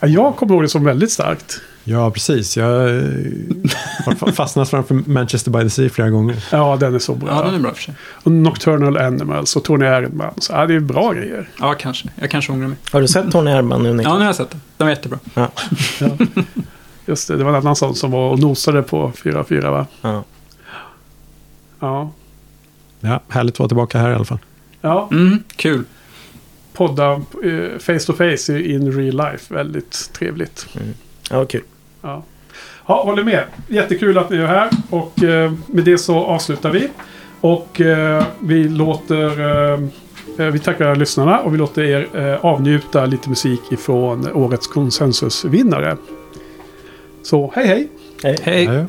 [0.00, 1.60] Ja, jag kommer ihåg det som väldigt starkt.
[1.84, 2.56] Ja, precis.
[2.56, 3.02] Jag eh,
[4.04, 6.44] har fa- fastnat framför Manchester by the Sea flera gånger.
[6.50, 7.28] Ja, den är så bra.
[7.30, 7.94] Ja, den är bra för sig.
[8.22, 10.34] Och Nocturnal Animals och Tony Erdman.
[10.38, 11.48] Så, ja, det är bra grejer.
[11.60, 12.08] Ja, kanske.
[12.20, 12.76] Jag kanske ångrar mig.
[12.92, 14.06] Har du sett Tony Erdman nu Nick?
[14.06, 14.60] Ja, nu har jag sett den.
[14.76, 15.18] Den var jättebra.
[15.34, 15.50] Ja.
[17.06, 19.86] Just det, det var en annan sån som var och nosade på 4-4 va?
[20.02, 20.24] Ja.
[21.80, 22.10] Ja.
[23.04, 24.38] Ja, härligt att vara tillbaka här i alla fall.
[24.80, 25.84] Ja, Mm, kul.
[26.72, 29.54] podda eh, face to face in real life.
[29.54, 30.66] Väldigt trevligt.
[31.30, 31.62] ja, kul.
[32.02, 32.22] Ja.
[32.86, 33.44] ja, håller med.
[33.68, 34.70] Jättekul att ni är här.
[34.90, 36.88] Och eh, med det så avslutar vi.
[37.40, 39.40] Och eh, vi låter...
[39.40, 39.80] Eh,
[40.38, 45.96] eh, vi tackar lyssnarna och vi låter er eh, avnjuta lite musik ifrån årets konsensusvinnare.
[47.22, 47.88] Så hej hej!
[48.22, 48.36] Hej.
[48.42, 48.64] Hej.
[48.64, 48.84] Ja,